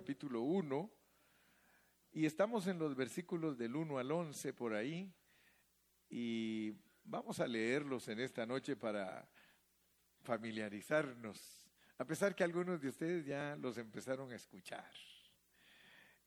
capítulo 0.00 0.40
1, 0.40 0.90
y 2.12 2.24
estamos 2.24 2.66
en 2.66 2.78
los 2.78 2.96
versículos 2.96 3.58
del 3.58 3.76
1 3.76 3.98
al 3.98 4.10
11 4.10 4.54
por 4.54 4.72
ahí, 4.72 5.12
y 6.08 6.72
vamos 7.04 7.38
a 7.38 7.46
leerlos 7.46 8.08
en 8.08 8.18
esta 8.20 8.46
noche 8.46 8.76
para 8.76 9.28
familiarizarnos, 10.22 11.68
a 11.98 12.06
pesar 12.06 12.34
que 12.34 12.42
algunos 12.42 12.80
de 12.80 12.88
ustedes 12.88 13.26
ya 13.26 13.56
los 13.56 13.76
empezaron 13.76 14.32
a 14.32 14.36
escuchar. 14.36 14.90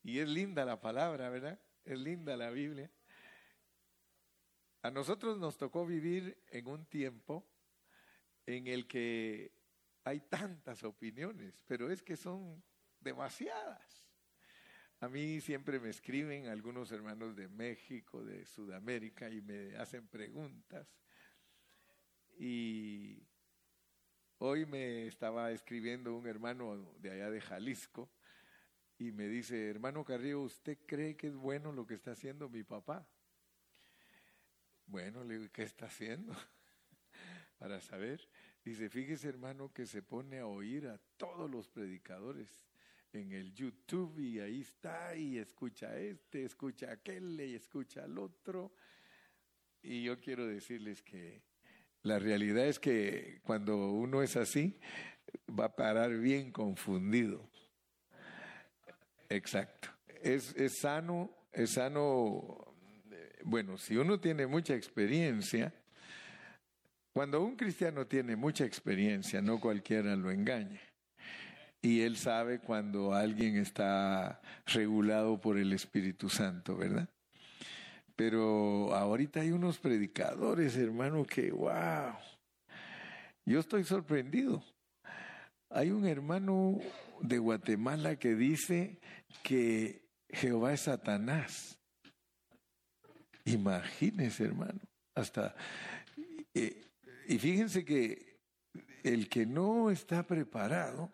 Y 0.04 0.20
es 0.20 0.28
linda 0.28 0.64
la 0.64 0.80
palabra, 0.80 1.28
¿verdad? 1.28 1.60
Es 1.84 1.98
linda 1.98 2.36
la 2.36 2.50
Biblia. 2.50 2.88
A 4.82 4.90
nosotros 4.92 5.36
nos 5.36 5.56
tocó 5.56 5.84
vivir 5.84 6.40
en 6.46 6.68
un 6.68 6.86
tiempo 6.86 7.44
en 8.46 8.68
el 8.68 8.86
que 8.86 9.50
hay 10.04 10.20
tantas 10.20 10.84
opiniones, 10.84 11.60
pero 11.66 11.90
es 11.90 12.04
que 12.04 12.16
son 12.16 12.62
demasiadas. 13.04 14.04
A 15.00 15.08
mí 15.08 15.40
siempre 15.40 15.78
me 15.78 15.90
escriben 15.90 16.46
algunos 16.46 16.90
hermanos 16.90 17.36
de 17.36 17.48
México, 17.48 18.24
de 18.24 18.46
Sudamérica, 18.46 19.28
y 19.28 19.42
me 19.42 19.76
hacen 19.76 20.08
preguntas. 20.08 20.88
Y 22.38 23.22
hoy 24.38 24.66
me 24.66 25.06
estaba 25.06 25.52
escribiendo 25.52 26.16
un 26.16 26.26
hermano 26.26 26.94
de 26.98 27.10
allá 27.10 27.30
de 27.30 27.40
Jalisco 27.40 28.10
y 28.98 29.12
me 29.12 29.28
dice, 29.28 29.68
hermano 29.68 30.04
Carrillo, 30.04 30.40
¿usted 30.40 30.78
cree 30.86 31.16
que 31.16 31.28
es 31.28 31.34
bueno 31.34 31.72
lo 31.72 31.86
que 31.86 31.94
está 31.94 32.12
haciendo 32.12 32.48
mi 32.48 32.62
papá? 32.62 33.06
Bueno, 34.86 35.24
le 35.24 35.38
digo, 35.38 35.52
¿qué 35.52 35.62
está 35.64 35.86
haciendo? 35.86 36.32
Para 37.58 37.80
saber. 37.80 38.28
Dice, 38.64 38.88
fíjese 38.88 39.28
hermano 39.28 39.72
que 39.72 39.86
se 39.86 40.02
pone 40.02 40.38
a 40.38 40.46
oír 40.46 40.88
a 40.88 40.98
todos 41.16 41.50
los 41.50 41.68
predicadores 41.68 42.48
en 43.14 43.32
el 43.32 43.54
YouTube 43.54 44.18
y 44.18 44.40
ahí 44.40 44.60
está 44.60 45.14
y 45.16 45.38
escucha 45.38 45.88
a 45.88 45.98
este, 45.98 46.44
escucha 46.44 46.90
a 46.90 46.92
aquel 46.94 47.40
y 47.40 47.54
escucha 47.54 48.04
al 48.04 48.18
otro. 48.18 48.72
Y 49.82 50.02
yo 50.02 50.20
quiero 50.20 50.46
decirles 50.46 51.02
que 51.02 51.42
la 52.02 52.18
realidad 52.18 52.66
es 52.66 52.78
que 52.78 53.40
cuando 53.44 53.92
uno 53.92 54.22
es 54.22 54.36
así, 54.36 54.78
va 55.48 55.66
a 55.66 55.76
parar 55.76 56.16
bien 56.18 56.52
confundido. 56.52 57.48
Exacto. 59.28 59.88
Es, 60.22 60.54
es 60.56 60.78
sano, 60.80 61.30
es 61.52 61.72
sano, 61.72 62.74
bueno, 63.44 63.78
si 63.78 63.96
uno 63.96 64.20
tiene 64.20 64.46
mucha 64.46 64.74
experiencia, 64.74 65.72
cuando 67.12 67.42
un 67.42 67.56
cristiano 67.56 68.06
tiene 68.06 68.36
mucha 68.36 68.64
experiencia, 68.64 69.40
no 69.40 69.60
cualquiera 69.60 70.16
lo 70.16 70.30
engaña. 70.30 70.80
Y 71.84 72.00
él 72.00 72.16
sabe 72.16 72.60
cuando 72.60 73.12
alguien 73.12 73.58
está 73.58 74.40
regulado 74.64 75.38
por 75.38 75.58
el 75.58 75.70
Espíritu 75.74 76.30
Santo, 76.30 76.78
¿verdad? 76.78 77.10
Pero 78.16 78.94
ahorita 78.94 79.40
hay 79.40 79.50
unos 79.50 79.78
predicadores, 79.78 80.78
hermano, 80.78 81.26
que, 81.26 81.50
wow, 81.50 82.14
yo 83.44 83.60
estoy 83.60 83.84
sorprendido. 83.84 84.64
Hay 85.68 85.90
un 85.90 86.06
hermano 86.06 86.78
de 87.20 87.36
Guatemala 87.36 88.16
que 88.16 88.34
dice 88.34 88.98
que 89.42 90.08
Jehová 90.30 90.72
es 90.72 90.80
Satanás. 90.80 91.78
Imagínese, 93.44 94.44
hermano. 94.44 94.80
Hasta 95.14 95.54
eh, 96.54 96.82
y 97.28 97.38
fíjense 97.38 97.84
que 97.84 98.38
el 99.02 99.28
que 99.28 99.44
no 99.44 99.90
está 99.90 100.26
preparado 100.26 101.12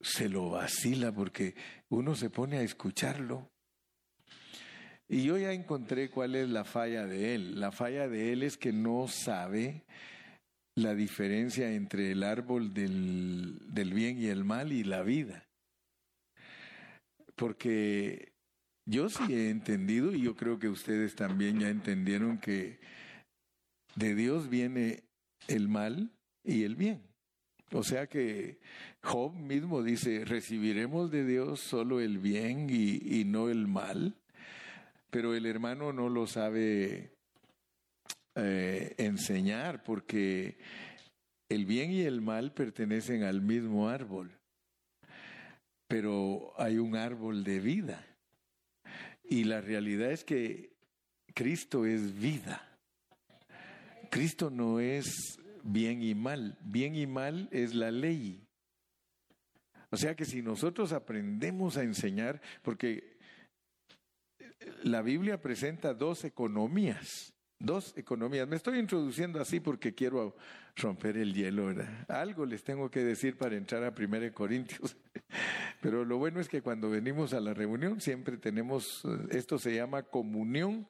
se 0.00 0.28
lo 0.28 0.50
vacila 0.50 1.12
porque 1.12 1.54
uno 1.88 2.14
se 2.14 2.30
pone 2.30 2.58
a 2.58 2.62
escucharlo. 2.62 3.50
Y 5.08 5.24
yo 5.24 5.36
ya 5.36 5.52
encontré 5.52 6.08
cuál 6.08 6.36
es 6.36 6.48
la 6.48 6.64
falla 6.64 7.04
de 7.06 7.34
él. 7.34 7.60
La 7.60 7.72
falla 7.72 8.08
de 8.08 8.32
él 8.32 8.42
es 8.42 8.56
que 8.56 8.72
no 8.72 9.08
sabe 9.08 9.84
la 10.76 10.94
diferencia 10.94 11.72
entre 11.72 12.12
el 12.12 12.22
árbol 12.22 12.72
del, 12.72 13.58
del 13.74 13.92
bien 13.92 14.18
y 14.18 14.26
el 14.26 14.44
mal 14.44 14.72
y 14.72 14.84
la 14.84 15.02
vida. 15.02 15.48
Porque 17.34 18.32
yo 18.86 19.08
sí 19.08 19.34
he 19.34 19.50
entendido, 19.50 20.14
y 20.14 20.22
yo 20.22 20.36
creo 20.36 20.58
que 20.58 20.68
ustedes 20.68 21.14
también 21.14 21.58
ya 21.58 21.68
entendieron 21.68 22.38
que 22.38 22.78
de 23.96 24.14
Dios 24.14 24.48
viene 24.48 25.04
el 25.48 25.68
mal 25.68 26.12
y 26.44 26.64
el 26.64 26.76
bien. 26.76 27.09
O 27.72 27.84
sea 27.84 28.08
que 28.08 28.58
Job 29.02 29.32
mismo 29.34 29.82
dice, 29.82 30.24
recibiremos 30.24 31.10
de 31.10 31.24
Dios 31.24 31.60
solo 31.60 32.00
el 32.00 32.18
bien 32.18 32.68
y, 32.68 33.24
no 33.24 33.48
el 33.48 33.68
mal, 33.68 34.16
pero 35.10 35.34
el 35.34 35.46
hermano 35.46 35.92
no 35.92 36.08
lo 36.08 36.26
sabe 36.26 37.12
eh, 38.34 38.94
enseñar 38.98 39.84
porque 39.84 40.58
el 41.48 41.64
bien 41.64 41.92
y 41.92 42.02
el 42.02 42.20
mal 42.20 42.52
pertenecen 42.52 43.22
al 43.22 43.40
mismo 43.40 43.88
árbol, 43.88 44.32
pero 45.86 46.52
hay 46.58 46.78
un 46.78 46.96
árbol 46.96 47.44
de 47.44 47.60
vida. 47.60 48.04
Y 49.22 49.44
la 49.44 49.60
realidad 49.60 50.10
es 50.10 50.24
que 50.24 50.72
Cristo 51.34 51.86
es 51.86 52.18
vida. 52.18 52.66
Cristo 54.10 54.50
no 54.50 54.80
es 54.80 55.39
bien 55.62 56.02
y 56.02 56.14
mal, 56.14 56.58
bien 56.62 56.94
y 56.94 57.06
mal 57.06 57.48
es 57.52 57.74
la 57.74 57.90
ley. 57.90 58.46
O 59.90 59.96
sea 59.96 60.14
que 60.14 60.24
si 60.24 60.42
nosotros 60.42 60.92
aprendemos 60.92 61.76
a 61.76 61.82
enseñar, 61.82 62.40
porque 62.62 63.18
la 64.82 65.02
Biblia 65.02 65.40
presenta 65.40 65.94
dos 65.94 66.24
economías, 66.24 67.34
dos 67.58 67.92
economías. 67.96 68.48
Me 68.48 68.56
estoy 68.56 68.78
introduciendo 68.78 69.40
así 69.40 69.60
porque 69.60 69.94
quiero 69.94 70.36
romper 70.76 71.16
el 71.16 71.34
hielo. 71.34 71.74
Algo 72.08 72.46
les 72.46 72.62
tengo 72.62 72.90
que 72.90 73.00
decir 73.00 73.36
para 73.36 73.56
entrar 73.56 73.84
a 73.84 73.94
1 73.96 74.32
Corintios. 74.32 74.96
Pero 75.80 76.04
lo 76.04 76.18
bueno 76.18 76.40
es 76.40 76.48
que 76.48 76.62
cuando 76.62 76.90
venimos 76.90 77.32
a 77.34 77.40
la 77.40 77.54
reunión 77.54 78.00
siempre 78.00 78.36
tenemos, 78.36 79.02
esto 79.30 79.58
se 79.58 79.74
llama 79.74 80.02
comunión 80.04 80.88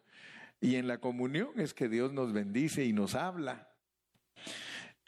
y 0.61 0.77
en 0.77 0.87
la 0.87 0.99
comunión 0.99 1.49
es 1.57 1.75
que 1.75 1.89
Dios 1.89 2.13
nos 2.13 2.33
bendice 2.33 2.85
y 2.85 2.93
nos 2.93 3.15
habla. 3.15 3.70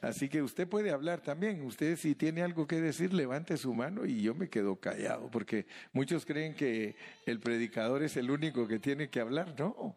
Así 0.03 0.29
que 0.29 0.43
usted 0.43 0.69
puede 0.69 0.91
hablar 0.91 1.21
también. 1.21 1.63
Usted 1.63 1.97
si 1.97 2.17
tiene 2.17 2.43
algo 2.43 2.67
que 2.67 2.81
decir, 2.81 3.15
levante 3.15 3.57
su 3.57 3.73
mano 3.73 4.05
y 4.05 4.21
yo 4.21 4.35
me 4.35 4.51
quedo 4.51 4.75
callado, 4.77 5.31
porque 5.31 5.65
muchos 5.93 6.27
creen 6.27 6.55
que 6.55 6.97
el 7.25 7.39
predicador 7.39 8.03
es 8.03 8.17
el 8.17 8.31
único 8.33 8.67
que 8.67 8.81
tiene 8.81 9.09
que 9.11 9.21
hablar. 9.21 9.55
No. 9.57 9.97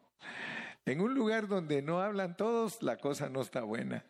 En 0.86 1.02
un 1.02 1.16
lugar 1.16 1.48
donde 1.48 1.82
no 1.82 2.02
hablan 2.02 2.38
todos, 2.38 2.84
la 2.84 2.98
cosa 2.98 3.30
no 3.30 3.42
está 3.42 3.64
buena. 3.64 4.06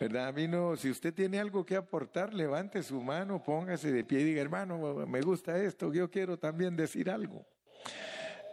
¿Verdad? 0.00 0.26
A 0.26 0.32
mí 0.32 0.48
no, 0.48 0.76
si 0.76 0.90
usted 0.90 1.14
tiene 1.14 1.38
algo 1.38 1.64
que 1.64 1.76
aportar, 1.76 2.34
levante 2.34 2.82
su 2.82 3.00
mano, 3.00 3.44
póngase 3.44 3.92
de 3.92 4.02
pie 4.02 4.20
y 4.20 4.24
diga, 4.24 4.42
hermano, 4.42 5.06
me 5.06 5.20
gusta 5.20 5.56
esto, 5.62 5.92
yo 5.92 6.10
quiero 6.10 6.36
también 6.36 6.74
decir 6.74 7.10
algo. 7.10 7.46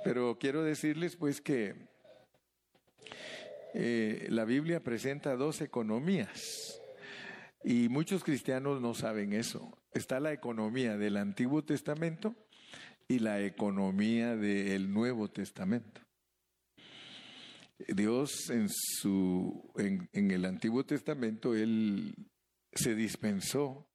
Pero 0.04 0.38
quiero 0.40 0.62
decirles 0.62 1.16
pues 1.16 1.42
que 1.42 1.74
eh, 3.80 4.26
la 4.32 4.44
Biblia 4.44 4.82
presenta 4.82 5.36
dos 5.36 5.62
economías 5.62 6.82
y 7.64 7.90
muchos 7.90 8.24
cristianos 8.24 8.82
no 8.82 8.96
saben 8.96 9.34
eso. 9.34 9.78
Está 9.94 10.20
la 10.20 10.34
economía 10.34 10.98
del 10.98 11.16
Antiguo 11.16 11.64
Testamento 11.64 12.36
y 13.08 13.20
la 13.20 13.40
economía 13.42 14.36
del 14.36 14.92
Nuevo 14.92 15.30
Testamento. 15.30 16.02
Dios 17.88 18.50
en 18.50 18.68
su 18.68 19.72
en, 19.78 20.10
en 20.12 20.32
el 20.32 20.46
Antiguo 20.46 20.84
Testamento 20.84 21.54
él 21.54 22.16
se 22.74 22.96
dispensó 22.96 23.88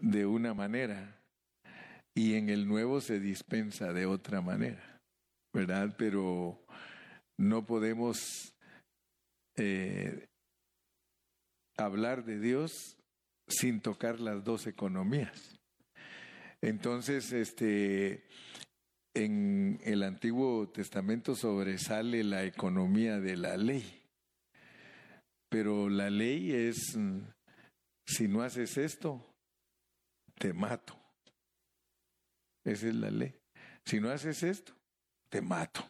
de 0.00 0.24
una 0.24 0.54
manera 0.54 1.20
y 2.14 2.36
en 2.36 2.48
el 2.48 2.66
nuevo 2.66 3.02
se 3.02 3.20
dispensa 3.20 3.92
de 3.92 4.06
otra 4.06 4.40
manera, 4.40 5.02
¿verdad? 5.52 5.94
Pero 5.98 6.64
no 7.38 7.66
podemos 7.66 8.54
eh, 9.56 10.28
hablar 11.76 12.24
de 12.24 12.40
Dios 12.40 12.96
sin 13.48 13.80
tocar 13.80 14.20
las 14.20 14.44
dos 14.44 14.66
economías. 14.66 15.58
Entonces, 16.60 17.32
este, 17.32 18.24
en 19.14 19.78
el 19.84 20.02
Antiguo 20.02 20.68
Testamento 20.68 21.34
sobresale 21.34 22.24
la 22.24 22.44
economía 22.44 23.20
de 23.20 23.36
la 23.36 23.56
ley, 23.56 24.02
pero 25.48 25.88
la 25.88 26.10
ley 26.10 26.52
es, 26.52 26.98
si 28.06 28.28
no 28.28 28.42
haces 28.42 28.76
esto, 28.78 29.24
te 30.34 30.52
mato. 30.52 30.98
Esa 32.64 32.88
es 32.88 32.94
la 32.94 33.10
ley. 33.10 33.34
Si 33.84 34.00
no 34.00 34.10
haces 34.10 34.42
esto, 34.42 34.74
te 35.28 35.40
mato. 35.40 35.88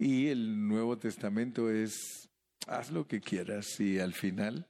Y 0.00 0.28
el 0.28 0.66
Nuevo 0.66 0.96
Testamento 0.96 1.70
es, 1.70 2.30
haz 2.66 2.90
lo 2.90 3.06
que 3.06 3.20
quieras 3.20 3.78
y 3.80 3.98
al 3.98 4.14
final 4.14 4.66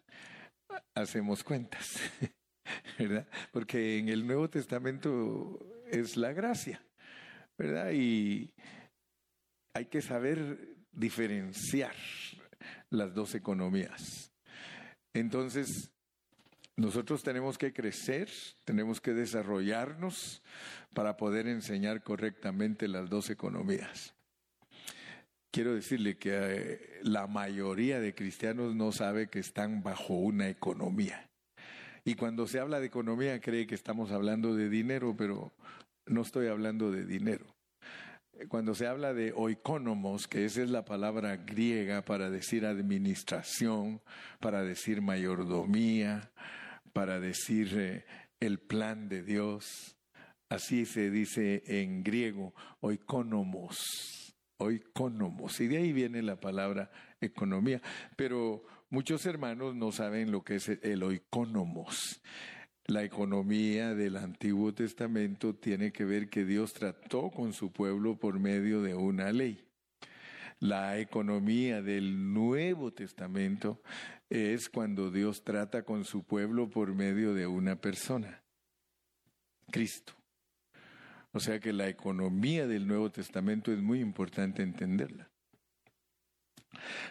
hacemos 0.92 1.44
cuentas. 1.44 1.86
¿verdad? 2.98 3.28
Porque 3.52 3.98
en 3.98 4.08
el 4.08 4.26
Nuevo 4.26 4.50
Testamento 4.50 5.56
es 5.88 6.16
la 6.16 6.32
gracia, 6.32 6.84
¿verdad? 7.56 7.92
Y 7.92 8.52
hay 9.72 9.86
que 9.86 10.02
saber 10.02 10.74
diferenciar 10.90 11.94
las 12.88 13.14
dos 13.14 13.36
economías. 13.36 14.32
Entonces, 15.14 15.92
nosotros 16.74 17.22
tenemos 17.22 17.56
que 17.56 17.72
crecer, 17.72 18.28
tenemos 18.64 19.00
que 19.00 19.12
desarrollarnos 19.12 20.42
para 20.92 21.16
poder 21.16 21.46
enseñar 21.46 22.02
correctamente 22.02 22.88
las 22.88 23.08
dos 23.08 23.30
economías. 23.30 24.16
Quiero 25.52 25.74
decirle 25.74 26.16
que 26.16 26.30
eh, 26.32 27.00
la 27.02 27.26
mayoría 27.26 27.98
de 27.98 28.14
cristianos 28.14 28.76
no 28.76 28.92
sabe 28.92 29.28
que 29.28 29.40
están 29.40 29.82
bajo 29.82 30.14
una 30.14 30.48
economía. 30.48 31.28
Y 32.04 32.14
cuando 32.14 32.46
se 32.46 32.60
habla 32.60 32.78
de 32.78 32.86
economía 32.86 33.40
cree 33.40 33.66
que 33.66 33.74
estamos 33.74 34.12
hablando 34.12 34.54
de 34.54 34.68
dinero, 34.68 35.16
pero 35.16 35.52
no 36.06 36.22
estoy 36.22 36.46
hablando 36.46 36.92
de 36.92 37.04
dinero. 37.04 37.46
Cuando 38.48 38.74
se 38.74 38.86
habla 38.86 39.12
de 39.12 39.32
oikonomos, 39.32 40.28
que 40.28 40.44
esa 40.44 40.62
es 40.62 40.70
la 40.70 40.84
palabra 40.84 41.36
griega 41.36 42.02
para 42.02 42.30
decir 42.30 42.64
administración, 42.64 44.00
para 44.38 44.62
decir 44.62 45.02
mayordomía, 45.02 46.30
para 46.92 47.18
decir 47.18 47.76
eh, 47.76 48.04
el 48.38 48.60
plan 48.60 49.08
de 49.08 49.22
Dios, 49.22 49.96
así 50.48 50.86
se 50.86 51.10
dice 51.10 51.62
en 51.66 52.02
griego, 52.02 52.54
oikonomos, 52.80 54.29
oikonomos, 54.60 55.60
y 55.60 55.66
de 55.66 55.78
ahí 55.78 55.92
viene 55.92 56.22
la 56.22 56.38
palabra 56.38 56.90
economía, 57.20 57.82
pero 58.16 58.62
muchos 58.90 59.26
hermanos 59.26 59.74
no 59.74 59.92
saben 59.92 60.30
lo 60.30 60.42
que 60.44 60.56
es 60.56 60.68
el 60.68 61.02
oikonomos. 61.02 62.20
La 62.86 63.04
economía 63.04 63.94
del 63.94 64.16
Antiguo 64.16 64.74
Testamento 64.74 65.54
tiene 65.54 65.92
que 65.92 66.04
ver 66.04 66.28
que 66.28 66.44
Dios 66.44 66.72
trató 66.72 67.30
con 67.30 67.52
su 67.52 67.72
pueblo 67.72 68.18
por 68.18 68.40
medio 68.40 68.82
de 68.82 68.94
una 68.94 69.32
ley. 69.32 69.64
La 70.58 70.98
economía 70.98 71.82
del 71.82 72.34
Nuevo 72.34 72.92
Testamento 72.92 73.80
es 74.28 74.68
cuando 74.68 75.10
Dios 75.10 75.42
trata 75.42 75.84
con 75.84 76.04
su 76.04 76.24
pueblo 76.24 76.68
por 76.68 76.94
medio 76.94 77.32
de 77.32 77.46
una 77.46 77.76
persona, 77.76 78.42
Cristo. 79.70 80.19
O 81.32 81.40
sea 81.40 81.60
que 81.60 81.72
la 81.72 81.88
economía 81.88 82.66
del 82.66 82.86
Nuevo 82.86 83.10
Testamento 83.10 83.72
es 83.72 83.80
muy 83.80 84.00
importante 84.00 84.62
entenderla. 84.62 85.30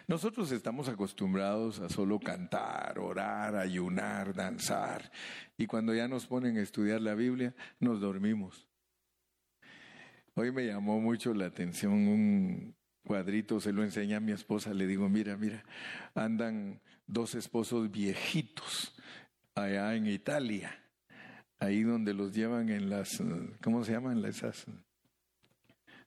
Nosotros 0.06 0.50
estamos 0.52 0.88
acostumbrados 0.88 1.80
a 1.80 1.88
solo 1.88 2.18
cantar, 2.18 2.98
orar, 2.98 3.56
ayunar, 3.56 4.34
danzar, 4.34 5.10
y 5.56 5.66
cuando 5.66 5.94
ya 5.94 6.08
nos 6.08 6.26
ponen 6.26 6.56
a 6.56 6.62
estudiar 6.62 7.00
la 7.00 7.14
Biblia, 7.14 7.54
nos 7.78 8.00
dormimos. 8.00 8.66
Hoy 10.34 10.52
me 10.52 10.66
llamó 10.66 11.00
mucho 11.00 11.34
la 11.34 11.46
atención 11.46 11.92
un 11.92 12.74
cuadrito, 13.04 13.60
se 13.60 13.72
lo 13.72 13.82
enseña 13.82 14.18
a 14.18 14.20
mi 14.20 14.32
esposa, 14.32 14.72
le 14.72 14.86
digo, 14.86 15.08
mira, 15.08 15.36
mira, 15.36 15.64
andan 16.14 16.80
dos 17.06 17.34
esposos 17.34 17.90
viejitos 17.90 18.94
allá 19.54 19.94
en 19.94 20.06
Italia, 20.06 20.82
ahí 21.60 21.82
donde 21.82 22.14
los 22.14 22.34
llevan 22.34 22.70
en 22.70 22.90
las, 22.90 23.22
¿cómo 23.62 23.84
se 23.84 23.92
llaman 23.92 24.24
esas? 24.24 24.66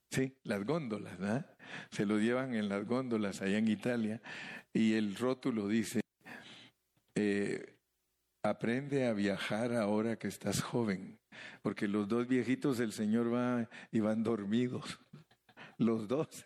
Sí, 0.10 0.36
las 0.44 0.64
góndolas, 0.66 1.18
¿verdad? 1.18 1.56
Se 1.92 2.06
los 2.06 2.22
llevan 2.22 2.54
en 2.54 2.70
las 2.70 2.86
góndolas 2.86 3.42
allá 3.42 3.58
en 3.58 3.68
Italia 3.68 4.22
y 4.74 4.94
el 4.94 5.16
rótulo 5.16 5.68
dice, 5.68 6.02
eh, 7.16 7.76
aprende 8.44 9.08
a 9.08 9.14
viajar 9.14 9.74
ahora 9.74 10.18
que 10.18 10.28
estás 10.28 10.62
joven, 10.62 11.20
porque 11.62 11.88
los 11.88 12.08
dos 12.08 12.28
viejitos 12.28 12.78
del 12.78 12.92
Señor 12.92 13.34
va 13.34 13.70
y 13.92 14.00
van 14.02 14.24
dormidos, 14.24 15.00
los 15.78 16.08
dos. 16.08 16.46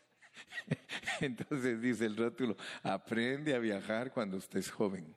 Entonces 1.22 1.82
dice 1.82 2.06
el 2.06 2.16
rótulo, 2.16 2.56
aprende 2.84 3.56
a 3.56 3.60
viajar 3.60 4.12
cuando 4.12 4.38
estés 4.38 4.70
joven. 4.70 5.16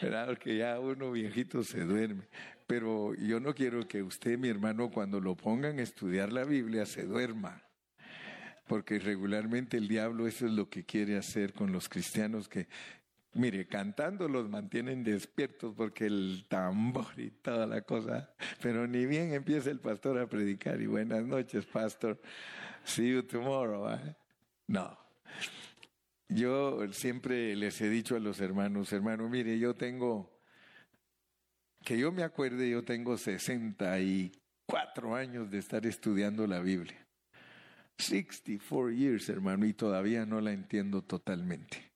¿Verdad? 0.00 0.26
Porque 0.26 0.56
ya 0.56 0.78
uno 0.78 1.12
viejito 1.12 1.62
se 1.62 1.80
duerme. 1.80 2.28
Pero 2.66 3.14
yo 3.14 3.40
no 3.40 3.54
quiero 3.54 3.86
que 3.86 4.02
usted, 4.02 4.38
mi 4.38 4.48
hermano, 4.48 4.90
cuando 4.90 5.20
lo 5.20 5.36
pongan 5.36 5.78
a 5.78 5.82
estudiar 5.82 6.32
la 6.32 6.44
Biblia, 6.44 6.84
se 6.84 7.04
duerma. 7.04 7.62
Porque 8.66 8.98
regularmente 8.98 9.76
el 9.76 9.86
diablo 9.86 10.26
eso 10.26 10.46
es 10.46 10.52
lo 10.52 10.68
que 10.68 10.84
quiere 10.84 11.16
hacer 11.16 11.52
con 11.52 11.70
los 11.70 11.88
cristianos 11.88 12.48
que, 12.48 12.66
mire, 13.34 13.66
cantando 13.68 14.28
los 14.28 14.48
mantienen 14.48 15.04
despiertos 15.04 15.74
porque 15.76 16.06
el 16.06 16.46
tambor 16.48 17.06
y 17.16 17.30
toda 17.30 17.66
la 17.66 17.82
cosa. 17.82 18.34
Pero 18.60 18.88
ni 18.88 19.06
bien 19.06 19.32
empieza 19.32 19.70
el 19.70 19.78
pastor 19.78 20.18
a 20.18 20.26
predicar 20.26 20.80
y 20.80 20.86
buenas 20.86 21.24
noches, 21.24 21.64
pastor. 21.64 22.20
See 22.82 23.12
you 23.12 23.22
tomorrow. 23.22 23.88
¿eh? 23.94 24.16
No. 24.66 24.98
Yo 26.28 26.92
siempre 26.92 27.54
les 27.54 27.80
he 27.80 27.88
dicho 27.88 28.16
a 28.16 28.20
los 28.20 28.40
hermanos, 28.40 28.92
hermano, 28.92 29.28
mire, 29.28 29.58
yo 29.58 29.74
tengo 29.74 30.36
que 31.86 31.96
yo 31.96 32.10
me 32.10 32.24
acuerde, 32.24 32.68
yo 32.68 32.82
tengo 32.82 33.16
64 33.16 35.14
años 35.14 35.48
de 35.52 35.58
estar 35.58 35.86
estudiando 35.86 36.44
la 36.48 36.58
Biblia. 36.58 37.06
64 37.98 38.90
years, 38.90 39.28
hermano, 39.28 39.66
y 39.66 39.72
todavía 39.72 40.26
no 40.26 40.40
la 40.40 40.50
entiendo 40.52 41.02
totalmente. 41.02 41.92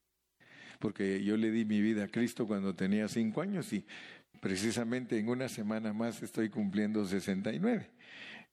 Porque 0.79 1.21
yo 1.23 1.35
le 1.35 1.51
di 1.51 1.65
mi 1.65 1.81
vida 1.81 2.05
a 2.05 2.07
Cristo 2.07 2.47
cuando 2.47 2.73
tenía 2.73 3.09
5 3.09 3.41
años 3.41 3.73
y 3.73 3.85
precisamente 4.39 5.19
en 5.19 5.27
una 5.27 5.49
semana 5.49 5.91
más 5.91 6.23
estoy 6.23 6.49
cumpliendo 6.49 7.05
69. 7.05 7.91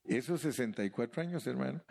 Esos 0.05 0.41
64 0.41 1.23
años, 1.23 1.47
hermano, 1.47 1.85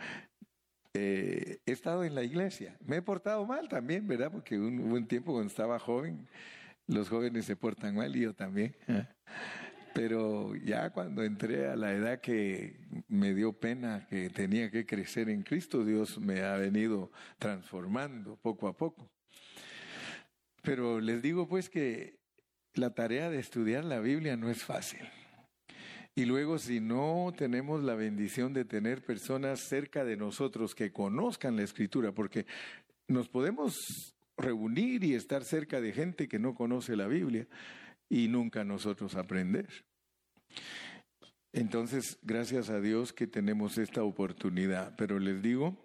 eh, 0.94 1.60
he 1.66 1.72
estado 1.72 2.04
en 2.04 2.16
la 2.16 2.24
iglesia. 2.24 2.78
Me 2.86 2.98
he 2.98 3.02
portado 3.02 3.46
mal 3.46 3.68
también, 3.68 4.08
¿verdad? 4.08 4.32
Porque 4.32 4.58
hubo 4.58 4.68
un 4.68 5.08
tiempo 5.08 5.34
cuando 5.34 5.50
estaba 5.50 5.80
joven, 5.80 6.28
los 6.88 7.10
jóvenes 7.10 7.46
se 7.46 7.56
portan 7.56 7.96
mal 7.96 8.16
y 8.16 8.22
yo 8.22 8.34
también. 8.34 8.76
Pero 9.94 10.56
ya 10.56 10.92
cuando 10.92 11.24
entré 11.24 11.68
a 11.68 11.76
la 11.76 11.92
edad 11.92 12.22
que 12.22 12.80
me 13.08 13.34
dio 13.34 13.54
pena 13.54 14.06
que 14.10 14.30
tenía 14.30 14.70
que 14.70 14.86
crecer 14.86 15.30
en 15.30 15.44
Cristo, 15.44 15.84
Dios 15.84 16.20
me 16.20 16.42
ha 16.42 16.56
venido 16.56 17.12
transformando 17.40 18.38
poco 18.38 18.68
a 18.68 18.78
poco. 18.78 19.10
Pero 20.62 21.00
les 21.00 21.22
digo 21.22 21.48
pues 21.48 21.70
que 21.70 22.20
la 22.74 22.94
tarea 22.94 23.30
de 23.30 23.40
estudiar 23.40 23.84
la 23.86 24.00
Biblia 24.00 24.38
no 24.38 24.50
es 24.50 24.64
fácil. 24.64 25.02
Y 26.18 26.26
luego 26.26 26.58
si 26.58 26.80
no 26.80 27.32
tenemos 27.38 27.84
la 27.84 27.94
bendición 27.94 28.52
de 28.52 28.66
tener 28.66 29.06
personas 29.06 29.60
cerca 29.70 30.04
de 30.04 30.18
nosotros 30.18 30.74
que 30.74 30.92
conozcan 30.92 31.56
la 31.56 31.62
escritura, 31.62 32.12
porque 32.12 32.48
nos 33.08 33.30
podemos 33.30 34.16
reunir 34.36 35.04
y 35.04 35.14
estar 35.14 35.44
cerca 35.44 35.80
de 35.80 35.94
gente 35.94 36.28
que 36.28 36.40
no 36.40 36.56
conoce 36.56 36.96
la 36.96 37.06
Biblia 37.06 37.48
y 38.10 38.30
nunca 38.30 38.64
nosotros 38.64 39.14
aprender. 39.14 39.68
Entonces, 41.54 42.18
gracias 42.24 42.72
a 42.72 42.82
Dios 42.82 43.14
que 43.14 43.28
tenemos 43.28 43.78
esta 43.78 44.02
oportunidad, 44.02 44.96
pero 44.98 45.20
les 45.20 45.40
digo 45.44 45.78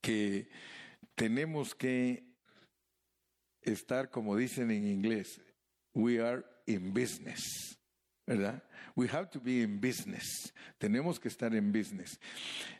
que 0.00 0.48
tenemos 1.16 1.74
que 1.74 2.22
estar, 3.62 4.10
como 4.10 4.36
dicen 4.36 4.70
en 4.70 4.86
inglés, 4.86 5.40
we 5.92 6.20
are 6.20 6.44
in 6.66 6.94
business, 6.94 7.77
¿verdad? 8.28 8.62
We 8.94 9.08
have 9.08 9.30
to 9.30 9.40
be 9.40 9.62
in 9.62 9.80
business. 9.80 10.52
Tenemos 10.76 11.18
que 11.18 11.28
estar 11.28 11.54
en 11.54 11.72
business. 11.72 12.20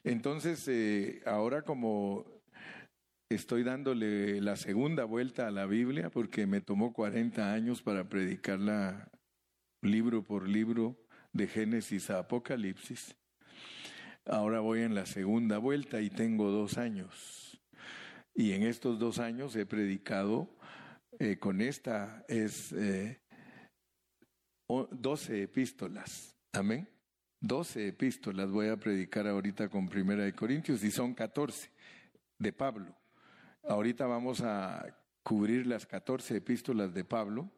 Entonces, 0.04 0.68
eh, 0.68 1.22
ahora 1.24 1.62
como 1.62 2.38
Estoy 3.30 3.62
dándole 3.62 4.40
la 4.40 4.56
segunda 4.56 5.04
vuelta 5.04 5.46
a 5.46 5.50
la 5.50 5.66
Biblia 5.66 6.08
porque 6.08 6.46
me 6.46 6.62
tomó 6.62 6.94
40 6.94 7.52
años 7.52 7.82
para 7.82 8.08
predicarla 8.08 9.10
libro 9.82 10.22
por 10.22 10.48
libro 10.48 10.96
de 11.34 11.46
Génesis 11.46 12.08
a 12.08 12.20
Apocalipsis. 12.20 13.16
Ahora 14.24 14.60
voy 14.60 14.80
en 14.80 14.94
la 14.94 15.04
segunda 15.04 15.58
vuelta 15.58 16.00
y 16.00 16.08
tengo 16.08 16.50
dos 16.50 16.78
años. 16.78 17.60
Y 18.34 18.52
en 18.52 18.62
estos 18.62 18.98
dos 18.98 19.18
años 19.18 19.54
he 19.56 19.66
predicado 19.66 20.48
eh, 21.18 21.36
con 21.38 21.60
esta 21.60 22.24
es 22.28 22.72
eh, 22.72 23.20
12 24.68 25.42
epístolas. 25.42 26.36
Amén. 26.52 26.86
12 27.40 27.88
epístolas 27.88 28.50
voy 28.50 28.68
a 28.68 28.76
predicar 28.76 29.26
ahorita 29.26 29.68
con 29.68 29.88
Primera 29.88 30.24
de 30.24 30.34
Corintios 30.34 30.82
y 30.84 30.90
son 30.90 31.14
14 31.14 31.70
de 32.38 32.52
Pablo. 32.52 32.94
Ahorita 33.62 34.06
vamos 34.06 34.42
a 34.42 34.84
cubrir 35.22 35.66
las 35.66 35.86
14 35.86 36.36
epístolas 36.36 36.92
de 36.92 37.04
Pablo 37.04 37.50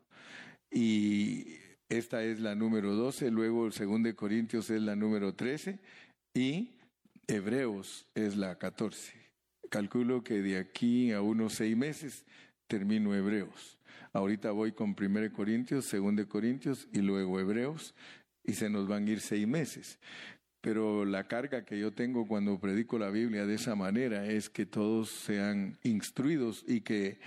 y 0.71 1.57
esta 1.89 2.23
es 2.23 2.39
la 2.41 2.55
número 2.55 2.95
12, 2.95 3.31
luego 3.31 3.67
el 3.67 3.73
segundo 3.73 4.09
de 4.09 4.15
Corintios 4.15 4.71
es 4.71 4.81
la 4.81 4.95
número 4.95 5.35
13 5.35 5.81
y 6.35 6.75
Hebreos 7.27 8.07
es 8.15 8.37
la 8.37 8.57
14. 8.59 9.15
Calculo 9.69 10.23
que 10.23 10.43
de 10.43 10.59
aquí 10.59 11.11
a 11.13 11.23
unos 11.23 11.55
seis 11.55 11.77
meses 11.77 12.25
termino 12.69 13.15
Hebreos. 13.15 13.80
Ahorita 14.13 14.51
voy 14.51 14.73
con 14.73 14.97
1 14.99 15.33
Corintios, 15.33 15.91
2 15.93 16.27
Corintios 16.27 16.89
y 16.93 17.01
luego 17.01 17.39
Hebreos 17.39 17.95
y 18.43 18.55
se 18.55 18.69
nos 18.69 18.89
van 18.89 19.07
a 19.07 19.11
ir 19.11 19.21
seis 19.21 19.47
meses. 19.47 20.01
Pero 20.61 21.05
la 21.05 21.29
carga 21.29 21.65
que 21.65 21.79
yo 21.79 21.93
tengo 21.93 22.27
cuando 22.27 22.59
predico 22.59 22.99
la 22.99 23.11
Biblia 23.11 23.47
de 23.47 23.55
esa 23.55 23.77
manera 23.77 24.27
es 24.27 24.51
que 24.51 24.67
todos 24.67 25.11
sean 25.11 25.79
instruidos 25.85 26.65
y 26.67 26.81
que 26.83 27.19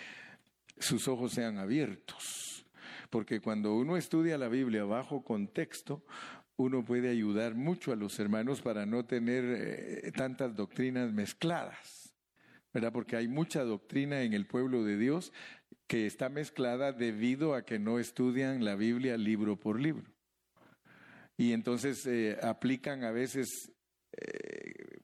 sus 0.77 1.07
ojos 1.07 1.33
sean 1.33 1.57
abiertos. 1.57 2.65
Porque 3.09 3.39
cuando 3.39 3.75
uno 3.75 3.97
estudia 3.97 4.37
la 4.37 4.49
Biblia 4.49 4.83
bajo 4.83 5.23
contexto, 5.23 6.03
uno 6.57 6.85
puede 6.85 7.09
ayudar 7.09 7.55
mucho 7.55 7.91
a 7.91 7.95
los 7.95 8.19
hermanos 8.19 8.61
para 8.61 8.85
no 8.85 9.05
tener 9.05 9.43
eh, 9.45 10.11
tantas 10.15 10.55
doctrinas 10.55 11.11
mezcladas. 11.11 12.13
¿Verdad? 12.73 12.91
Porque 12.91 13.15
hay 13.15 13.27
mucha 13.27 13.63
doctrina 13.63 14.23
en 14.23 14.33
el 14.33 14.47
pueblo 14.47 14.83
de 14.83 14.97
Dios 14.97 15.31
que 15.87 16.05
está 16.05 16.29
mezclada 16.29 16.91
debido 16.91 17.55
a 17.55 17.65
que 17.65 17.79
no 17.79 17.99
estudian 17.99 18.63
la 18.63 18.75
Biblia 18.75 19.17
libro 19.17 19.59
por 19.59 19.79
libro. 19.79 20.13
Y 21.37 21.53
entonces 21.53 22.05
eh, 22.05 22.37
aplican 22.41 23.03
a 23.03 23.11
veces, 23.11 23.71
eh, 24.17 24.99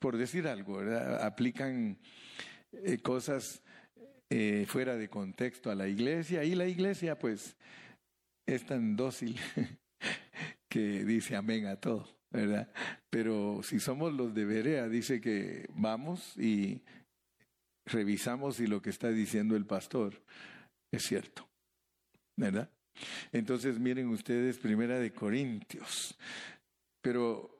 por 0.00 0.16
decir 0.16 0.48
algo, 0.48 0.80
aplican 1.20 1.98
eh, 2.72 2.98
cosas 2.98 3.62
fuera 4.66 4.96
de 4.96 5.08
contexto 5.08 5.70
a 5.70 5.76
la 5.76 5.86
iglesia. 5.86 6.42
Y 6.42 6.56
la 6.56 6.66
iglesia 6.66 7.16
pues 7.16 7.56
es 8.44 8.66
tan 8.66 8.96
dócil 8.96 9.38
que 10.68 11.04
dice 11.04 11.36
amén 11.36 11.66
a 11.66 11.76
todo, 11.76 12.08
¿verdad? 12.30 12.68
Pero 13.08 13.60
si 13.62 13.78
somos 13.78 14.12
los 14.12 14.34
de 14.34 14.44
Berea, 14.44 14.88
dice 14.88 15.20
que 15.20 15.66
vamos 15.74 16.36
y 16.36 16.82
revisamos 17.86 18.56
si 18.56 18.66
lo 18.66 18.82
que 18.82 18.90
está 18.90 19.10
diciendo 19.10 19.56
el 19.56 19.64
pastor 19.64 20.20
es 20.90 21.04
cierto, 21.04 21.48
¿verdad? 22.36 22.70
Entonces 23.32 23.78
miren 23.78 24.08
ustedes 24.08 24.58
Primera 24.58 24.98
de 24.98 25.12
Corintios. 25.12 26.16
Pero 27.00 27.56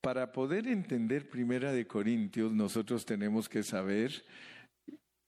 para 0.00 0.32
poder 0.32 0.66
entender 0.66 1.28
Primera 1.28 1.72
de 1.72 1.86
Corintios 1.86 2.52
nosotros 2.52 3.04
tenemos 3.04 3.48
que 3.48 3.62
saber 3.62 4.24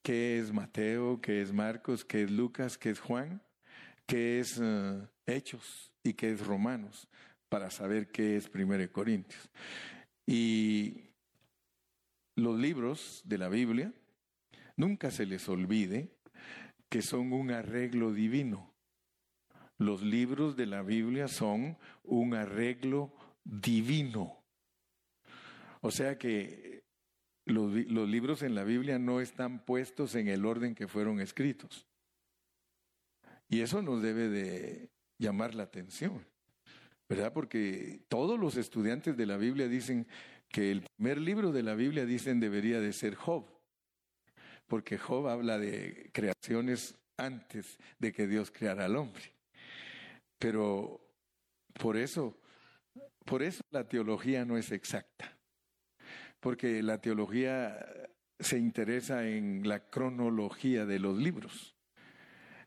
qué 0.02 0.38
es 0.38 0.52
Mateo, 0.52 1.20
qué 1.20 1.42
es 1.42 1.52
Marcos, 1.52 2.04
qué 2.04 2.22
es 2.22 2.30
Lucas, 2.30 2.78
qué 2.78 2.90
es 2.90 3.00
Juan, 3.00 3.42
qué 4.06 4.40
es 4.40 4.58
eh, 4.60 5.00
Hechos 5.26 5.92
y 6.02 6.14
qué 6.14 6.32
es 6.32 6.44
Romanos, 6.44 7.08
para 7.48 7.70
saber 7.70 8.10
qué 8.10 8.36
es 8.36 8.48
Primera 8.48 8.80
de 8.80 8.90
Corintios. 8.90 9.50
Y 10.26 11.10
los 12.36 12.58
libros 12.58 13.22
de 13.24 13.38
la 13.38 13.48
Biblia, 13.48 13.92
nunca 14.80 15.10
se 15.10 15.26
les 15.26 15.48
olvide 15.48 16.10
que 16.88 17.02
son 17.02 17.32
un 17.32 17.50
arreglo 17.50 18.12
divino. 18.12 18.74
Los 19.78 20.02
libros 20.02 20.56
de 20.56 20.66
la 20.66 20.82
Biblia 20.82 21.28
son 21.28 21.78
un 22.02 22.34
arreglo 22.34 23.12
divino. 23.44 24.42
O 25.82 25.90
sea 25.90 26.18
que 26.18 26.82
los, 27.44 27.72
libros 27.72 28.42
en 28.42 28.54
la 28.54 28.64
Biblia 28.64 28.98
no 28.98 29.20
están 29.20 29.64
puestos 29.64 30.14
en 30.14 30.28
el 30.28 30.44
orden 30.44 30.74
que 30.74 30.88
fueron 30.88 31.20
escritos. 31.20 31.86
Y 33.48 33.60
eso 33.60 33.82
nos 33.82 34.02
debe 34.02 34.28
de 34.28 34.90
llamar 35.18 35.54
la 35.54 35.64
atención, 35.64 36.24
¿verdad? 37.08 37.32
Porque 37.32 38.00
todos 38.08 38.38
los 38.38 38.56
estudiantes 38.56 39.16
de 39.16 39.26
la 39.26 39.36
Biblia 39.36 39.68
dicen 39.68 40.06
que 40.48 40.70
el 40.70 40.82
primer 40.96 41.20
libro 41.20 41.52
de 41.52 41.62
la 41.62 41.74
Biblia 41.74 42.06
dicen 42.06 42.40
debería 42.40 42.80
de 42.80 42.92
ser 42.92 43.14
Job, 43.14 43.59
porque 44.70 44.98
Job 44.98 45.26
habla 45.26 45.58
de 45.58 46.10
creaciones 46.12 46.94
antes 47.16 47.76
de 47.98 48.12
que 48.12 48.28
Dios 48.28 48.52
creara 48.52 48.84
al 48.84 48.94
hombre. 48.94 49.34
Pero 50.38 51.00
por 51.74 51.96
eso, 51.96 52.40
por 53.24 53.42
eso 53.42 53.62
la 53.72 53.88
teología 53.88 54.44
no 54.44 54.56
es 54.56 54.70
exacta. 54.70 55.36
Porque 56.38 56.84
la 56.84 57.00
teología 57.00 57.84
se 58.38 58.58
interesa 58.58 59.26
en 59.26 59.68
la 59.68 59.90
cronología 59.90 60.86
de 60.86 61.00
los 61.00 61.18
libros. 61.18 61.74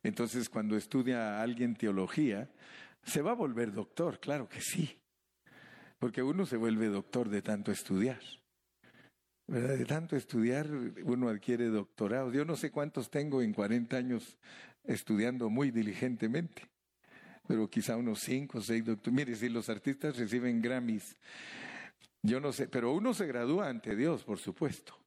Entonces, 0.03 0.50
cuando 0.50 0.75
estudia 0.75 1.39
a 1.39 1.41
alguien 1.41 1.74
teología, 1.74 2.51
se 3.03 3.22
va 3.22 3.31
a 3.31 3.36
volver 3.36 3.72
doctor, 3.72 4.19
claro 4.19 4.50
que 4.50 4.60
sí. 4.60 5.00
Porque 6.00 6.22
uno 6.22 6.45
se 6.45 6.57
vuelve 6.57 6.88
doctor 6.88 7.29
de 7.29 7.41
tanto 7.41 7.72
estudiar. 7.72 8.19
De 9.47 9.85
tanto 9.85 10.15
estudiar, 10.15 10.67
uno 11.03 11.29
adquiere 11.29 11.65
doctorado. 11.65 12.31
Yo 12.31 12.45
no 12.45 12.55
sé 12.55 12.71
cuántos 12.71 13.09
tengo 13.09 13.41
en 13.41 13.53
40 13.53 13.97
años 13.97 14.38
estudiando 14.83 15.50
muy 15.50 15.71
diligentemente 15.71 16.73
pero 17.47 17.69
quizá 17.69 17.97
unos 17.97 18.19
cinco 18.21 18.59
o 18.59 18.62
seis 18.62 18.85
doctores. 18.85 19.13
Mire, 19.13 19.35
si 19.35 19.50
los 19.50 19.69
artistas 19.69 20.17
reciben 20.17 20.62
Grammys, 20.62 21.17
yo 22.21 22.39
no 22.39 22.53
sé, 22.53 22.67
pero 22.67 22.93
uno 22.93 23.13
se 23.13 23.27
gradúa 23.27 23.67
ante 23.69 23.95
Dios, 23.95 24.23
por 24.23 24.39
supuesto. 24.39 24.97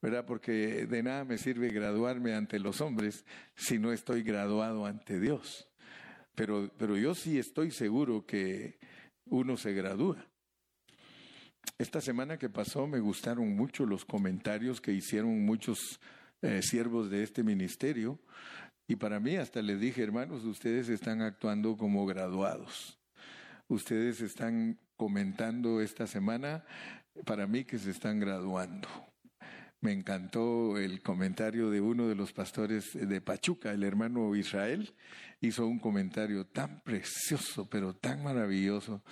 ¿Verdad? 0.00 0.24
Porque 0.26 0.86
de 0.86 1.02
nada 1.02 1.24
me 1.24 1.38
sirve 1.38 1.70
graduarme 1.70 2.34
ante 2.34 2.60
los 2.60 2.80
hombres 2.80 3.24
si 3.56 3.78
no 3.78 3.92
estoy 3.92 4.22
graduado 4.22 4.86
ante 4.86 5.18
Dios. 5.18 5.68
Pero, 6.36 6.70
pero 6.78 6.96
yo 6.96 7.16
sí 7.16 7.36
estoy 7.38 7.72
seguro 7.72 8.24
que 8.24 8.78
uno 9.24 9.56
se 9.56 9.72
gradúa. 9.72 10.24
Esta 11.78 12.00
semana 12.00 12.38
que 12.38 12.48
pasó 12.48 12.86
me 12.86 13.00
gustaron 13.00 13.54
mucho 13.54 13.86
los 13.86 14.04
comentarios 14.04 14.80
que 14.80 14.92
hicieron 14.92 15.44
muchos 15.44 16.00
eh, 16.42 16.60
siervos 16.62 17.10
de 17.10 17.22
este 17.22 17.42
ministerio 17.42 18.18
y 18.90 18.96
para 18.96 19.20
mí 19.20 19.36
hasta 19.36 19.60
les 19.60 19.78
dije, 19.80 20.02
hermanos, 20.02 20.44
ustedes 20.44 20.88
están 20.88 21.20
actuando 21.20 21.76
como 21.76 22.06
graduados. 22.06 22.98
Ustedes 23.68 24.22
están 24.22 24.78
comentando 24.96 25.82
esta 25.82 26.06
semana, 26.06 26.64
para 27.26 27.46
mí 27.46 27.64
que 27.64 27.78
se 27.78 27.90
están 27.90 28.18
graduando. 28.18 28.88
Me 29.80 29.92
encantó 29.92 30.78
el 30.78 31.02
comentario 31.02 31.70
de 31.70 31.82
uno 31.82 32.08
de 32.08 32.14
los 32.14 32.32
pastores 32.32 32.94
de 32.94 33.20
Pachuca, 33.20 33.72
el 33.72 33.84
hermano 33.84 34.34
Israel, 34.34 34.94
hizo 35.40 35.66
un 35.66 35.78
comentario 35.78 36.46
tan 36.46 36.80
precioso, 36.80 37.68
pero 37.68 37.94
tan 37.94 38.24
maravilloso, 38.24 39.02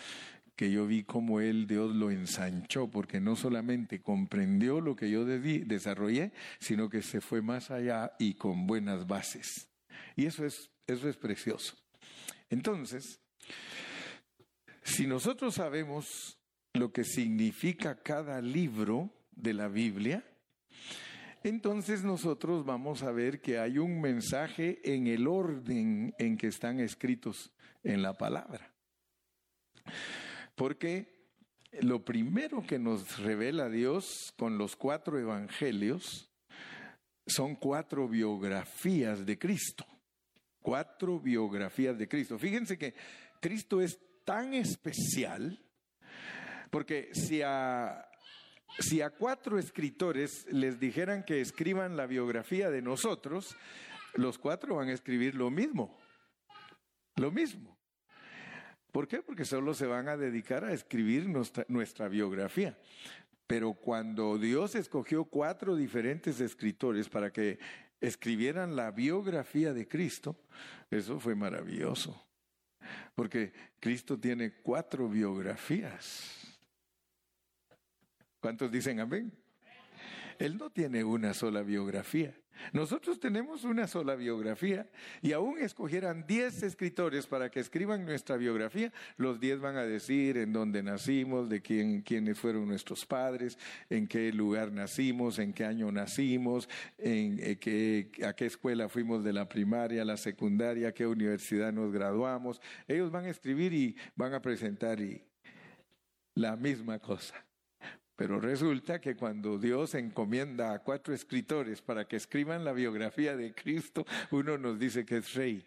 que 0.57 0.71
yo 0.71 0.87
vi 0.87 1.05
cómo 1.05 1.41
él, 1.41 1.67
Dios 1.67 1.95
lo 1.95 2.11
ensanchó, 2.11 2.91
porque 2.91 3.21
no 3.21 3.37
solamente 3.37 4.01
comprendió 4.01 4.81
lo 4.81 4.97
que 4.97 5.11
yo 5.11 5.25
desarrollé, 5.27 6.33
sino 6.59 6.89
que 6.89 7.03
se 7.03 7.21
fue 7.21 7.43
más 7.43 7.71
allá 7.71 8.13
y 8.19 8.35
con 8.35 8.67
buenas 8.67 9.07
bases. 9.07 9.69
Y 10.17 10.25
eso 10.25 10.47
es, 10.47 10.71
eso 10.87 11.09
es 11.09 11.17
precioso. 11.17 11.77
Entonces, 12.49 13.21
si 14.83 15.07
nosotros 15.07 15.57
sabemos 15.57 16.39
lo 16.73 16.91
que 16.91 17.05
significa 17.05 18.03
cada 18.03 18.41
libro 18.41 19.11
de 19.33 19.53
la 19.53 19.69
Biblia, 19.69 20.25
entonces 21.43 22.03
nosotros 22.03 22.65
vamos 22.65 23.03
a 23.03 23.13
ver 23.13 23.41
que 23.41 23.59
hay 23.59 23.79
un 23.79 24.01
mensaje 24.01 24.81
en 24.85 25.07
el 25.07 25.29
orden 25.29 26.15
en 26.19 26.37
que 26.39 26.47
están 26.47 26.81
escritos 26.81 27.53
en 27.85 28.03
la 28.03 28.15
palabra. 28.15 28.73
Porque 30.57 31.15
lo 31.81 32.05
primero 32.05 32.67
que 32.67 32.81
nos 32.81 33.19
revela 33.19 33.69
Dios 33.69 34.35
con 34.37 34.59
los 34.59 34.75
cuatro 34.75 35.19
evangelios 35.19 36.33
son 37.27 37.55
cuatro 37.55 38.09
biografías 38.09 39.25
de 39.25 39.39
Cristo. 39.39 39.87
Cuatro 40.61 41.21
biografías 41.21 41.97
de 41.97 42.09
Cristo. 42.09 42.39
Fíjense 42.39 42.77
que 42.77 42.95
Cristo 43.41 43.81
es 43.81 44.01
tan 44.25 44.55
especial 44.55 45.63
porque 46.71 47.11
si 47.15 47.43
a, 47.43 48.09
si 48.79 49.01
a 49.01 49.11
cuatro 49.11 49.59
escritores 49.59 50.47
les 50.51 50.79
dijeran 50.81 51.25
que 51.25 51.41
escriban 51.41 51.97
la 51.97 52.07
biografía 52.07 52.71
de 52.71 52.83
nosotros, 52.83 53.57
los 54.15 54.39
cuatro 54.39 54.77
van 54.77 54.89
a 54.89 54.93
escribir 54.93 55.35
lo 55.35 55.51
mismo. 55.51 55.99
Lo 57.17 57.31
mismo. 57.31 57.76
¿Por 58.97 59.09
qué? 59.09 59.21
Porque 59.21 59.45
solo 59.45 59.75
se 59.75 59.85
van 59.85 60.09
a 60.09 60.17
dedicar 60.17 60.65
a 60.65 60.73
escribir 60.73 61.29
nuestra, 61.29 62.09
biografía. 62.09 62.79
Pero 63.47 63.75
cuando 63.75 64.39
Dios 64.39 64.75
escogió 64.75 65.27
cuatro 65.27 65.77
diferentes 65.77 66.41
escritores 66.41 67.11
para 67.11 67.31
que 67.31 67.59
escribieran 68.01 68.75
la 68.75 68.91
biografía 68.93 69.75
de 69.75 69.87
Cristo, 69.87 70.35
eso 70.91 71.21
fue 71.21 71.35
maravilloso. 71.35 72.27
Porque 73.15 73.53
Cristo 73.81 74.19
tiene 74.19 74.55
cuatro 74.63 75.11
biografías. 75.11 76.57
¿Cuántos 78.41 78.73
dicen 78.73 79.01
amén? 79.01 79.31
Él 80.39 80.57
no 80.57 80.71
tiene 80.71 81.05
una 81.05 81.35
sola 81.35 81.61
biografía. 81.61 82.35
Nosotros 82.73 83.21
tenemos 83.21 83.65
una 83.65 83.87
sola 83.87 84.15
biografía 84.15 84.89
y 85.23 85.33
aún 85.33 85.59
escogieran 85.59 86.27
diez 86.27 86.63
escritores 86.63 87.27
para 87.27 87.51
que 87.51 87.61
escriban 87.61 88.05
nuestra 88.05 88.37
biografía, 88.37 88.93
los 89.17 89.41
diez 89.41 89.61
van 89.61 89.77
a 89.77 89.85
decir 89.85 90.37
en 90.37 90.53
dónde 90.53 90.83
nacimos, 90.83 91.49
de 91.49 91.63
quién, 91.63 92.03
quiénes 92.03 92.39
fueron 92.39 92.67
nuestros 92.69 93.07
padres, 93.07 93.59
en 93.91 94.07
qué 94.07 94.33
lugar 94.33 94.73
nacimos, 94.73 95.39
en 95.39 95.53
qué 95.53 95.65
año 95.65 95.91
nacimos, 95.93 96.69
en 96.99 97.39
eh, 97.41 97.59
qué, 97.59 98.11
a 98.27 98.35
qué 98.35 98.47
escuela 98.47 98.89
fuimos 98.89 99.25
de 99.25 99.33
la 99.33 99.49
primaria, 99.49 100.05
la 100.05 100.17
secundaria, 100.17 100.89
a 100.89 100.93
qué 100.93 101.07
universidad 101.07 101.73
nos 101.73 101.93
graduamos. 101.93 102.61
Ellos 102.89 103.11
van 103.11 103.27
a 103.27 103.31
escribir 103.31 103.73
y 103.73 103.97
van 104.15 104.35
a 104.35 104.43
presentar 104.43 105.01
y 105.01 105.23
la 106.35 106.57
misma 106.57 106.99
cosa. 106.99 107.46
Pero 108.17 108.41
resulta 108.41 108.99
que 108.99 109.15
cuando 109.15 109.59
Dios 109.59 109.95
encomienda 109.95 110.73
a 110.73 110.79
cuatro 110.79 111.15
escritores 111.15 111.83
para 111.83 112.07
que 112.07 112.17
escriban 112.17 112.65
la 112.65 112.73
biografía 112.73 113.37
de 113.37 113.55
Cristo, 113.55 114.07
uno 114.31 114.57
nos 114.57 114.79
dice 114.79 115.05
que 115.05 115.19
es 115.19 115.35
rey, 115.35 115.67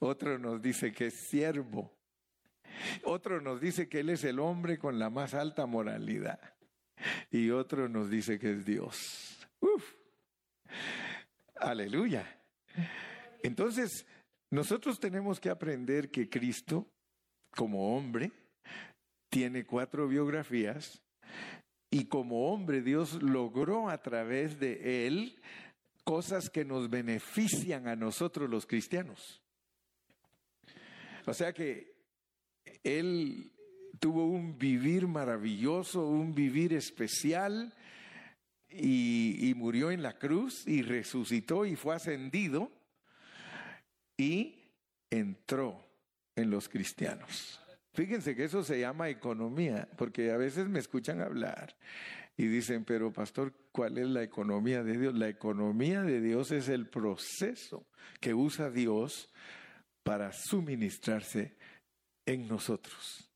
otro 0.00 0.38
nos 0.38 0.62
dice 0.62 0.92
que 0.92 1.08
es 1.08 1.14
siervo, 1.14 1.92
otro 3.04 3.42
nos 3.42 3.60
dice 3.60 3.88
que 3.88 4.00
Él 4.00 4.08
es 4.08 4.24
el 4.24 4.38
hombre 4.38 4.78
con 4.78 4.98
la 4.98 5.10
más 5.10 5.34
alta 5.34 5.66
moralidad 5.66 6.40
y 7.30 7.50
otro 7.50 7.88
nos 7.88 8.08
dice 8.08 8.38
que 8.38 8.52
es 8.52 8.64
Dios. 8.64 9.46
Uf. 9.60 9.94
Aleluya. 11.56 12.26
Entonces, 13.42 14.06
nosotros 14.50 14.98
tenemos 14.98 15.38
que 15.40 15.50
aprender 15.50 16.10
que 16.10 16.28
Cristo, 16.28 16.88
como 17.50 17.96
hombre, 17.96 18.32
tiene 19.34 19.66
cuatro 19.66 20.06
biografías 20.06 21.02
y 21.90 22.04
como 22.04 22.52
hombre 22.52 22.82
Dios 22.82 23.20
logró 23.20 23.88
a 23.88 24.00
través 24.00 24.60
de 24.60 25.08
él 25.08 25.42
cosas 26.04 26.48
que 26.50 26.64
nos 26.64 26.88
benefician 26.88 27.88
a 27.88 27.96
nosotros 27.96 28.48
los 28.48 28.64
cristianos. 28.64 29.42
O 31.26 31.34
sea 31.34 31.52
que 31.52 31.96
él 32.84 33.50
tuvo 33.98 34.24
un 34.24 34.56
vivir 34.56 35.08
maravilloso, 35.08 36.06
un 36.06 36.32
vivir 36.32 36.72
especial 36.72 37.74
y, 38.70 39.52
murió 39.56 39.90
en 39.90 40.04
la 40.04 40.16
cruz 40.16 40.64
y 40.64 40.82
resucitó 40.82 41.66
y 41.66 41.74
fue 41.74 41.96
ascendido 41.96 42.70
y 44.16 44.62
entró 45.10 45.84
en 46.36 46.50
los 46.50 46.68
cristianos. 46.68 47.63
Fíjense 47.94 48.34
que 48.34 48.44
eso 48.44 48.64
se 48.64 48.80
llama 48.80 49.08
economía, 49.08 49.88
porque 49.96 50.32
a 50.32 50.36
veces 50.36 50.68
me 50.68 50.80
escuchan 50.80 51.20
hablar 51.20 51.76
y 52.36 52.48
dicen, 52.48 52.84
pero 52.84 53.12
pastor, 53.12 53.54
¿cuál 53.70 53.98
es 53.98 54.08
la 54.08 54.24
economía 54.24 54.82
de 54.82 54.98
Dios? 54.98 55.14
La 55.14 55.28
economía 55.28 56.02
de 56.02 56.20
Dios 56.20 56.50
es 56.50 56.68
el 56.68 56.88
proceso 56.88 57.86
que 58.20 58.34
usa 58.34 58.68
Dios 58.70 59.30
para 60.02 60.32
suministrarse 60.32 61.56
en 62.26 62.48
nosotros. 62.48 63.30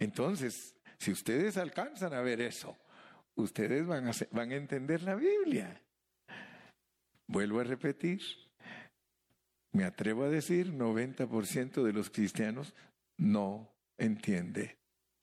Entonces, 0.00 0.74
si 0.98 1.12
ustedes 1.12 1.56
alcanzan 1.56 2.12
a 2.12 2.22
ver 2.22 2.40
eso, 2.40 2.76
ustedes 3.36 3.86
van 3.86 4.08
a, 4.08 4.12
van 4.32 4.50
a 4.50 4.56
entender 4.56 5.04
la 5.04 5.14
Biblia. 5.14 5.80
Vuelvo 7.28 7.60
a 7.60 7.64
repetir, 7.64 8.20
me 9.72 9.84
atrevo 9.84 10.24
a 10.24 10.28
decir, 10.28 10.72
90% 10.72 11.84
de 11.84 11.92
los 11.92 12.10
cristianos 12.10 12.74
no 13.16 13.75
entiende 13.98 14.78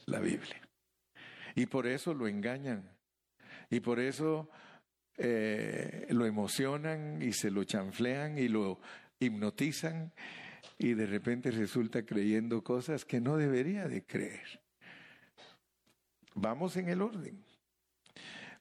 la 0.06 0.20
Biblia. 0.20 0.62
Y 1.56 1.66
por 1.68 1.88
eso 1.88 2.14
lo 2.14 2.28
engañan. 2.28 2.90
Y 3.70 3.80
por 3.80 4.00
eso 4.00 4.50
eh, 5.18 6.08
lo 6.10 6.26
emocionan 6.26 7.22
y 7.22 7.34
se 7.34 7.52
lo 7.52 7.64
chanflean 7.64 8.38
y 8.38 8.48
lo 8.48 8.80
hipnotizan 9.20 10.12
y 10.78 10.94
de 10.94 11.06
repente 11.06 11.52
resulta 11.52 12.06
creyendo 12.06 12.64
cosas 12.64 13.06
que 13.06 13.22
no 13.22 13.38
debería 13.38 13.88
de 13.88 14.04
creer. 14.04 14.62
Vamos 16.36 16.76
en 16.78 16.90
el 16.90 17.02
orden. 17.02 17.44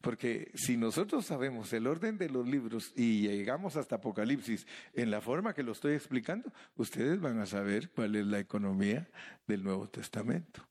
Porque 0.02 0.50
si 0.54 0.76
nosotros 0.76 1.24
sabemos 1.24 1.72
el 1.72 1.86
orden 1.86 2.18
de 2.18 2.28
los 2.28 2.46
libros 2.46 2.92
y 2.96 3.28
llegamos 3.28 3.76
hasta 3.76 3.96
Apocalipsis 3.96 4.66
en 4.92 5.12
la 5.12 5.20
forma 5.20 5.54
que 5.54 5.62
lo 5.62 5.72
estoy 5.72 5.94
explicando, 5.94 6.52
ustedes 6.74 7.20
van 7.20 7.38
a 7.38 7.46
saber 7.46 7.88
cuál 7.90 8.16
es 8.16 8.26
la 8.26 8.40
economía 8.40 9.08
del 9.46 9.62
Nuevo 9.62 9.88
Testamento. 9.88 10.66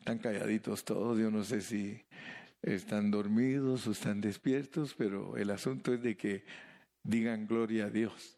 Están 0.00 0.18
calladitos 0.18 0.84
todos, 0.84 1.16
yo 1.18 1.30
no 1.30 1.44
sé 1.44 1.60
si 1.60 2.02
están 2.60 3.12
dormidos 3.12 3.86
o 3.86 3.92
están 3.92 4.20
despiertos, 4.20 4.94
pero 4.94 5.36
el 5.36 5.50
asunto 5.50 5.94
es 5.94 6.02
de 6.02 6.16
que 6.16 6.44
digan 7.04 7.46
gloria 7.46 7.84
a 7.84 7.90
Dios. 7.90 8.36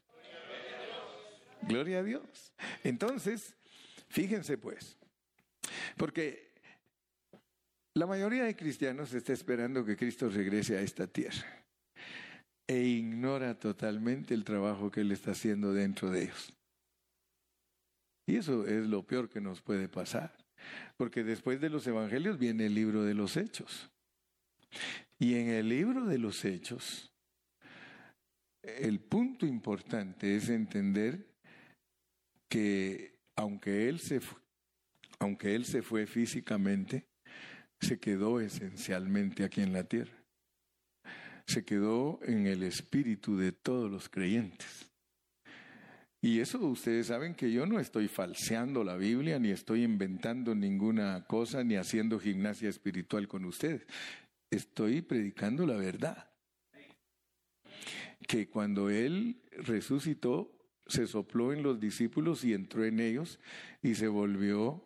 Gloria 1.62 2.00
a 2.00 2.02
Dios. 2.02 2.52
Entonces, 2.84 3.56
fíjense 4.08 4.58
pues, 4.58 4.98
porque 5.96 6.51
la 7.94 8.06
mayoría 8.06 8.44
de 8.44 8.56
cristianos 8.56 9.12
está 9.12 9.32
esperando 9.32 9.84
que 9.84 9.96
Cristo 9.96 10.28
regrese 10.28 10.76
a 10.76 10.80
esta 10.80 11.06
tierra 11.06 11.46
e 12.66 12.78
ignora 12.78 13.58
totalmente 13.58 14.32
el 14.34 14.44
trabajo 14.44 14.90
que 14.90 15.02
Él 15.02 15.12
está 15.12 15.32
haciendo 15.32 15.74
dentro 15.74 16.10
de 16.10 16.24
ellos. 16.24 16.52
Y 18.26 18.36
eso 18.36 18.66
es 18.66 18.86
lo 18.86 19.02
peor 19.02 19.28
que 19.28 19.40
nos 19.40 19.60
puede 19.60 19.88
pasar, 19.88 20.34
porque 20.96 21.24
después 21.24 21.60
de 21.60 21.68
los 21.68 21.86
evangelios 21.86 22.38
viene 22.38 22.66
el 22.66 22.74
libro 22.74 23.02
de 23.02 23.14
los 23.14 23.36
hechos. 23.36 23.90
Y 25.18 25.34
en 25.34 25.50
el 25.50 25.68
libro 25.68 26.06
de 26.06 26.18
los 26.18 26.44
hechos, 26.44 27.12
el 28.62 29.00
punto 29.00 29.44
importante 29.44 30.34
es 30.36 30.48
entender 30.48 31.26
que 32.48 33.18
aunque 33.36 33.88
Él 33.88 33.98
se, 33.98 34.20
aunque 35.18 35.54
él 35.54 35.64
se 35.64 35.82
fue 35.82 36.06
físicamente, 36.06 37.06
se 37.82 37.98
quedó 37.98 38.40
esencialmente 38.40 39.44
aquí 39.44 39.60
en 39.60 39.72
la 39.72 39.84
tierra. 39.84 40.16
Se 41.46 41.64
quedó 41.64 42.20
en 42.22 42.46
el 42.46 42.62
espíritu 42.62 43.36
de 43.36 43.52
todos 43.52 43.90
los 43.90 44.08
creyentes. 44.08 44.88
Y 46.24 46.38
eso 46.38 46.60
ustedes 46.60 47.08
saben 47.08 47.34
que 47.34 47.50
yo 47.50 47.66
no 47.66 47.80
estoy 47.80 48.06
falseando 48.06 48.84
la 48.84 48.96
Biblia, 48.96 49.40
ni 49.40 49.50
estoy 49.50 49.82
inventando 49.82 50.54
ninguna 50.54 51.24
cosa, 51.26 51.64
ni 51.64 51.74
haciendo 51.74 52.20
gimnasia 52.20 52.68
espiritual 52.68 53.26
con 53.26 53.44
ustedes. 53.44 53.84
Estoy 54.48 55.02
predicando 55.02 55.66
la 55.66 55.76
verdad. 55.76 56.30
Que 58.28 58.48
cuando 58.48 58.88
Él 58.88 59.42
resucitó, 59.50 60.56
se 60.86 61.08
sopló 61.08 61.52
en 61.52 61.64
los 61.64 61.80
discípulos 61.80 62.44
y 62.44 62.54
entró 62.54 62.84
en 62.84 63.00
ellos 63.00 63.40
y 63.82 63.96
se 63.96 64.06
volvió 64.06 64.84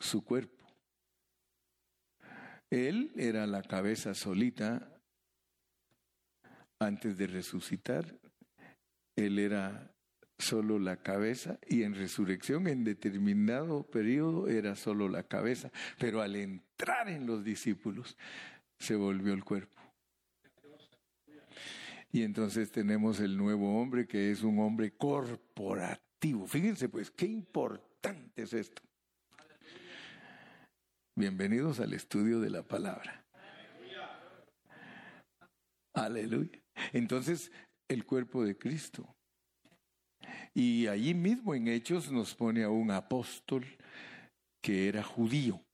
su 0.00 0.24
cuerpo. 0.24 0.55
Él 2.70 3.12
era 3.16 3.46
la 3.46 3.62
cabeza 3.62 4.14
solita 4.14 5.00
antes 6.78 7.16
de 7.16 7.26
resucitar. 7.26 8.18
Él 9.16 9.38
era 9.38 9.94
solo 10.38 10.78
la 10.78 10.98
cabeza 10.98 11.58
y 11.66 11.82
en 11.82 11.94
resurrección 11.94 12.68
en 12.68 12.84
determinado 12.84 13.84
periodo 13.84 14.48
era 14.48 14.76
solo 14.76 15.08
la 15.08 15.22
cabeza, 15.22 15.70
pero 15.98 16.20
al 16.20 16.36
entrar 16.36 17.08
en 17.08 17.26
los 17.26 17.44
discípulos 17.44 18.16
se 18.78 18.96
volvió 18.96 19.32
el 19.32 19.44
cuerpo. 19.44 19.80
Y 22.12 22.22
entonces 22.22 22.70
tenemos 22.70 23.20
el 23.20 23.36
nuevo 23.36 23.80
hombre 23.80 24.06
que 24.06 24.30
es 24.30 24.42
un 24.42 24.58
hombre 24.58 24.92
corporativo. 24.92 26.46
Fíjense 26.46 26.88
pues, 26.88 27.10
qué 27.10 27.26
importante 27.26 28.42
es 28.42 28.52
esto. 28.52 28.82
Bienvenidos 31.18 31.80
al 31.80 31.94
estudio 31.94 32.40
de 32.40 32.50
la 32.50 32.62
palabra. 32.62 33.24
Aleluya. 35.94 36.60
Entonces, 36.92 37.50
el 37.88 38.04
cuerpo 38.04 38.44
de 38.44 38.58
Cristo. 38.58 39.16
Y 40.52 40.88
allí 40.88 41.14
mismo 41.14 41.54
en 41.54 41.68
Hechos 41.68 42.12
nos 42.12 42.34
pone 42.34 42.64
a 42.64 42.68
un 42.68 42.90
apóstol 42.90 43.64
que 44.60 44.88
era 44.88 45.02
judío, 45.02 45.64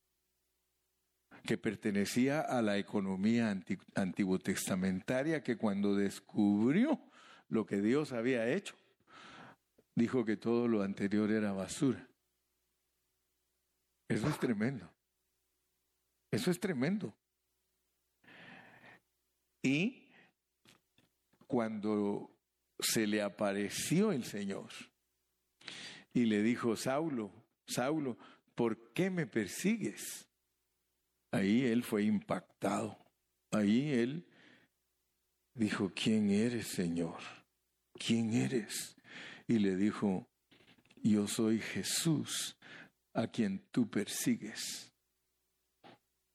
que 1.42 1.58
pertenecía 1.58 2.42
a 2.42 2.62
la 2.62 2.78
economía 2.78 3.52
antiguo 3.96 4.38
testamentaria, 4.38 5.42
que 5.42 5.56
cuando 5.56 5.96
descubrió 5.96 7.00
lo 7.48 7.66
que 7.66 7.80
Dios 7.80 8.12
había 8.12 8.48
hecho, 8.48 8.76
dijo 9.96 10.24
que 10.24 10.36
todo 10.36 10.68
lo 10.68 10.82
anterior 10.82 11.32
era 11.32 11.50
basura. 11.50 12.08
Eso 14.08 14.28
es 14.28 14.38
tremendo. 14.38 14.91
Eso 16.32 16.50
es 16.50 16.58
tremendo. 16.58 17.14
Y 19.62 20.08
cuando 21.46 22.30
se 22.80 23.06
le 23.06 23.22
apareció 23.22 24.10
el 24.10 24.24
Señor 24.24 24.70
y 26.12 26.24
le 26.24 26.42
dijo, 26.42 26.74
Saulo, 26.74 27.30
Saulo, 27.66 28.16
¿por 28.54 28.92
qué 28.92 29.10
me 29.10 29.26
persigues? 29.26 30.26
Ahí 31.30 31.64
él 31.66 31.84
fue 31.84 32.04
impactado. 32.04 32.98
ahí 33.50 33.92
él 33.92 34.26
dijo, 35.54 35.92
¿quién 35.94 36.30
eres, 36.30 36.68
Señor? 36.68 37.20
¿Quién 37.94 38.32
eres? 38.32 38.96
Y 39.46 39.58
le 39.58 39.76
dijo, 39.76 40.26
yo 41.02 41.28
soy 41.28 41.60
Jesús, 41.60 42.56
a 43.12 43.26
quien 43.26 43.62
tú 43.70 43.88
persigues. 43.90 44.91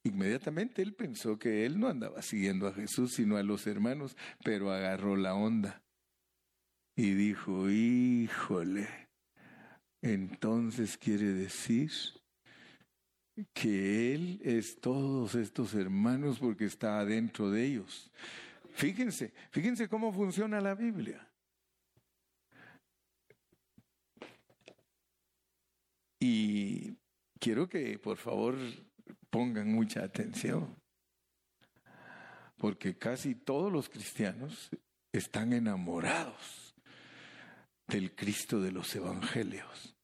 Inmediatamente 0.07 0.81
él 0.81 0.93
pensó 0.93 1.37
que 1.37 1.65
él 1.65 1.79
no 1.79 1.87
andaba 1.87 2.21
siguiendo 2.21 2.67
a 2.67 2.73
Jesús, 2.73 3.13
sino 3.13 3.35
a 3.35 3.43
los 3.43 3.67
hermanos, 3.67 4.15
pero 4.43 4.71
agarró 4.71 5.17
la 5.17 5.33
onda 5.35 5.81
y 6.95 7.13
dijo, 7.13 7.69
híjole, 7.69 8.87
entonces 10.01 10.97
quiere 10.97 11.25
decir 11.25 11.91
que 13.53 14.13
Él 14.15 14.41
es 14.43 14.79
todos 14.79 15.35
estos 15.35 15.73
hermanos 15.73 16.39
porque 16.39 16.65
está 16.65 16.99
adentro 16.99 17.51
de 17.51 17.65
ellos. 17.65 18.11
Fíjense, 18.73 19.33
fíjense 19.51 19.89
cómo 19.89 20.13
funciona 20.13 20.61
la 20.61 20.73
Biblia. 20.73 21.27
Y 26.19 26.95
quiero 27.39 27.67
que 27.69 27.99
por 27.99 28.17
favor 28.17 28.55
pongan 29.29 29.71
mucha 29.71 30.03
atención, 30.03 30.75
porque 32.57 32.97
casi 32.97 33.35
todos 33.35 33.71
los 33.71 33.89
cristianos 33.89 34.69
están 35.11 35.53
enamorados 35.53 36.75
del 37.87 38.13
Cristo 38.15 38.61
de 38.61 38.71
los 38.71 38.93
Evangelios. 38.95 39.95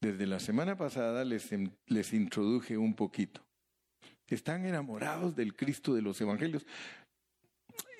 Desde 0.00 0.26
la 0.26 0.40
semana 0.40 0.76
pasada 0.76 1.24
les, 1.24 1.50
les 1.86 2.12
introduje 2.12 2.78
un 2.78 2.94
poquito. 2.94 3.44
Están 4.26 4.64
enamorados 4.64 5.34
del 5.34 5.54
Cristo 5.54 5.94
de 5.94 6.02
los 6.02 6.20
Evangelios. 6.20 6.66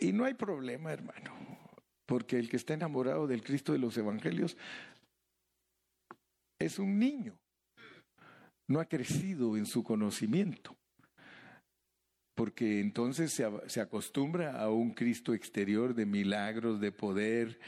Y 0.00 0.12
no 0.12 0.24
hay 0.24 0.34
problema, 0.34 0.92
hermano, 0.92 1.32
porque 2.06 2.38
el 2.38 2.48
que 2.48 2.56
está 2.56 2.74
enamorado 2.74 3.26
del 3.26 3.42
Cristo 3.42 3.72
de 3.72 3.78
los 3.78 3.96
Evangelios 3.96 4.56
es 6.58 6.78
un 6.78 6.98
niño. 6.98 7.39
No 8.70 8.80
ha 8.80 8.86
crecido 8.86 9.56
en 9.56 9.66
su 9.66 9.82
conocimiento. 9.84 10.76
Porque 12.34 12.80
entonces 12.80 13.32
se, 13.32 13.44
se 13.66 13.80
acostumbra 13.80 14.58
a 14.62 14.70
un 14.70 14.94
Cristo 14.94 15.34
exterior 15.34 15.94
de 15.94 16.06
milagros, 16.06 16.80
de 16.80 16.90
poder, 16.90 17.58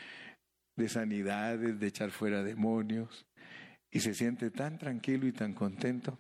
de 0.77 0.89
sanidades, 0.89 1.79
de 1.79 1.87
echar 1.87 2.11
fuera 2.11 2.43
demonios 2.43 3.27
y 3.91 4.01
se 4.01 4.15
siente 4.15 4.51
tan 4.51 4.79
tranquilo 4.79 5.27
y 5.27 5.33
tan 5.33 5.53
contento 5.53 6.19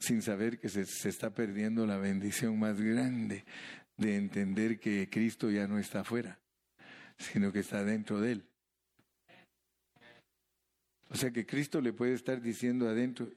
sin 0.00 0.22
saber 0.22 0.58
que 0.58 0.68
se, 0.68 0.82
está 1.08 1.30
perdiendo 1.30 1.86
la 1.86 1.98
bendición 1.98 2.58
más 2.58 2.80
grande 2.80 3.44
de 3.96 4.16
entender 4.16 4.80
que 4.80 5.08
Cristo 5.10 5.50
ya 5.50 5.68
no 5.68 5.78
está 5.78 6.00
afuera, 6.00 6.40
sino 7.18 7.52
que 7.52 7.60
está 7.60 7.84
dentro 7.84 8.20
de 8.20 8.32
él. 8.32 8.49
O 11.10 11.16
sea 11.16 11.30
que 11.30 11.44
Cristo 11.44 11.80
le 11.80 11.92
puede 11.92 12.14
estar 12.14 12.40
diciendo 12.40 12.88
adentro, 12.88 13.28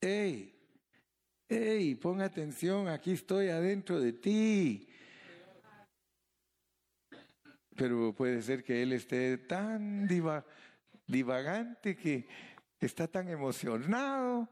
hey, 0.00 0.54
hey, 1.48 1.94
pon 1.96 2.20
atención, 2.20 2.88
aquí 2.88 3.10
estoy 3.10 3.48
adentro 3.48 4.00
de 4.00 4.12
ti. 4.12 4.88
Pero 7.76 8.14
puede 8.14 8.40
ser 8.42 8.62
que 8.62 8.82
Él 8.82 8.92
esté 8.92 9.36
tan 9.36 10.06
diva, 10.06 10.46
divagante 11.08 11.96
que 11.96 12.28
está 12.78 13.08
tan 13.08 13.28
emocionado 13.28 14.48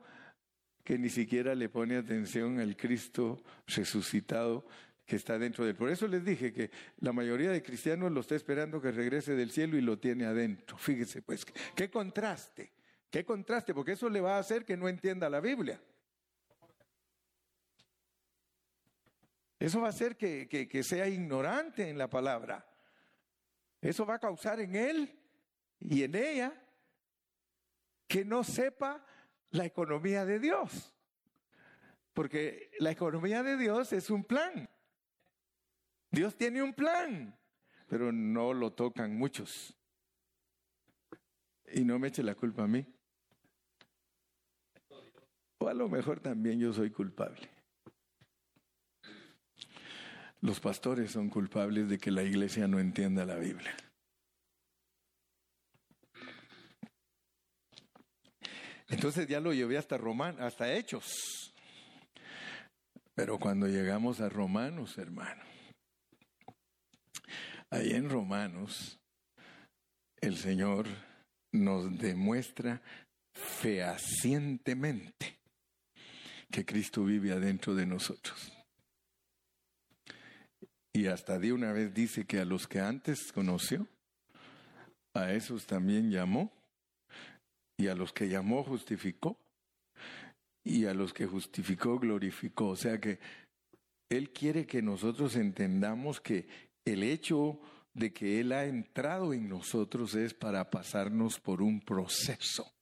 que 0.83 0.99
ni 0.99 1.09
siquiera 1.09 1.55
le 1.55 1.69
pone 1.69 1.97
atención 1.97 2.59
al 2.59 2.77
Cristo 2.77 3.45
resucitado 3.69 4.67
que 5.05 5.17
está 5.17 5.39
dentro 5.39 5.65
de 5.65 5.71
él. 5.71 5.77
Por 5.77 5.91
eso 5.91 6.07
les 6.07 6.25
dije 6.25 6.53
que 6.53 6.71
la 6.99 7.13
mayoría 7.13 7.51
de 7.51 7.63
cristianos 7.63 8.13
lo 8.13 8.21
está 8.21 8.35
esperando 8.35 8.81
que 8.81 8.93
regrese 8.93 9.35
del 9.35 9.51
cielo 9.51 9.77
y 9.77 9.81
lo 9.81 9.99
tiene 9.99 10.25
adentro. 10.25 10.77
Fíjese 10.79 11.23
pues, 11.23 11.45
qué 11.75 11.91
contraste, 11.91 12.73
qué 13.11 13.25
contraste, 13.25 13.75
porque 13.75 13.93
eso 13.93 14.09
le 14.09 14.21
va 14.21 14.37
a 14.37 14.41
hacer 14.41 14.65
que 14.65 14.77
no 14.77 14.89
entienda 14.89 15.29
la 15.29 15.41
Biblia. 15.41 15.81
Eso 19.59 19.81
va 19.81 19.87
a 19.87 19.91
hacer 19.91 20.17
que, 20.17 20.49
que 20.49 20.83
sea 20.83 21.07
ignorante 21.07 21.89
en 21.89 21.97
la 21.97 22.11
palabra. 22.11 22.67
Eso 23.81 24.05
va 24.05 24.15
a 24.15 24.19
causar 24.19 24.61
en 24.61 24.75
él 24.75 25.19
y 25.79 26.03
en 26.03 26.15
ella 26.17 26.53
que 28.09 28.25
no 28.25 28.43
sepa 28.45 29.05
la 29.51 29.65
economía 29.65 30.25
de 30.25 30.39
Dios. 30.39 30.95
Porque 32.13 32.71
la 32.79 32.91
economía 32.91 33.43
de 33.43 33.57
Dios 33.57 33.93
es 33.93 34.11
un 34.11 34.25
plan. 34.25 34.69
Dios 36.13 36.37
tiene 36.37 36.63
un 36.63 36.75
plan, 36.75 37.35
pero 37.89 38.13
no 38.13 38.53
lo 38.53 38.75
tocan 38.75 39.17
muchos. 39.17 39.75
Y 41.73 41.85
no 41.85 41.99
me 41.99 42.09
eche 42.09 42.23
la 42.23 42.35
culpa 42.35 42.65
a 42.65 42.69
mí. 42.69 42.87
O 45.59 45.69
a 45.69 45.75
lo 45.75 45.89
mejor 45.89 46.21
también 46.21 46.61
yo 46.61 46.73
soy 46.73 46.91
culpable. 46.91 47.49
Los 50.43 50.61
pastores 50.61 51.13
son 51.13 51.31
culpables 51.31 51.89
de 51.89 51.99
que 51.99 52.11
la 52.11 52.23
iglesia 52.23 52.69
no 52.69 52.79
entienda 52.79 53.25
la 53.25 53.37
Biblia. 53.37 53.75
Entonces 58.89 59.27
ya 59.27 59.41
lo 59.41 59.55
llevé 59.55 59.79
hasta 59.79 59.97
Román, 59.97 60.39
hasta 60.41 60.75
Hechos. 60.75 61.55
Pero 63.15 63.39
cuando 63.39 63.67
llegamos 63.67 64.21
a 64.21 64.29
Romanos, 64.29 64.99
hermano, 64.99 65.52
ahí 67.73 67.93
en 67.93 68.11
Romanos, 68.11 69.01
el 70.21 70.37
Señor 70.37 70.87
nos 71.53 71.99
demuestra 71.99 72.83
fehacientemente 73.35 75.39
que 76.51 76.67
Cristo 76.67 77.05
vive 77.05 77.33
adentro 77.33 77.75
de 77.75 77.87
nosotros. 77.87 78.53
Y 80.93 81.07
hasta 81.07 81.39
de 81.39 81.55
una 81.55 81.73
vez 81.73 81.95
dice 81.95 82.27
que 82.27 82.41
a 82.41 82.45
los 82.45 82.69
que 82.69 82.79
antes 82.79 83.33
conoció, 83.33 83.89
a 85.15 85.33
esos 85.33 85.67
también 85.67 86.11
llamó 86.11 86.53
y 87.79 87.89
a 87.89 87.95
los 87.95 88.13
que 88.13 88.29
llamó 88.29 88.63
justificó, 88.63 89.39
y 90.63 90.85
a 90.85 90.93
los 90.93 91.15
que 91.15 91.27
justificó 91.27 91.99
glorificó. 91.99 92.69
O 92.69 92.77
sea 92.77 93.01
que 93.01 93.19
Él 94.11 94.31
quiere 94.31 94.67
que 94.67 94.83
nosotros 94.83 95.37
entendamos 95.37 96.21
que 96.21 96.47
el 96.85 97.03
hecho 97.03 97.61
de 97.95 98.13
que 98.13 98.41
Él 98.41 98.53
ha 98.53 98.65
entrado 98.65 99.33
en 99.33 99.49
nosotros 99.49 100.15
es 100.15 100.35
para 100.35 100.71
pasarnos 100.71 101.39
por 101.41 101.63
un 101.63 101.81
proceso. 101.81 102.73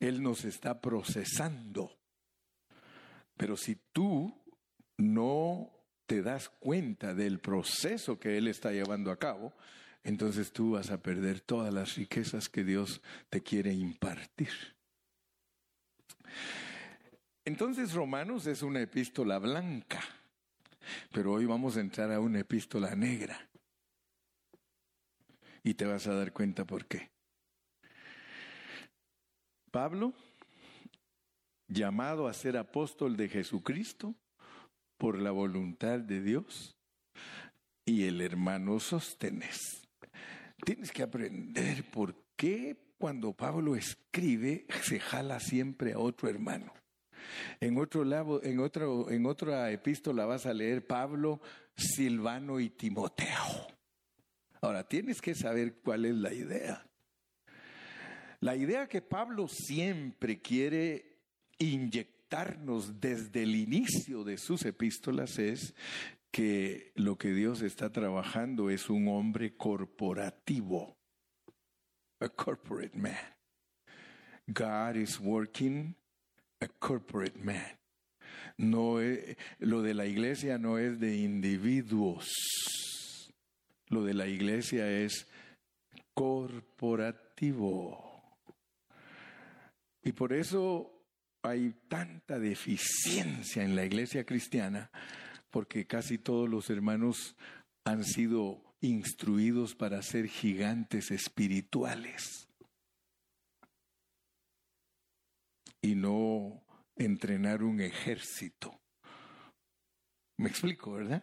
Él 0.00 0.22
nos 0.22 0.44
está 0.44 0.80
procesando. 0.80 1.96
Pero 3.36 3.56
si 3.56 3.76
tú 3.92 4.34
no 4.96 5.70
te 6.06 6.22
das 6.22 6.48
cuenta 6.48 7.14
del 7.14 7.38
proceso 7.38 8.18
que 8.18 8.36
Él 8.36 8.48
está 8.48 8.72
llevando 8.72 9.10
a 9.10 9.18
cabo, 9.18 9.52
entonces 10.04 10.52
tú 10.52 10.72
vas 10.72 10.90
a 10.90 11.00
perder 11.00 11.40
todas 11.40 11.72
las 11.72 11.94
riquezas 11.94 12.48
que 12.48 12.64
Dios 12.64 13.00
te 13.30 13.42
quiere 13.42 13.72
impartir. 13.72 14.50
Entonces 17.44 17.92
Romanos 17.92 18.46
es 18.46 18.62
una 18.62 18.80
epístola 18.80 19.38
blanca, 19.38 20.00
pero 21.12 21.32
hoy 21.32 21.46
vamos 21.46 21.76
a 21.76 21.80
entrar 21.80 22.12
a 22.12 22.20
una 22.20 22.40
epístola 22.40 22.94
negra. 22.94 23.48
Y 25.62 25.74
te 25.74 25.84
vas 25.84 26.06
a 26.06 26.14
dar 26.14 26.32
cuenta 26.32 26.64
por 26.64 26.86
qué. 26.86 27.10
Pablo, 29.70 30.12
llamado 31.68 32.28
a 32.28 32.32
ser 32.32 32.56
apóstol 32.56 33.16
de 33.16 33.28
Jesucristo 33.28 34.14
por 34.98 35.18
la 35.18 35.30
voluntad 35.30 36.00
de 36.00 36.20
Dios, 36.20 36.76
y 37.84 38.04
el 38.04 38.20
hermano 38.20 38.78
Sostenes 38.78 39.82
Tienes 40.64 40.92
que 40.92 41.02
aprender 41.02 41.90
por 41.90 42.14
qué 42.36 42.76
cuando 42.96 43.32
Pablo 43.32 43.74
escribe 43.74 44.66
se 44.82 45.00
jala 45.00 45.40
siempre 45.40 45.92
a 45.92 45.98
otro 45.98 46.28
hermano. 46.28 46.72
En 47.60 47.78
otro 47.78 48.04
lado, 48.04 48.42
en 48.42 48.60
en 49.10 49.26
otra 49.26 49.70
epístola 49.70 50.26
vas 50.26 50.46
a 50.46 50.54
leer 50.54 50.86
Pablo, 50.86 51.40
Silvano 51.76 52.60
y 52.60 52.70
Timoteo. 52.70 53.66
Ahora 54.60 54.86
tienes 54.86 55.20
que 55.20 55.34
saber 55.34 55.80
cuál 55.82 56.04
es 56.04 56.14
la 56.14 56.32
idea. 56.32 56.86
La 58.40 58.56
idea 58.56 58.88
que 58.88 59.02
Pablo 59.02 59.46
siempre 59.48 60.40
quiere 60.40 61.20
inyectarnos 61.58 63.00
desde 63.00 63.42
el 63.44 63.54
inicio 63.54 64.24
de 64.24 64.38
sus 64.38 64.64
epístolas 64.64 65.38
es 65.38 65.74
que 66.32 66.92
lo 66.94 67.18
que 67.18 67.32
Dios 67.32 67.62
está 67.62 67.92
trabajando 67.92 68.70
es 68.70 68.88
un 68.88 69.06
hombre 69.08 69.56
corporativo, 69.56 70.96
a 72.20 72.28
corporate 72.28 72.96
man. 72.96 73.14
God 74.48 74.96
is 74.96 75.20
working 75.20 75.94
a 76.62 76.68
corporate 76.78 77.38
man. 77.38 77.78
No 78.56 78.98
lo 79.58 79.82
de 79.82 79.94
la 79.94 80.06
iglesia 80.06 80.58
no 80.58 80.78
es 80.78 81.00
de 81.00 81.16
individuos. 81.16 82.28
Lo 83.88 84.04
de 84.04 84.14
la 84.14 84.26
iglesia 84.26 84.88
es 84.90 85.26
corporativo. 86.14 87.98
Y 90.02 90.12
por 90.12 90.32
eso 90.32 90.92
hay 91.42 91.74
tanta 91.88 92.38
deficiencia 92.38 93.64
en 93.64 93.74
la 93.76 93.84
iglesia 93.84 94.24
cristiana, 94.24 94.90
porque 95.50 95.86
casi 95.86 96.18
todos 96.18 96.48
los 96.48 96.70
hermanos 96.70 97.36
han 97.84 98.04
sido 98.04 98.62
instruidos 98.80 99.74
para 99.74 100.02
ser 100.02 100.28
gigantes 100.28 101.10
espirituales 101.10 102.48
y 105.82 105.96
no 105.96 106.64
entrenar 106.96 107.62
un 107.62 107.80
ejército. 107.80 108.80
Me 110.38 110.48
explico, 110.48 110.92
¿verdad? 110.92 111.22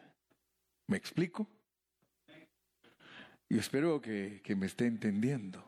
¿Me 0.87 0.97
explico? 0.97 1.49
Y 3.47 3.57
espero 3.57 3.99
que, 4.01 4.41
que 4.43 4.55
me 4.55 4.67
esté 4.67 4.85
entendiendo. 4.85 5.65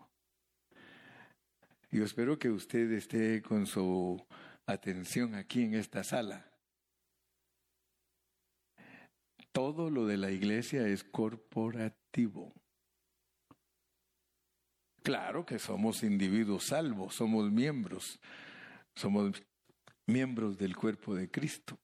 Yo 1.90 2.04
espero 2.06 2.38
que 2.38 2.50
usted 2.50 2.92
esté 2.92 3.42
con 3.42 3.66
su 3.66 4.24
atención 4.66 5.36
aquí 5.36 5.64
en 5.64 5.74
esta 5.74 6.04
sala. 6.04 6.52
Todo 9.52 9.90
lo 9.90 10.06
de 10.06 10.18
la 10.18 10.32
iglesia 10.32 10.88
es 10.88 11.04
corporativo. 11.04 12.54
Claro 15.04 15.46
que 15.46 15.60
somos 15.60 16.04
individuos 16.04 16.66
salvos, 16.66 17.16
somos 17.16 17.52
miembros, 17.52 18.20
somos 18.96 19.44
miembros 20.08 20.58
del 20.58 20.76
cuerpo 20.76 21.16
de 21.16 21.30
Cristo, 21.30 21.78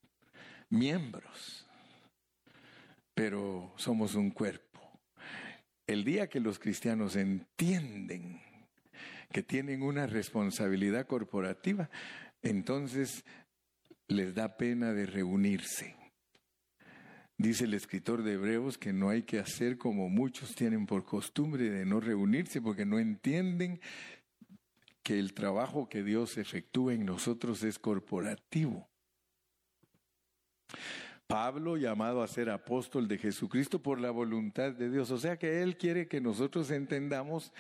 miembros, 0.70 1.66
pero 3.14 3.74
somos 3.78 4.16
un 4.16 4.32
cuerpo. 4.32 4.80
El 5.88 6.04
día 6.04 6.28
que 6.28 6.40
los 6.40 6.60
cristianos 6.60 7.16
entienden 7.16 8.42
que 9.32 9.44
tienen 9.44 9.82
una 9.82 10.08
responsabilidad 10.08 11.08
corporativa, 11.08 11.90
entonces 12.42 13.24
les 14.08 14.34
da 14.36 14.58
pena 14.58 14.94
de 14.94 15.06
reunirse. 15.06 15.96
Dice 17.40 17.66
el 17.66 17.76
escritor 17.76 18.24
de 18.24 18.34
Hebreos 18.34 18.78
que 18.80 18.94
no 18.94 19.10
hay 19.10 19.22
que 19.22 19.38
hacer 19.38 19.78
como 19.78 20.10
muchos 20.10 20.56
tienen 20.56 20.88
por 20.88 21.06
costumbre 21.06 21.70
de 21.70 21.86
no 21.86 22.00
reunirse 22.00 22.62
porque 22.62 22.86
no 22.86 22.98
entienden 22.98 23.80
que 25.08 25.18
el 25.18 25.34
trabajo 25.34 25.88
que 25.88 26.04
Dios 26.04 26.38
efectúa 26.38 26.94
en 26.94 27.06
nosotros 27.06 27.64
es 27.64 27.80
corporativo. 27.80 28.90
Pablo 31.28 31.78
llamado 31.78 32.22
a 32.22 32.28
ser 32.28 32.50
apóstol 32.50 33.08
de 33.08 33.18
Jesucristo 33.18 33.82
por 33.82 34.02
la 34.02 34.12
voluntad 34.12 34.74
de 34.74 34.90
Dios. 34.90 35.10
O 35.12 35.18
sea 35.18 35.40
que 35.40 35.62
Él 35.64 35.78
quiere 35.78 36.10
que 36.10 36.20
nosotros 36.20 36.72
entendamos 36.72 37.54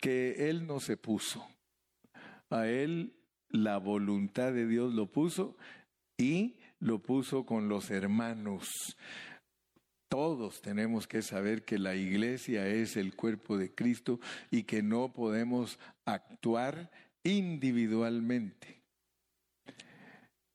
que 0.00 0.48
Él 0.48 0.64
no 0.64 0.78
se 0.78 0.96
puso. 0.96 1.44
A 2.50 2.68
Él 2.68 3.16
la 3.48 3.78
voluntad 3.78 4.52
de 4.52 4.68
Dios 4.68 4.94
lo 4.94 5.10
puso 5.10 5.56
y 6.16 6.54
lo 6.78 7.00
puso 7.00 7.44
con 7.44 7.68
los 7.68 7.90
hermanos. 7.90 8.70
Todos 10.12 10.60
tenemos 10.60 11.06
que 11.06 11.22
saber 11.22 11.64
que 11.64 11.78
la 11.78 11.94
iglesia 11.94 12.68
es 12.68 12.98
el 12.98 13.16
cuerpo 13.16 13.56
de 13.56 13.74
Cristo 13.74 14.20
y 14.50 14.64
que 14.64 14.82
no 14.82 15.10
podemos 15.10 15.78
actuar 16.04 16.90
individualmente. 17.24 18.82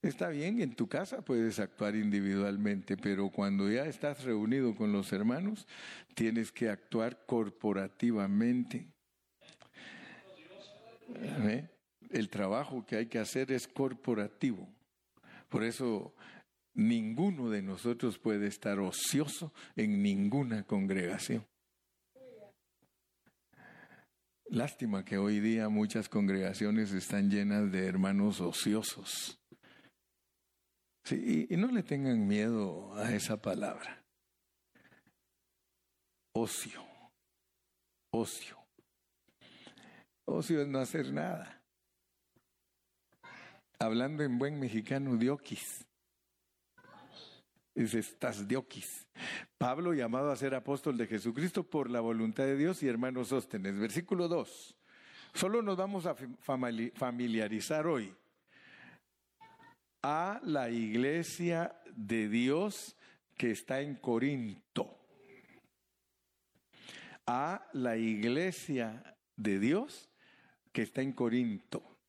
Está 0.03 0.29
bien, 0.29 0.61
en 0.61 0.75
tu 0.75 0.87
casa 0.87 1.25
puedes 1.25 1.57
actuar 1.57 1.95
individualmente, 1.95 2.97
pero 2.97 3.31
cuando 3.31 3.67
ya 3.67 3.87
estás 3.87 4.23
reunido 4.23 4.75
con 4.75 4.91
los 4.91 5.11
hermanos, 5.11 5.65
tienes 6.13 6.51
que 6.51 6.69
actuar 6.69 7.25
corporativamente. 7.25 8.85
¿Eh? 11.15 11.67
El 12.11 12.29
trabajo 12.29 12.85
que 12.85 12.97
hay 12.97 13.07
que 13.07 13.17
hacer 13.17 13.51
es 13.51 13.67
corporativo. 13.67 14.69
Por 15.49 15.63
eso 15.63 16.13
ninguno 16.77 17.49
de 17.49 17.61
nosotros 17.61 18.17
puede 18.17 18.47
estar 18.47 18.79
ocioso 18.79 19.51
en 19.75 20.01
ninguna 20.01 20.63
congregación. 20.63 21.45
Lástima 24.49 25.03
que 25.03 25.17
hoy 25.17 25.41
día 25.41 25.67
muchas 25.67 26.07
congregaciones 26.07 26.93
están 26.93 27.29
llenas 27.29 27.69
de 27.69 27.85
hermanos 27.85 28.39
ociosos 28.39 29.37
y, 31.15 31.55
no 31.57 31.67
le 31.67 31.83
tengan 31.83 32.27
miedo 32.27 32.93
a 32.95 33.13
esa 33.13 33.41
palabra. 33.41 34.03
Ocio. 36.33 36.83
Ocio. 38.11 38.57
Ocio 40.25 40.61
es 40.61 40.67
no 40.67 40.79
hacer 40.79 41.11
nada. 41.13 41.61
Hablando 43.79 44.23
en 44.23 44.37
buen 44.37 44.59
mexicano, 44.59 45.15
dioquis. 45.15 45.86
Estás 47.77 48.47
dioquis. 48.47 49.05
Pablo 49.59 49.93
llamado 49.93 50.31
a 50.31 50.35
ser 50.35 50.55
apóstol 50.55 50.97
de 50.97 51.05
Jesucristo 51.05 51.63
por 51.63 51.91
la 51.91 51.99
voluntad 51.99 52.43
de 52.45 52.57
Dios 52.57 52.81
y 52.81 52.87
hermanos 52.87 53.27
Sóstenes. 53.27 53.77
Versículo 53.77 54.27
2. 54.27 54.75
Solo 55.35 55.61
nos 55.61 55.77
vamos 55.77 56.07
a 56.07 56.15
familiarizar 56.15 57.85
hoy 57.85 58.11
a 60.01 60.41
la 60.43 60.71
iglesia 60.71 61.79
de 61.95 62.27
Dios 62.27 62.95
que 63.37 63.51
está 63.51 63.79
en 63.81 63.93
Corinto. 63.95 64.97
A 67.27 67.69
la 67.73 67.95
iglesia 67.95 69.15
de 69.35 69.59
Dios 69.59 70.09
que 70.71 70.81
está 70.81 71.03
en 71.03 71.13
Corinto. 71.13 71.99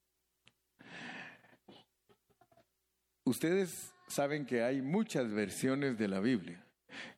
Ustedes 3.24 3.92
saben 4.08 4.46
que 4.46 4.62
hay 4.62 4.82
muchas 4.82 5.30
versiones 5.30 5.98
de 5.98 6.08
la 6.08 6.20
Biblia 6.20 6.64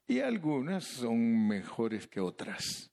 y 0.06 0.20
algunas 0.20 0.84
son 0.84 1.48
mejores 1.48 2.06
que 2.06 2.20
otras, 2.20 2.90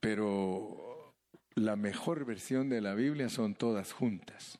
pero 0.00 1.14
la 1.54 1.76
mejor 1.76 2.24
versión 2.24 2.68
de 2.68 2.80
la 2.80 2.94
Biblia 2.94 3.28
son 3.28 3.54
todas 3.54 3.92
juntas. 3.92 4.58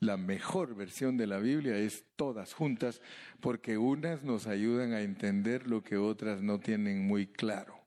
La 0.00 0.16
mejor 0.16 0.74
versión 0.74 1.16
de 1.16 1.26
la 1.26 1.38
Biblia 1.38 1.78
es 1.78 2.04
todas 2.16 2.52
juntas 2.52 3.00
porque 3.40 3.78
unas 3.78 4.22
nos 4.22 4.46
ayudan 4.46 4.92
a 4.92 5.00
entender 5.00 5.66
lo 5.66 5.82
que 5.82 5.96
otras 5.96 6.42
no 6.42 6.58
tienen 6.58 7.06
muy 7.06 7.26
claro. 7.26 7.80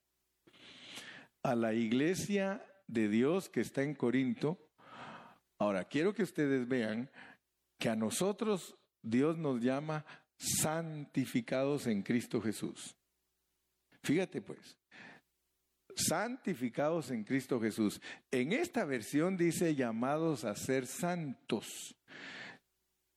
A 1.44 1.54
la 1.54 1.74
iglesia 1.74 2.66
de 2.88 3.10
Dios 3.10 3.50
que 3.50 3.62
está 3.62 3.84
en 3.84 3.94
Corinto, 3.94 4.58
ahora 5.60 5.84
quiero 5.84 6.14
que 6.14 6.24
ustedes 6.24 6.68
vean 6.68 7.10
que 7.78 7.90
a 7.90 7.96
nosotros 7.96 8.76
Dios 9.02 9.38
nos 9.38 9.62
llama 9.62 10.06
santificados 10.38 11.88
en 11.88 12.04
Cristo 12.04 12.42
Jesús. 12.42 12.96
Fíjate 14.04 14.42
pues, 14.42 14.78
santificados 15.96 17.12
en 17.12 17.24
Cristo 17.24 17.60
Jesús. 17.60 18.02
En 18.32 18.54
esta 18.54 18.86
versión 18.86 19.38
dice 19.38 19.76
llamados 19.76 20.46
a 20.46 20.56
ser 20.56 20.86
santos. 20.86 21.96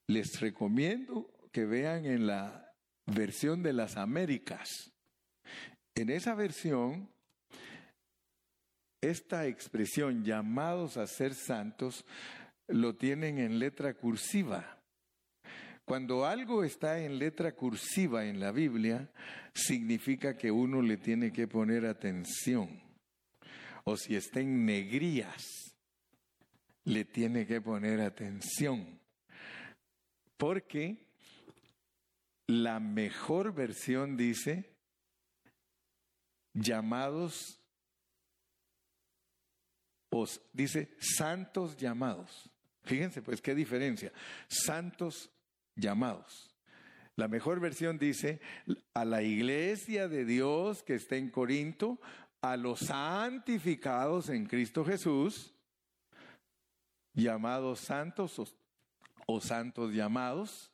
Les 0.08 0.40
recomiendo 0.40 1.30
que 1.52 1.66
vean 1.66 2.06
en 2.06 2.26
la 2.26 2.72
versión 3.06 3.62
de 3.62 3.72
las 3.72 3.96
Américas. 3.96 4.92
En 5.94 6.10
esa 6.10 6.34
versión, 6.34 7.10
esta 9.00 9.46
expresión 9.46 10.24
llamados 10.24 10.96
a 10.96 11.06
ser 11.06 11.34
santos 11.34 12.04
lo 12.70 12.96
tienen 12.96 13.38
en 13.38 13.58
letra 13.58 13.94
cursiva. 13.94 14.78
Cuando 15.84 16.24
algo 16.24 16.62
está 16.62 17.00
en 17.00 17.18
letra 17.18 17.52
cursiva 17.52 18.24
en 18.24 18.38
la 18.38 18.52
Biblia, 18.52 19.10
significa 19.52 20.36
que 20.36 20.50
uno 20.50 20.82
le 20.82 20.96
tiene 20.96 21.32
que 21.32 21.48
poner 21.48 21.84
atención. 21.84 22.80
O 23.84 23.96
si 23.96 24.14
está 24.14 24.40
en 24.40 24.64
negrías, 24.64 25.74
le 26.84 27.04
tiene 27.04 27.46
que 27.46 27.60
poner 27.60 28.00
atención. 28.00 29.00
Porque 30.36 31.06
la 32.46 32.78
mejor 32.78 33.52
versión 33.52 34.16
dice, 34.16 34.70
llamados, 36.54 37.60
os 40.10 40.40
dice 40.52 40.94
santos 41.00 41.76
llamados. 41.76 42.50
Fíjense 42.90 43.22
pues 43.22 43.40
qué 43.40 43.54
diferencia. 43.54 44.12
Santos 44.48 45.30
llamados. 45.76 46.50
La 47.14 47.28
mejor 47.28 47.60
versión 47.60 47.98
dice 47.98 48.40
a 48.94 49.04
la 49.04 49.22
iglesia 49.22 50.08
de 50.08 50.24
Dios 50.24 50.82
que 50.82 50.96
está 50.96 51.14
en 51.14 51.30
Corinto, 51.30 52.00
a 52.42 52.56
los 52.56 52.80
santificados 52.80 54.28
en 54.28 54.44
Cristo 54.44 54.84
Jesús, 54.84 55.54
llamados 57.14 57.78
santos 57.78 58.56
o, 59.24 59.40
santos 59.40 59.92
llamados, 59.94 60.72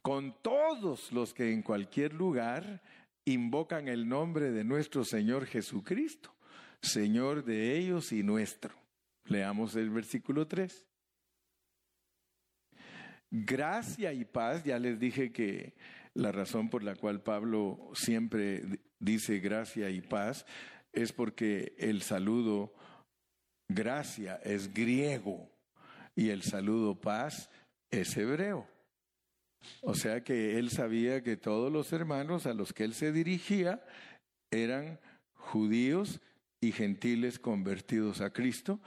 con 0.00 0.34
todos 0.40 1.12
los 1.12 1.34
que 1.34 1.52
en 1.52 1.60
cualquier 1.60 2.14
lugar 2.14 2.82
invocan 3.26 3.88
el 3.88 4.08
nombre 4.08 4.52
de 4.52 4.64
nuestro 4.64 5.04
Señor 5.04 5.44
Jesucristo, 5.44 6.34
Señor 6.80 7.44
de 7.44 7.76
ellos 7.76 8.10
y 8.10 8.22
nuestro. 8.22 8.74
Leamos 9.26 9.76
el 9.76 9.90
versículo 9.90 10.48
3. 10.48 10.86
Gracia 13.34 14.12
y 14.12 14.26
paz, 14.26 14.62
ya 14.62 14.78
les 14.78 15.00
dije 15.00 15.32
que 15.32 15.72
la 16.12 16.32
razón 16.32 16.68
por 16.68 16.82
la 16.82 16.96
cual 16.96 17.22
Pablo 17.22 17.90
siempre 17.94 18.62
dice 18.98 19.38
gracia 19.38 19.88
y 19.88 20.02
paz 20.02 20.44
es 20.92 21.14
porque 21.14 21.74
el 21.78 22.02
saludo 22.02 22.74
gracia 23.68 24.36
es 24.44 24.74
griego 24.74 25.50
y 26.14 26.28
el 26.28 26.42
saludo 26.42 27.00
paz 27.00 27.48
es 27.90 28.14
hebreo. 28.18 28.68
O 29.80 29.94
sea 29.94 30.22
que 30.22 30.58
él 30.58 30.68
sabía 30.68 31.22
que 31.22 31.38
todos 31.38 31.72
los 31.72 31.90
hermanos 31.94 32.44
a 32.44 32.52
los 32.52 32.74
que 32.74 32.84
él 32.84 32.92
se 32.92 33.12
dirigía 33.12 33.82
eran 34.50 35.00
judíos 35.32 36.20
y 36.60 36.72
gentiles 36.72 37.38
convertidos 37.38 38.20
a 38.20 38.30
Cristo. 38.30 38.78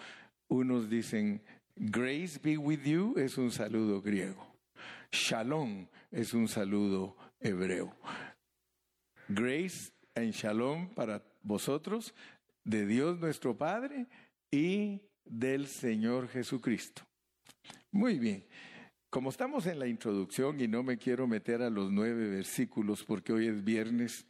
Unos 0.47 0.87
dicen, 0.87 1.41
grace 1.75 2.39
be 2.41 2.57
with 2.57 2.83
you 2.83 3.15
es 3.17 3.37
un 3.37 3.51
saludo 3.51 4.01
griego. 4.01 4.45
Shalom 5.11 5.87
es 6.11 6.33
un 6.33 6.47
saludo 6.47 7.15
hebreo. 7.39 7.95
Grace 9.27 9.91
and 10.15 10.31
shalom 10.33 10.89
para 10.89 11.23
vosotros, 11.41 12.13
de 12.63 12.85
Dios 12.85 13.19
nuestro 13.19 13.57
Padre 13.57 14.07
y 14.51 15.01
del 15.23 15.67
Señor 15.67 16.27
Jesucristo. 16.27 17.03
Muy 17.91 18.19
bien. 18.19 18.45
Como 19.09 19.29
estamos 19.29 19.65
en 19.65 19.79
la 19.79 19.87
introducción 19.87 20.59
y 20.59 20.67
no 20.67 20.83
me 20.83 20.97
quiero 20.97 21.27
meter 21.27 21.61
a 21.61 21.69
los 21.69 21.91
nueve 21.91 22.27
versículos 22.29 23.03
porque 23.03 23.31
hoy 23.31 23.47
es 23.47 23.63
viernes 23.63 24.25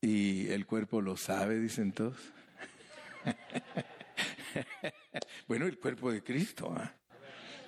y 0.00 0.48
el 0.48 0.64
cuerpo 0.66 1.00
lo 1.00 1.16
sabe, 1.16 1.60
dicen 1.60 1.92
todos. 1.92 2.32
bueno, 5.52 5.66
el 5.66 5.78
cuerpo 5.78 6.10
de 6.10 6.24
Cristo. 6.24 6.72
¿ah? 6.74 6.96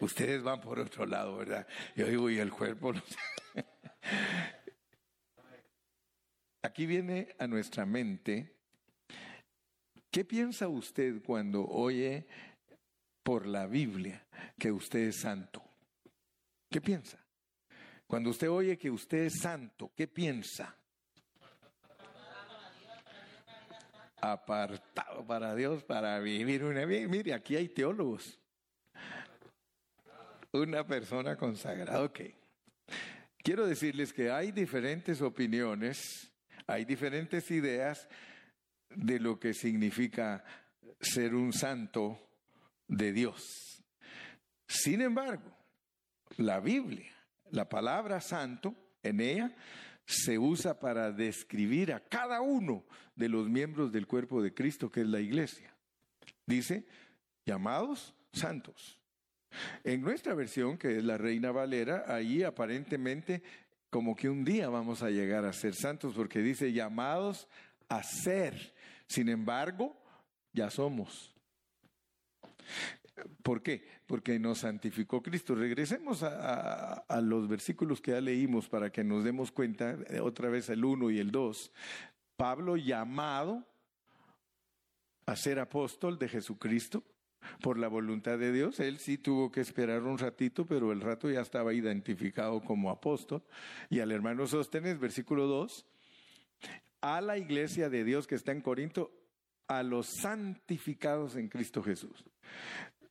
Ustedes 0.00 0.42
van 0.42 0.58
por 0.58 0.80
otro 0.80 1.04
lado, 1.04 1.36
¿verdad? 1.36 1.66
Yo 1.94 2.06
digo, 2.06 2.30
y 2.30 2.38
el 2.38 2.50
cuerpo. 2.50 2.94
Aquí 6.62 6.86
viene 6.86 7.36
a 7.38 7.46
nuestra 7.46 7.84
mente, 7.84 8.56
¿qué 10.10 10.24
piensa 10.24 10.66
usted 10.66 11.22
cuando 11.22 11.66
oye 11.66 12.26
por 13.22 13.44
la 13.44 13.66
Biblia 13.66 14.26
que 14.58 14.72
usted 14.72 15.00
es 15.00 15.20
santo? 15.20 15.62
¿Qué 16.70 16.80
piensa? 16.80 17.22
Cuando 18.06 18.30
usted 18.30 18.48
oye 18.48 18.78
que 18.78 18.90
usted 18.90 19.24
es 19.24 19.40
santo, 19.42 19.92
¿qué 19.94 20.08
piensa? 20.08 20.74
Apartado 24.32 25.26
para 25.26 25.54
Dios, 25.54 25.84
para 25.84 26.18
vivir 26.18 26.64
una 26.64 26.86
vida. 26.86 27.06
Mire, 27.08 27.34
aquí 27.34 27.56
hay 27.56 27.68
teólogos. 27.68 28.40
Una 30.50 30.86
persona 30.86 31.36
consagrada. 31.36 32.02
Ok. 32.02 32.20
Quiero 33.36 33.66
decirles 33.66 34.14
que 34.14 34.30
hay 34.30 34.50
diferentes 34.50 35.20
opiniones, 35.20 36.32
hay 36.66 36.86
diferentes 36.86 37.50
ideas 37.50 38.08
de 38.88 39.20
lo 39.20 39.38
que 39.38 39.52
significa 39.52 40.42
ser 40.98 41.34
un 41.34 41.52
santo 41.52 42.18
de 42.88 43.12
Dios. 43.12 43.84
Sin 44.66 45.02
embargo, 45.02 45.54
la 46.38 46.60
Biblia, 46.60 47.12
la 47.50 47.68
palabra 47.68 48.22
santo, 48.22 48.74
en 49.02 49.20
ella 49.20 49.54
se 50.06 50.38
usa 50.38 50.78
para 50.78 51.10
describir 51.10 51.92
a 51.92 52.00
cada 52.00 52.40
uno 52.40 52.84
de 53.16 53.28
los 53.28 53.48
miembros 53.48 53.92
del 53.92 54.06
cuerpo 54.06 54.42
de 54.42 54.52
Cristo, 54.52 54.90
que 54.90 55.00
es 55.00 55.06
la 55.06 55.20
iglesia. 55.20 55.74
Dice, 56.46 56.86
llamados 57.46 58.14
santos. 58.32 58.98
En 59.84 60.02
nuestra 60.02 60.34
versión, 60.34 60.76
que 60.76 60.98
es 60.98 61.04
la 61.04 61.16
Reina 61.16 61.52
Valera, 61.52 62.04
ahí 62.08 62.42
aparentemente 62.42 63.42
como 63.88 64.16
que 64.16 64.28
un 64.28 64.44
día 64.44 64.68
vamos 64.68 65.02
a 65.02 65.10
llegar 65.10 65.44
a 65.44 65.52
ser 65.52 65.74
santos, 65.74 66.14
porque 66.14 66.40
dice 66.40 66.72
llamados 66.72 67.46
a 67.88 68.02
ser. 68.02 68.74
Sin 69.06 69.28
embargo, 69.28 69.96
ya 70.52 70.70
somos. 70.70 71.32
¿Por 73.42 73.62
qué? 73.62 73.86
Porque 74.06 74.38
nos 74.38 74.58
santificó 74.58 75.22
Cristo. 75.22 75.54
Regresemos 75.54 76.22
a, 76.22 77.04
los 77.22 77.48
versículos 77.48 78.00
que 78.00 78.12
ya 78.12 78.20
leímos 78.20 78.68
para 78.68 78.90
que 78.90 79.04
nos 79.04 79.24
demos 79.24 79.52
cuenta, 79.52 79.96
eh, 80.08 80.20
otra 80.20 80.48
vez 80.48 80.68
el 80.68 80.84
1 80.84 81.10
y 81.10 81.18
el 81.18 81.30
2. 81.30 81.72
Pablo 82.36 82.76
llamado 82.76 83.64
a 85.26 85.36
ser 85.36 85.58
apóstol 85.60 86.18
de 86.18 86.28
Jesucristo 86.28 87.04
por 87.60 87.78
la 87.78 87.88
voluntad 87.88 88.38
de 88.38 88.52
Dios. 88.52 88.80
Él 88.80 88.98
sí 88.98 89.18
tuvo 89.18 89.50
que 89.50 89.60
esperar 89.60 90.02
un 90.02 90.18
ratito, 90.18 90.66
pero 90.66 90.92
el 90.92 91.00
rato 91.00 91.30
ya 91.30 91.40
estaba 91.40 91.72
identificado 91.72 92.60
como 92.60 92.90
apóstol. 92.90 93.42
Y 93.90 94.00
al 94.00 94.10
hermano 94.10 94.46
Sóstenes, 94.46 94.98
versículo 94.98 95.46
2, 95.46 95.86
a 97.00 97.20
la 97.20 97.38
iglesia 97.38 97.88
de 97.88 98.02
Dios 98.02 98.26
que 98.26 98.34
está 98.34 98.52
en 98.52 98.60
Corinto, 98.60 99.12
a 99.68 99.82
los 99.82 100.08
santificados 100.20 101.36
en 101.36 101.48
Cristo 101.48 101.82
Jesús. 101.82 102.24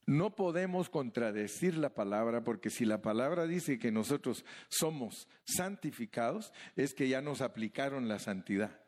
No 0.05 0.35
podemos 0.35 0.89
contradecir 0.89 1.77
la 1.77 1.93
palabra 1.93 2.43
porque 2.43 2.69
si 2.69 2.85
la 2.85 3.01
palabra 3.01 3.47
dice 3.47 3.79
que 3.79 3.91
nosotros 3.91 4.43
somos 4.67 5.29
santificados, 5.45 6.51
es 6.75 6.93
que 6.93 7.07
ya 7.07 7.21
nos 7.21 7.41
aplicaron 7.41 8.07
la 8.07 8.19
santidad. 8.19 8.81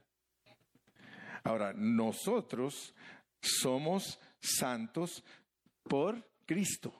Ahora, 1.44 1.74
nosotros 1.74 2.94
somos 3.40 4.20
santos 4.40 5.24
por 5.84 6.28
Cristo. 6.46 6.94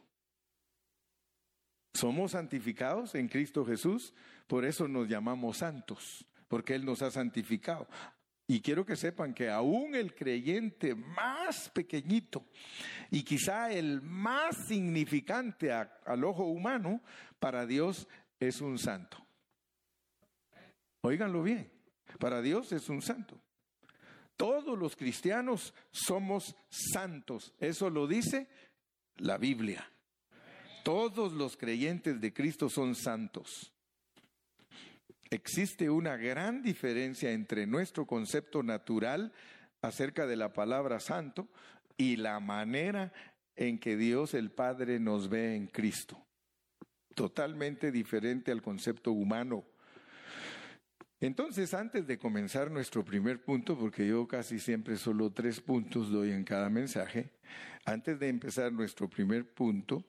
Somos 1.94 2.32
santificados 2.32 3.16
en 3.16 3.28
Cristo 3.28 3.66
Jesús, 3.66 4.14
por 4.48 4.66
eso 4.66 4.88
nos 4.88 5.08
llamamos 5.08 5.58
santos, 5.58 6.28
porque 6.48 6.76
Él 6.76 6.86
nos 6.86 7.02
ha 7.02 7.10
santificado. 7.10 7.88
Y 8.48 8.62
quiero 8.62 8.86
que 8.86 8.96
sepan 8.96 9.34
que 9.34 9.50
aún 9.50 9.96
el 9.96 10.14
creyente 10.14 10.94
más 10.94 11.70
pequeñito 11.70 12.46
y 13.10 13.24
quizá 13.24 13.72
el 13.72 14.02
más 14.02 14.68
significante 14.68 15.72
al 15.72 16.24
ojo 16.24 16.46
humano, 16.46 17.02
para 17.40 17.66
Dios 17.66 18.08
es 18.40 18.62
un 18.62 18.78
santo. 18.78 19.18
Óiganlo 21.02 21.42
bien, 21.42 21.72
para 22.20 22.42
Dios 22.42 22.72
es 22.72 22.88
un 22.90 23.02
santo. 23.02 23.40
Todos 24.38 24.78
los 24.78 24.96
cristianos 24.96 25.74
somos 25.92 26.56
santos, 26.70 27.54
eso 27.60 27.90
lo 27.90 28.06
dice 28.06 28.48
la 29.18 29.38
Biblia. 29.38 29.90
Todos 30.84 31.34
los 31.34 31.58
creyentes 31.58 32.22
de 32.22 32.32
Cristo 32.32 32.70
son 32.70 32.94
santos. 32.94 33.75
Existe 35.30 35.90
una 35.90 36.18
gran 36.18 36.62
diferencia 36.62 37.32
entre 37.32 37.66
nuestro 37.66 38.06
concepto 38.06 38.62
natural 38.62 39.34
acerca 39.82 40.28
de 40.28 40.36
la 40.36 40.54
palabra 40.54 41.00
santo 41.00 41.48
y 41.98 42.18
la 42.18 42.40
manera 42.40 43.12
en 43.56 43.80
que 43.80 43.98
Dios 43.98 44.34
el 44.34 44.52
Padre 44.52 45.00
nos 45.00 45.30
ve 45.30 45.56
en 45.56 45.68
Cristo. 45.68 46.24
Totalmente 47.16 47.92
diferente 47.92 48.52
al 48.52 48.62
concepto 48.62 49.12
humano. 49.12 49.66
Entonces, 51.22 51.74
antes 51.74 52.06
de 52.06 52.20
comenzar 52.20 52.70
nuestro 52.70 53.04
primer 53.04 53.44
punto, 53.44 53.78
porque 53.80 54.06
yo 54.06 54.28
casi 54.28 54.60
siempre 54.60 54.98
solo 54.98 55.32
tres 55.32 55.60
puntos 55.60 56.12
doy 56.12 56.32
en 56.32 56.44
cada 56.44 56.70
mensaje, 56.70 57.32
antes 57.86 58.20
de 58.20 58.28
empezar 58.28 58.72
nuestro 58.74 59.10
primer 59.10 59.50
punto, 59.50 60.04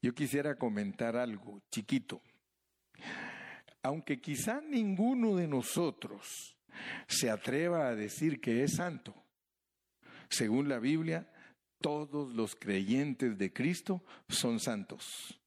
yo 0.00 0.14
quisiera 0.14 0.54
comentar 0.54 1.16
algo 1.16 1.60
chiquito 1.70 2.22
aunque 3.86 4.20
quizá 4.20 4.60
ninguno 4.60 5.36
de 5.36 5.46
nosotros 5.46 6.56
se 7.06 7.30
atreva 7.30 7.86
a 7.86 7.94
decir 7.94 8.40
que 8.40 8.64
es 8.64 8.74
santo, 8.74 9.14
según 10.28 10.68
la 10.68 10.80
Biblia, 10.80 11.32
todos 11.80 12.34
los 12.34 12.56
creyentes 12.56 13.38
de 13.38 13.52
Cristo 13.52 14.02
son 14.28 14.58
santos. 14.58 15.38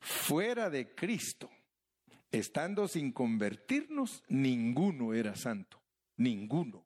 Fuera 0.00 0.68
de 0.68 0.94
Cristo, 0.96 1.48
estando 2.32 2.88
sin 2.88 3.12
convertirnos, 3.12 4.24
ninguno 4.28 5.14
era 5.14 5.36
santo, 5.36 5.80
ninguno. 6.16 6.84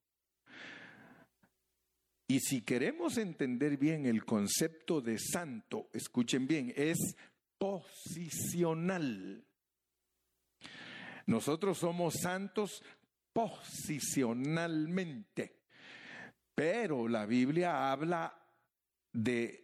Y 2.29 2.41
si 2.41 2.61
queremos 2.61 3.17
entender 3.17 3.79
bien 3.79 4.05
el 4.05 4.27
concepto 4.27 5.01
de 5.01 5.19
santo, 5.19 5.89
escuchen 5.95 6.47
bien, 6.47 6.75
es 6.77 6.99
posicional. 7.57 9.47
Nosotros 11.27 11.79
somos 11.79 12.21
santos 12.21 12.83
posicionalmente, 13.33 15.63
pero 16.55 17.09
la 17.09 17.27
Biblia 17.27 17.91
habla 17.91 18.39
de 19.13 19.63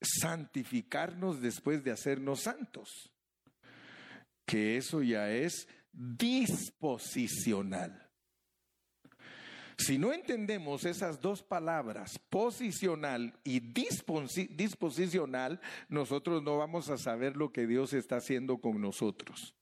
santificarnos 0.00 1.40
después 1.40 1.82
de 1.84 1.92
hacernos 1.92 2.42
santos, 2.42 3.10
que 4.46 4.76
eso 4.76 5.02
ya 5.02 5.30
es 5.30 5.68
disposicional. 5.92 8.04
Si 9.78 9.96
no 9.96 10.12
entendemos 10.12 10.84
esas 10.84 11.20
dos 11.20 11.44
palabras, 11.44 12.18
posicional 12.30 13.38
y 13.44 13.60
disposicional, 13.60 15.60
nosotros 15.88 16.42
no 16.42 16.58
vamos 16.58 16.90
a 16.90 16.98
saber 16.98 17.36
lo 17.36 17.52
que 17.52 17.68
Dios 17.68 17.92
está 17.92 18.16
haciendo 18.16 18.58
con 18.58 18.80
nosotros. 18.80 19.54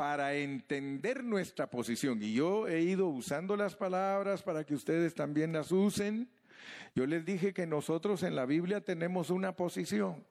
Para 0.00 0.32
entender 0.32 1.22
nuestra 1.22 1.68
posición, 1.68 2.22
y 2.22 2.32
yo 2.32 2.66
he 2.66 2.80
ido 2.80 3.08
usando 3.08 3.54
las 3.54 3.76
palabras 3.76 4.42
para 4.42 4.64
que 4.64 4.72
ustedes 4.72 5.14
también 5.14 5.52
las 5.52 5.70
usen, 5.70 6.30
yo 6.94 7.06
les 7.06 7.22
dije 7.26 7.52
que 7.52 7.66
nosotros 7.66 8.22
en 8.22 8.34
la 8.34 8.46
Biblia 8.46 8.80
tenemos 8.80 9.28
una 9.28 9.54
posición. 9.54 10.26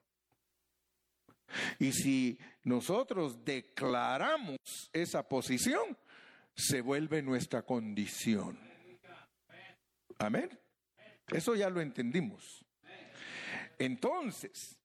Y 1.78 1.91
si 1.91 2.39
nosotros 2.63 3.45
declaramos 3.45 4.57
esa 4.91 5.30
posición, 5.30 5.95
se 6.55 6.82
vuelve 6.82 7.22
nuestra 7.22 7.61
condición. 7.61 8.57
Amén. 10.17 10.49
Eso 11.28 11.53
ya 11.53 11.70
lo 11.70 11.80
entendimos. 11.80 12.65
Entonces, 13.78 14.79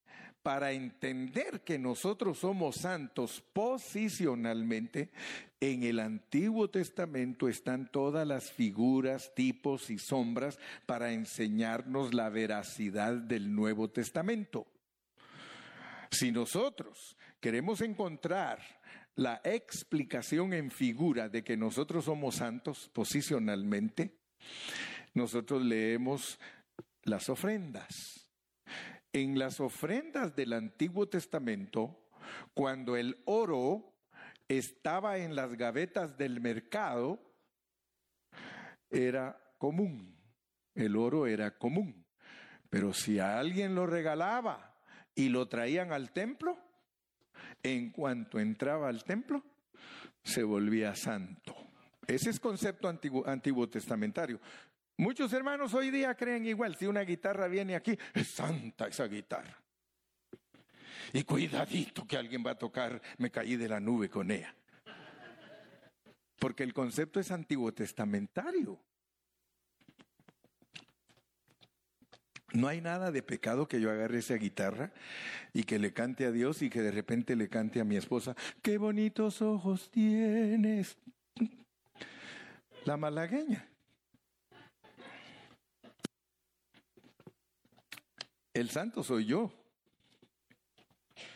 para 0.44 0.72
entender 0.72 1.62
que 1.62 1.78
nosotros 1.78 2.40
somos 2.40 2.76
santos 2.76 3.42
posicionalmente, 3.54 5.10
en 5.58 5.84
el 5.84 5.98
Antiguo 5.98 6.68
Testamento 6.68 7.48
están 7.48 7.90
todas 7.90 8.28
las 8.28 8.52
figuras, 8.52 9.34
tipos 9.34 9.88
y 9.88 9.96
sombras 9.96 10.58
para 10.84 11.14
enseñarnos 11.14 12.12
la 12.12 12.28
veracidad 12.28 13.14
del 13.14 13.54
Nuevo 13.54 13.88
Testamento. 13.88 14.66
Si 16.10 16.30
nosotros 16.30 17.16
queremos 17.40 17.80
encontrar 17.80 18.60
la 19.14 19.40
explicación 19.44 20.52
en 20.52 20.70
figura 20.70 21.30
de 21.30 21.42
que 21.42 21.56
nosotros 21.56 22.04
somos 22.04 22.34
santos 22.34 22.90
posicionalmente, 22.92 24.18
nosotros 25.14 25.62
leemos 25.62 26.38
las 27.04 27.30
ofrendas. 27.30 28.23
En 29.14 29.38
las 29.38 29.60
ofrendas 29.60 30.34
del 30.34 30.52
Antiguo 30.52 31.08
Testamento, 31.08 32.08
cuando 32.52 32.96
el 32.96 33.22
oro 33.26 33.94
estaba 34.48 35.18
en 35.18 35.36
las 35.36 35.54
gavetas 35.54 36.18
del 36.18 36.40
mercado, 36.40 37.20
era 38.90 39.40
común. 39.56 40.18
El 40.74 40.96
oro 40.96 41.28
era 41.28 41.56
común. 41.56 42.04
Pero 42.68 42.92
si 42.92 43.20
a 43.20 43.38
alguien 43.38 43.76
lo 43.76 43.86
regalaba 43.86 44.82
y 45.14 45.28
lo 45.28 45.46
traían 45.46 45.92
al 45.92 46.10
templo, 46.10 46.58
en 47.62 47.92
cuanto 47.92 48.40
entraba 48.40 48.88
al 48.88 49.04
templo, 49.04 49.44
se 50.24 50.42
volvía 50.42 50.96
santo. 50.96 51.54
Ese 52.08 52.30
es 52.30 52.40
concepto 52.40 52.88
antiguo, 52.88 53.24
antiguo, 53.28 53.68
testamentario. 53.68 54.40
Muchos 54.96 55.32
hermanos 55.32 55.74
hoy 55.74 55.90
día 55.90 56.14
creen 56.14 56.46
igual, 56.46 56.76
si 56.76 56.86
una 56.86 57.00
guitarra 57.00 57.48
viene 57.48 57.74
aquí, 57.74 57.98
es 58.14 58.28
santa 58.28 58.86
esa 58.86 59.06
guitarra. 59.06 59.58
Y 61.12 61.24
cuidadito 61.24 62.06
que 62.06 62.16
alguien 62.16 62.44
va 62.46 62.52
a 62.52 62.58
tocar, 62.58 63.00
me 63.18 63.30
caí 63.30 63.56
de 63.56 63.68
la 63.68 63.80
nube 63.80 64.08
con 64.08 64.30
ella. 64.30 64.54
Porque 66.38 66.62
el 66.62 66.72
concepto 66.72 67.20
es 67.20 67.30
antiguo 67.30 67.72
testamentario. 67.72 68.80
No 72.52 72.68
hay 72.68 72.80
nada 72.80 73.10
de 73.10 73.22
pecado 73.22 73.66
que 73.66 73.80
yo 73.80 73.90
agarre 73.90 74.18
esa 74.18 74.34
guitarra 74.34 74.92
y 75.52 75.64
que 75.64 75.80
le 75.80 75.92
cante 75.92 76.24
a 76.24 76.30
Dios 76.30 76.62
y 76.62 76.70
que 76.70 76.82
de 76.82 76.92
repente 76.92 77.34
le 77.34 77.48
cante 77.48 77.80
a 77.80 77.84
mi 77.84 77.96
esposa, 77.96 78.36
qué 78.62 78.78
bonitos 78.78 79.42
ojos 79.42 79.90
tienes. 79.90 80.96
La 82.84 82.96
malagueña. 82.96 83.73
El 88.54 88.70
santo 88.70 89.02
soy 89.02 89.26
yo. 89.26 89.52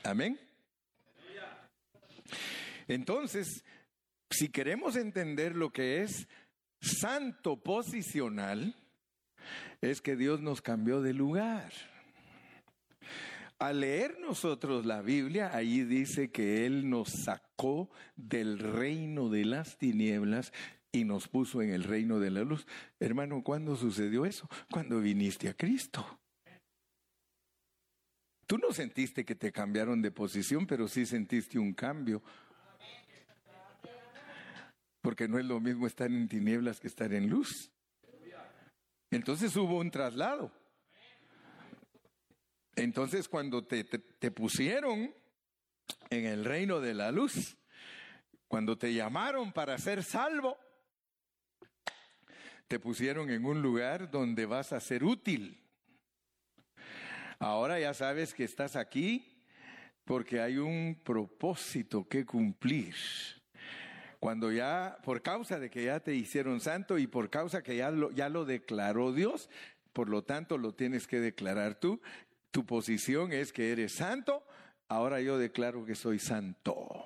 Amén. 0.05 0.39
Entonces, 2.87 3.65
si 4.31 4.49
queremos 4.49 4.97
entender 4.97 5.57
lo 5.57 5.71
que 5.71 6.03
es 6.03 6.29
santo 6.81 7.61
posicional, 7.61 8.75
es 9.81 10.01
que 10.01 10.17
Dios 10.17 10.41
nos 10.41 10.63
cambió 10.63 11.03
de 11.03 11.13
lugar. 11.13 11.73
Al 13.59 13.81
leer 13.81 14.21
nosotros 14.21 14.87
la 14.87 15.03
Biblia, 15.03 15.51
ahí 15.53 15.83
dice 15.83 16.31
que 16.31 16.65
Él 16.65 16.89
nos 16.89 17.09
sacó 17.25 17.91
del 18.15 18.61
reino 18.61 19.29
de 19.29 19.45
las 19.45 19.77
tinieblas 19.77 20.53
y 20.93 21.05
nos 21.05 21.27
puso 21.27 21.63
en 21.63 21.71
el 21.71 21.83
reino 21.83 22.21
de 22.21 22.31
la 22.31 22.43
luz. 22.43 22.67
Hermano, 23.01 23.43
¿cuándo 23.43 23.75
sucedió 23.75 24.25
eso? 24.25 24.49
Cuando 24.71 25.01
viniste 25.01 25.49
a 25.49 25.55
Cristo. 25.55 26.21
Tú 28.49 28.57
no 28.57 28.73
sentiste 28.73 29.27
que 29.27 29.35
te 29.35 29.53
cambiaron 29.53 30.01
de 30.01 30.11
posición, 30.11 30.67
pero 30.67 30.89
sí 30.89 31.05
sentiste 31.05 31.59
un 31.59 31.75
cambio. 31.75 32.23
Porque 35.03 35.29
no 35.29 35.39
es 35.39 35.45
lo 35.45 35.61
mismo 35.61 35.87
estar 35.87 36.11
en 36.11 36.27
tinieblas 36.27 36.81
que 36.81 36.87
estar 36.87 37.13
en 37.13 37.29
luz. 37.29 37.71
Entonces 39.11 39.55
hubo 39.55 39.77
un 39.77 39.91
traslado. 39.91 40.51
Entonces 42.75 43.29
cuando 43.29 43.67
te, 43.67 43.85
pusieron 44.31 45.15
en 46.09 46.25
el 46.25 46.47
reino 46.47 46.81
de 46.81 46.95
la 46.95 47.13
luz, 47.13 47.59
cuando 48.47 48.79
te 48.79 48.95
llamaron 48.95 49.53
para 49.53 49.77
ser 49.77 50.03
salvo, 50.03 50.57
te 52.67 52.81
pusieron 52.81 53.29
en 53.29 53.45
un 53.45 53.61
lugar 53.61 54.11
donde 54.11 54.47
vas 54.47 54.73
a 54.73 54.81
ser 54.81 55.05
útil. 55.05 55.68
Ahora 57.39 57.79
ya 57.79 57.95
sabes 57.95 58.35
que 58.35 58.45
estás 58.45 58.75
aquí 58.75 59.25
porque 60.05 60.41
hay 60.41 60.57
un 60.57 60.99
propósito 61.05 62.09
que 62.09 62.25
cumplir. 62.27 62.95
Cuando 64.19 64.51
ya, 64.51 64.99
por 65.05 65.23
causa 65.23 65.61
de 65.61 65.71
que 65.71 65.85
ya 65.85 66.01
te 66.01 66.15
hicieron 66.15 66.61
santo 66.61 66.99
y 66.99 67.07
por 67.07 67.31
causa 67.31 67.63
que 67.63 67.77
ya 67.77 67.91
lo, 67.91 68.11
ya 68.11 68.29
lo 68.29 68.45
declaró 68.45 69.13
Dios, 69.13 69.49
por 69.93 70.09
lo 70.09 70.25
tanto 70.25 70.59
lo 70.59 70.75
tienes 70.75 71.07
que 71.07 71.21
declarar 71.21 71.77
tú. 71.77 72.01
Tu 72.51 72.67
posición 72.67 73.33
es 73.33 73.53
que 73.53 73.71
eres 73.71 73.93
santo, 73.93 74.45
ahora 74.89 75.21
yo 75.21 75.39
declaro 75.39 75.85
que 75.85 75.95
soy 75.95 76.19
santo. 76.19 77.05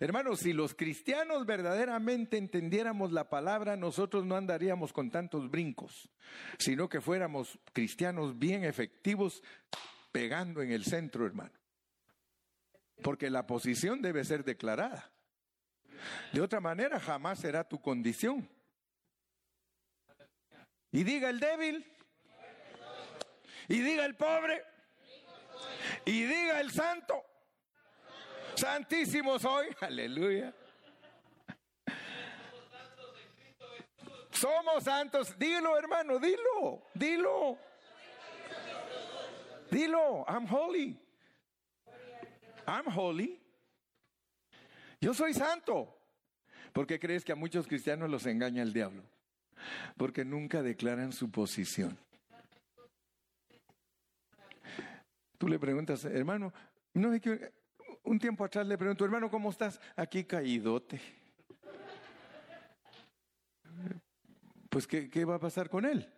Hermanos, 0.00 0.40
si 0.40 0.52
los 0.52 0.74
cristianos 0.74 1.46
verdaderamente 1.46 2.36
entendiéramos 2.36 3.12
la 3.12 3.28
palabra, 3.28 3.76
nosotros 3.76 4.24
no 4.24 4.36
andaríamos 4.36 4.92
con 4.92 5.10
tantos 5.10 5.50
brincos, 5.50 6.08
sino 6.58 6.88
que 6.88 7.00
fuéramos 7.00 7.58
cristianos 7.72 8.38
bien 8.38 8.64
efectivos 8.64 9.42
pegando 10.12 10.62
en 10.62 10.72
el 10.72 10.84
centro, 10.84 11.26
hermano. 11.26 11.52
Porque 13.02 13.30
la 13.30 13.46
posición 13.46 14.02
debe 14.02 14.24
ser 14.24 14.44
declarada. 14.44 15.10
De 16.32 16.40
otra 16.40 16.60
manera, 16.60 16.98
jamás 17.00 17.40
será 17.40 17.64
tu 17.64 17.80
condición. 17.80 18.48
Y 20.90 21.04
diga 21.04 21.28
el 21.28 21.38
débil, 21.38 21.84
y 23.68 23.80
diga 23.80 24.06
el 24.06 24.16
pobre, 24.16 24.62
y 26.06 26.22
diga 26.22 26.60
el 26.60 26.70
santo, 26.70 27.27
santísimo 28.58 29.38
soy, 29.38 29.68
aleluya. 29.80 30.54
Somos 34.30 34.84
santos, 34.84 35.36
dilo 35.38 35.76
hermano, 35.76 36.18
dilo, 36.18 36.82
dilo. 36.94 37.58
Dilo, 39.70 40.24
I'm 40.28 40.46
holy. 40.46 40.96
I'm 42.66 42.86
holy. 42.86 43.40
Yo 45.00 45.12
soy 45.12 45.34
santo. 45.34 45.94
¿Por 46.72 46.86
qué 46.86 46.98
crees 46.98 47.24
que 47.24 47.32
a 47.32 47.36
muchos 47.36 47.66
cristianos 47.66 48.08
los 48.08 48.26
engaña 48.26 48.62
el 48.62 48.72
diablo? 48.72 49.02
Porque 49.96 50.24
nunca 50.24 50.62
declaran 50.62 51.12
su 51.12 51.30
posición. 51.30 51.98
Tú 55.38 55.48
le 55.48 55.58
preguntas, 55.58 56.04
hermano, 56.04 56.52
no 56.94 57.18
que 57.20 57.52
un 58.08 58.18
tiempo 58.18 58.44
atrás 58.44 58.66
le 58.66 58.78
pregunto, 58.78 59.04
hermano, 59.04 59.30
¿cómo 59.30 59.50
estás? 59.50 59.80
Aquí 59.94 60.24
caídote. 60.24 61.00
Pues, 64.68 64.86
¿qué, 64.86 65.10
¿qué 65.10 65.24
va 65.24 65.36
a 65.36 65.38
pasar 65.38 65.68
con 65.68 65.84
él? 65.84 66.10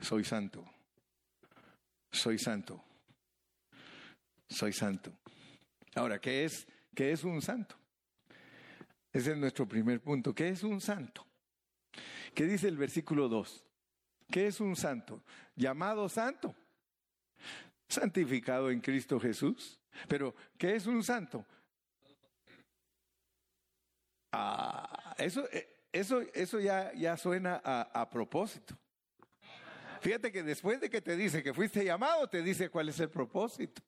Soy 0.00 0.24
santo. 0.24 0.64
Soy 2.10 2.38
santo. 2.38 2.82
Soy 4.48 4.72
santo. 4.72 5.12
Ahora, 5.94 6.20
¿qué 6.20 6.44
es, 6.44 6.66
qué 6.94 7.12
es 7.12 7.24
un 7.24 7.42
santo? 7.42 7.76
Ese 9.12 9.32
es 9.32 9.38
nuestro 9.38 9.66
primer 9.66 10.00
punto. 10.00 10.34
¿Qué 10.34 10.48
es 10.48 10.62
un 10.62 10.80
santo? 10.80 11.26
¿Qué 12.34 12.44
dice 12.44 12.68
el 12.68 12.76
versículo 12.76 13.28
2? 13.28 13.64
¿Qué 14.30 14.46
es 14.46 14.60
un 14.60 14.76
santo? 14.76 15.24
Llamado 15.54 16.08
santo. 16.08 16.54
Santificado 17.88 18.70
en 18.70 18.80
Cristo 18.80 19.18
Jesús. 19.20 19.80
Pero, 20.08 20.34
¿qué 20.58 20.74
es 20.74 20.86
un 20.86 21.02
santo? 21.02 21.44
Ah, 24.32 25.14
eso, 25.18 25.48
eh, 25.50 25.68
eso, 25.92 26.20
eso 26.34 26.60
ya, 26.60 26.92
ya 26.94 27.16
suena 27.16 27.60
a, 27.64 27.82
a 28.00 28.10
propósito. 28.10 28.76
Fíjate 30.00 30.30
que 30.30 30.42
después 30.42 30.80
de 30.80 30.90
que 30.90 31.00
te 31.00 31.16
dice 31.16 31.42
que 31.42 31.54
fuiste 31.54 31.84
llamado, 31.84 32.28
te 32.28 32.42
dice 32.42 32.68
cuál 32.68 32.88
es 32.88 33.00
el 33.00 33.08
propósito. 33.08 33.82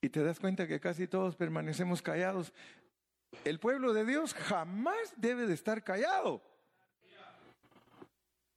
Y 0.00 0.08
te 0.08 0.22
das 0.22 0.40
cuenta 0.40 0.66
que 0.66 0.80
casi 0.80 1.06
todos 1.06 1.36
permanecemos 1.36 2.02
callados. 2.02 2.52
El 3.44 3.58
pueblo 3.60 3.92
de 3.92 4.04
Dios 4.04 4.34
jamás 4.34 5.14
debe 5.16 5.46
de 5.46 5.54
estar 5.54 5.82
callado. 5.82 6.42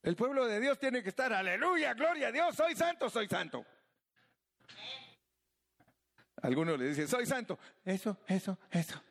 El 0.06 0.14
pueblo 0.14 0.46
de 0.46 0.60
Dios 0.60 0.78
tiene 0.78 1.02
que 1.02 1.08
estar, 1.08 1.32
aleluya, 1.32 1.92
gloria 1.94 2.28
a 2.28 2.30
Dios, 2.30 2.54
soy 2.54 2.76
santo, 2.76 3.10
soy 3.10 3.26
santo. 3.26 3.66
Algunos 6.42 6.78
le 6.78 6.90
dicen, 6.90 7.08
soy 7.08 7.26
santo. 7.26 7.58
Eso, 7.84 8.16
eso, 8.28 8.56
eso. 8.70 9.02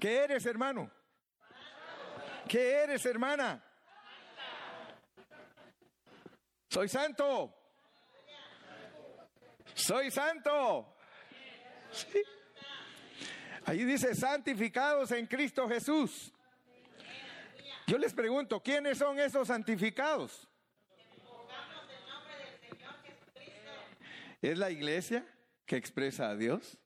¿Qué 0.00 0.24
eres, 0.24 0.44
hermano? 0.44 0.90
¿Qué 2.48 2.82
eres, 2.82 3.06
hermana? 3.06 3.62
Soy 6.68 6.88
santo. 6.88 7.54
Soy 9.72 10.10
santo. 10.10 10.96
¿Sí? 11.92 12.24
Ahí 13.66 13.84
dice 13.84 14.16
santificados 14.16 15.12
en 15.12 15.28
Cristo 15.28 15.68
Jesús. 15.68 16.31
Yo 17.92 17.98
les 17.98 18.14
pregunto, 18.14 18.62
¿quiénes 18.62 18.96
son 18.96 19.20
esos 19.20 19.48
santificados? 19.48 20.48
¿Es 24.40 24.56
la 24.56 24.70
iglesia 24.70 25.26
que 25.66 25.76
expresa 25.76 26.30
a 26.30 26.34
Dios? 26.34 26.78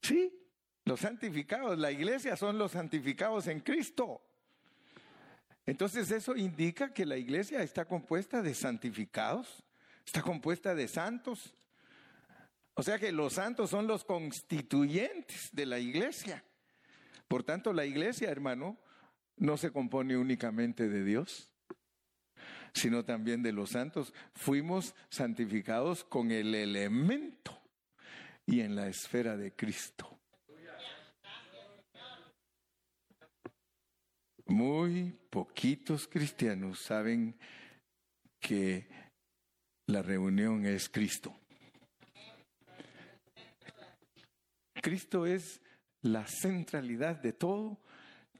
Sí, 0.00 0.32
los 0.84 1.00
santificados, 1.00 1.76
la 1.76 1.90
iglesia 1.90 2.36
son 2.36 2.56
los 2.56 2.70
santificados 2.70 3.48
en 3.48 3.58
Cristo. 3.58 4.22
Entonces 5.66 6.08
eso 6.12 6.36
indica 6.36 6.94
que 6.94 7.04
la 7.04 7.16
iglesia 7.16 7.60
está 7.60 7.84
compuesta 7.84 8.42
de 8.42 8.54
santificados, 8.54 9.64
está 10.06 10.22
compuesta 10.22 10.76
de 10.76 10.86
santos. 10.86 11.52
O 12.74 12.84
sea 12.84 13.00
que 13.00 13.10
los 13.10 13.32
santos 13.32 13.70
son 13.70 13.88
los 13.88 14.04
constituyentes 14.04 15.48
de 15.50 15.66
la 15.66 15.80
iglesia. 15.80 16.44
Por 17.26 17.42
tanto, 17.42 17.72
la 17.72 17.84
iglesia, 17.84 18.30
hermano, 18.30 18.78
no 19.36 19.56
se 19.56 19.70
compone 19.70 20.16
únicamente 20.16 20.88
de 20.88 21.04
Dios, 21.04 21.52
sino 22.72 23.04
también 23.04 23.42
de 23.42 23.52
los 23.52 23.70
santos. 23.70 24.12
Fuimos 24.34 24.94
santificados 25.10 26.04
con 26.04 26.30
el 26.30 26.54
elemento 26.54 27.60
y 28.46 28.60
en 28.60 28.76
la 28.76 28.88
esfera 28.88 29.36
de 29.36 29.52
Cristo. 29.52 30.18
Muy 34.46 35.16
poquitos 35.30 36.06
cristianos 36.06 36.80
saben 36.80 37.34
que 38.38 38.86
la 39.86 40.02
reunión 40.02 40.66
es 40.66 40.88
Cristo. 40.90 41.34
Cristo 44.82 45.24
es 45.24 45.62
la 46.02 46.26
centralidad 46.26 47.16
de 47.16 47.32
todo. 47.32 47.80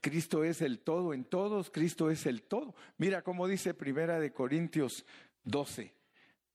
Cristo 0.05 0.44
es 0.44 0.61
el 0.61 0.80
todo 0.80 1.14
en 1.14 1.24
todos. 1.24 1.70
Cristo 1.70 2.11
es 2.11 2.26
el 2.26 2.42
todo. 2.42 2.74
Mira 2.98 3.22
cómo 3.22 3.48
dice 3.48 3.72
Primera 3.72 4.20
de 4.20 4.34
Corintios 4.34 5.07
12. 5.44 5.94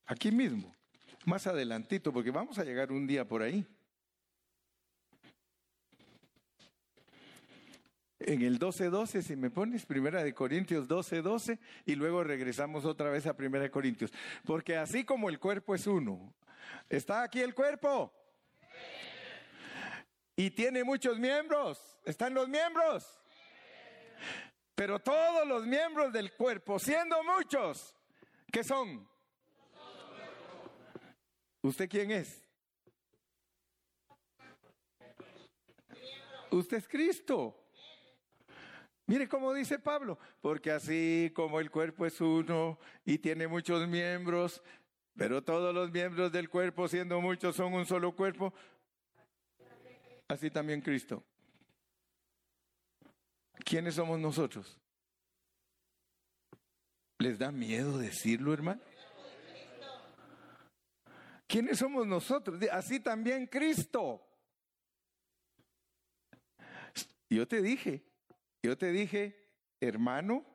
Aquí 0.06 0.32
mismo, 0.32 0.72
más 1.26 1.48
adelantito, 1.48 2.14
porque 2.14 2.30
vamos 2.30 2.60
a 2.60 2.64
llegar 2.64 2.92
un 2.92 3.08
día 3.08 3.28
por 3.28 3.42
ahí. 3.42 3.66
en 8.20 8.44
el 8.44 8.60
12.12, 8.60 9.24
si 9.24 9.36
me 9.36 9.50
pones, 9.50 9.88
Primera 9.88 10.24
de 10.24 10.36
Corintios 10.36 10.88
12.12, 10.88 11.58
y 11.88 11.96
luego 11.96 12.24
regresamos 12.24 12.86
otra 12.86 13.10
vez 13.10 13.26
a 13.26 13.36
Primera 13.36 13.64
de 13.64 13.72
Corintios. 13.72 14.12
Porque 14.46 14.78
así 14.78 15.04
como 15.06 15.30
el 15.30 15.40
cuerpo 15.40 15.74
es 15.74 15.88
uno, 15.88 16.36
¿está 16.88 17.24
aquí 17.24 17.42
el 17.42 17.56
cuerpo? 17.56 18.14
Y 20.36 20.52
tiene 20.52 20.84
muchos 20.84 21.18
miembros, 21.18 21.98
¿están 22.06 22.36
los 22.36 22.48
miembros? 22.48 23.20
Pero 24.76 25.00
todos 25.00 25.48
los 25.48 25.66
miembros 25.66 26.14
del 26.14 26.34
cuerpo, 26.34 26.80
siendo 26.80 27.22
muchos, 27.24 27.96
¿qué 28.52 28.64
son? 28.64 29.08
¿Usted 31.62 31.90
quién 31.90 32.12
es? 32.12 32.48
Usted 36.52 36.78
es 36.78 36.88
Cristo. 36.88 37.56
Mire 39.06 39.28
cómo 39.28 39.54
dice 39.54 39.80
Pablo, 39.80 40.20
porque 40.40 40.72
así 40.72 41.32
como 41.36 41.60
el 41.60 41.72
cuerpo 41.72 42.06
es 42.06 42.22
uno 42.22 42.80
y 43.04 43.18
tiene 43.18 43.48
muchos 43.48 43.88
miembros, 43.88 44.62
pero 45.18 45.44
todos 45.44 45.74
los 45.74 45.92
miembros 45.92 46.32
del 46.32 46.48
cuerpo, 46.48 46.88
siendo 46.88 47.20
muchos, 47.20 47.56
son 47.56 47.74
un 47.74 47.86
solo 47.88 48.16
cuerpo, 48.16 48.54
así 50.28 50.52
también 50.52 50.82
Cristo. 50.82 51.24
¿Quiénes 53.64 53.96
somos 53.96 54.20
nosotros? 54.20 54.78
¿Les 57.20 57.38
da 57.38 57.52
miedo 57.52 57.98
decirlo, 57.98 58.54
hermano? 58.54 58.82
¿Quiénes 61.48 61.80
somos 61.80 62.06
nosotros? 62.06 62.62
Así 62.72 63.00
también 63.00 63.48
Cristo. 63.48 64.26
Yo 67.30 67.48
te 67.48 67.62
dije, 67.62 68.04
yo 68.64 68.78
te 68.78 68.92
dije, 68.92 69.36
hermano, 69.80 70.46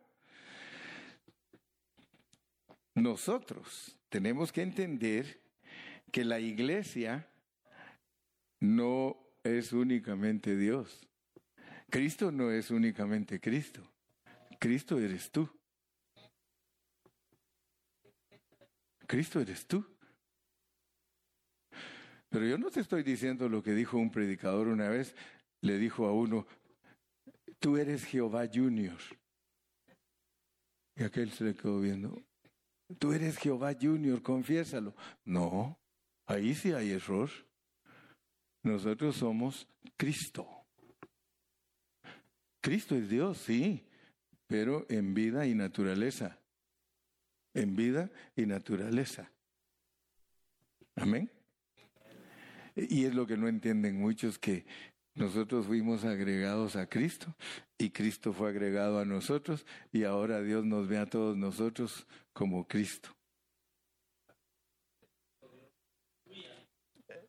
nosotros 2.94 3.96
tenemos 4.08 4.52
que 4.52 4.62
entender 4.62 5.40
que 6.10 6.24
la 6.24 6.38
iglesia 6.38 7.28
no 8.60 9.16
es 9.42 9.72
únicamente 9.72 10.56
Dios. 10.56 11.06
Cristo 11.94 12.32
no 12.32 12.50
es 12.50 12.72
únicamente 12.72 13.38
Cristo. 13.38 13.80
Cristo 14.58 14.98
eres 14.98 15.30
tú. 15.30 15.48
Cristo 19.06 19.38
eres 19.38 19.64
tú. 19.64 19.86
Pero 22.28 22.46
yo 22.46 22.58
no 22.58 22.68
te 22.72 22.80
estoy 22.80 23.04
diciendo 23.04 23.48
lo 23.48 23.62
que 23.62 23.74
dijo 23.74 23.96
un 23.96 24.10
predicador 24.10 24.66
una 24.66 24.88
vez. 24.88 25.14
Le 25.60 25.78
dijo 25.78 26.06
a 26.06 26.12
uno, 26.12 26.48
tú 27.60 27.76
eres 27.76 28.04
Jehová 28.04 28.48
Junior. 28.52 28.98
Y 30.96 31.04
aquel 31.04 31.30
se 31.30 31.44
le 31.44 31.54
quedó 31.54 31.78
viendo, 31.78 32.24
tú 32.98 33.12
eres 33.12 33.38
Jehová 33.38 33.72
Junior, 33.80 34.20
confiésalo. 34.20 34.96
No, 35.24 35.78
ahí 36.26 36.56
sí 36.56 36.72
hay 36.72 36.90
error. 36.90 37.30
Nosotros 38.64 39.14
somos 39.14 39.68
Cristo. 39.96 40.63
Cristo 42.64 42.94
es 42.94 43.10
Dios, 43.10 43.36
sí, 43.36 43.84
pero 44.46 44.86
en 44.88 45.12
vida 45.12 45.46
y 45.46 45.54
naturaleza. 45.54 46.38
En 47.52 47.76
vida 47.76 48.10
y 48.36 48.46
naturaleza. 48.46 49.30
Amén. 50.96 51.30
Y 52.74 53.04
es 53.04 53.14
lo 53.14 53.26
que 53.26 53.36
no 53.36 53.48
entienden 53.48 54.00
muchos 54.00 54.38
que 54.38 54.64
nosotros 55.14 55.66
fuimos 55.66 56.06
agregados 56.06 56.74
a 56.76 56.88
Cristo 56.88 57.36
y 57.76 57.90
Cristo 57.90 58.32
fue 58.32 58.48
agregado 58.48 58.98
a 58.98 59.04
nosotros 59.04 59.66
y 59.92 60.04
ahora 60.04 60.40
Dios 60.40 60.64
nos 60.64 60.88
ve 60.88 60.96
a 60.96 61.04
todos 61.04 61.36
nosotros 61.36 62.06
como 62.32 62.66
Cristo. 62.66 63.10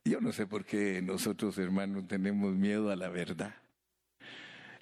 Yo 0.02 0.18
no 0.22 0.32
sé 0.32 0.46
por 0.46 0.64
qué 0.64 1.02
nosotros, 1.02 1.58
hermanos, 1.58 2.08
tenemos 2.08 2.54
miedo 2.54 2.90
a 2.90 2.96
la 2.96 3.10
verdad. 3.10 3.65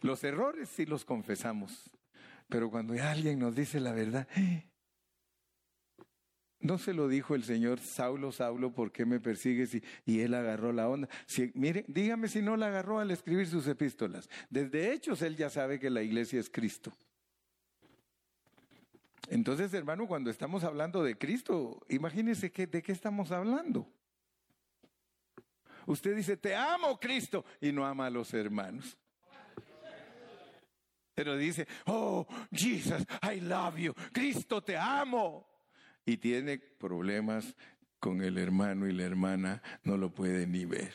Los 0.05 0.23
errores 0.23 0.69
sí 0.69 0.85
los 0.85 1.03
confesamos, 1.07 1.91
pero 2.51 2.71
cuando 2.71 2.93
alguien 2.93 3.39
nos 3.39 3.57
dice 3.57 3.81
la 3.81 3.93
verdad, 3.93 4.29
no 6.61 6.77
se 6.77 6.93
lo 6.93 7.09
dijo 7.09 7.35
el 7.35 7.43
Señor, 7.43 7.81
Saulo, 7.81 8.31
Saulo, 8.31 8.75
¿por 8.75 8.93
qué 8.93 9.07
me 9.07 9.19
persigues? 9.19 9.75
Y, 10.05 10.21
él 10.21 10.35
agarró 10.35 10.75
la 10.75 10.91
onda. 10.91 11.09
Si, 11.25 11.51
mire, 11.55 11.87
dígame 11.89 12.29
si 12.29 12.43
no 12.43 12.55
la 12.59 12.67
agarró 12.67 12.99
al 12.99 13.13
escribir 13.13 13.47
sus 13.47 13.67
epístolas. 13.67 14.29
Desde 14.51 14.93
hechos 14.93 15.23
él 15.23 15.37
ya 15.37 15.49
sabe 15.49 15.81
que 15.81 15.89
la 15.89 16.03
iglesia 16.03 16.39
es 16.39 16.51
Cristo. 16.51 16.93
Entonces, 19.31 19.73
hermano, 19.73 20.07
cuando 20.07 20.29
estamos 20.29 20.65
hablando 20.65 21.03
de 21.03 21.17
Cristo, 21.17 21.81
imagínese 21.89 22.51
de 22.51 22.83
qué 22.83 22.93
estamos 22.93 23.33
hablando. 23.33 23.91
Usted 25.87 26.15
dice, 26.15 26.37
te 26.37 26.55
amo 26.55 27.01
Cristo, 27.01 27.43
y 27.59 27.73
no 27.73 27.87
ama 27.87 28.05
a 28.05 28.11
los 28.11 28.35
hermanos. 28.35 28.99
Pero 31.15 31.37
dice, 31.37 31.67
oh, 31.87 32.27
Jesus, 32.53 33.05
I 33.23 33.41
love 33.41 33.79
you. 33.79 33.95
Cristo, 34.13 34.61
te 34.61 34.77
amo. 34.77 35.47
Y 36.07 36.17
tiene 36.17 36.59
problemas 36.59 37.55
con 38.01 38.21
el 38.21 38.37
hermano 38.37 38.87
y 38.87 38.93
la 38.93 39.05
hermana, 39.05 39.63
no 39.85 39.97
lo 39.97 40.11
puede 40.11 40.47
ni 40.47 40.65
ver. 40.65 40.93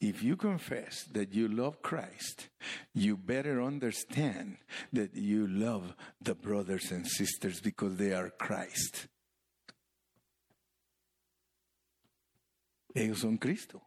If 0.00 0.22
you 0.22 0.36
confess 0.36 1.04
that 1.12 1.34
you 1.34 1.48
love 1.48 1.82
Christ, 1.82 2.48
you 2.94 3.16
better 3.16 3.60
understand 3.60 4.58
that 4.92 5.14
you 5.14 5.48
love 5.48 5.94
the 6.20 6.34
brothers 6.34 6.92
and 6.92 7.06
sisters 7.06 7.60
because 7.60 7.96
they 7.96 8.12
are 8.12 8.30
Christ. 8.30 9.08
Ellos 12.94 13.20
son 13.20 13.38
Cristo. 13.38 13.82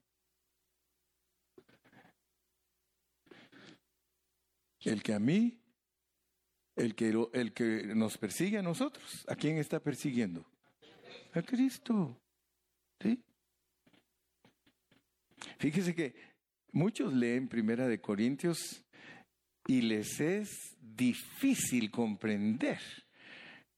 El 4.84 5.04
que 5.04 5.14
a 5.14 5.20
mí, 5.20 5.60
el 6.76 6.96
que, 6.96 7.14
el 7.34 7.54
que 7.54 7.84
nos 7.96 8.18
persigue 8.18 8.58
a 8.58 8.64
nosotros, 8.64 9.26
¿a 9.28 9.36
quién 9.36 9.58
está 9.58 9.80
persiguiendo? 9.80 10.46
A 11.34 11.42
Cristo. 11.42 12.18
¿Sí? 13.00 13.24
Fíjese 15.60 15.94
que 15.94 16.16
muchos 16.72 17.14
leen 17.14 17.48
Primera 17.48 17.88
de 17.88 18.02
Corintios 18.02 18.84
y 19.68 19.82
les 19.82 20.20
es 20.20 20.76
difícil 20.80 21.92
comprender 21.92 22.80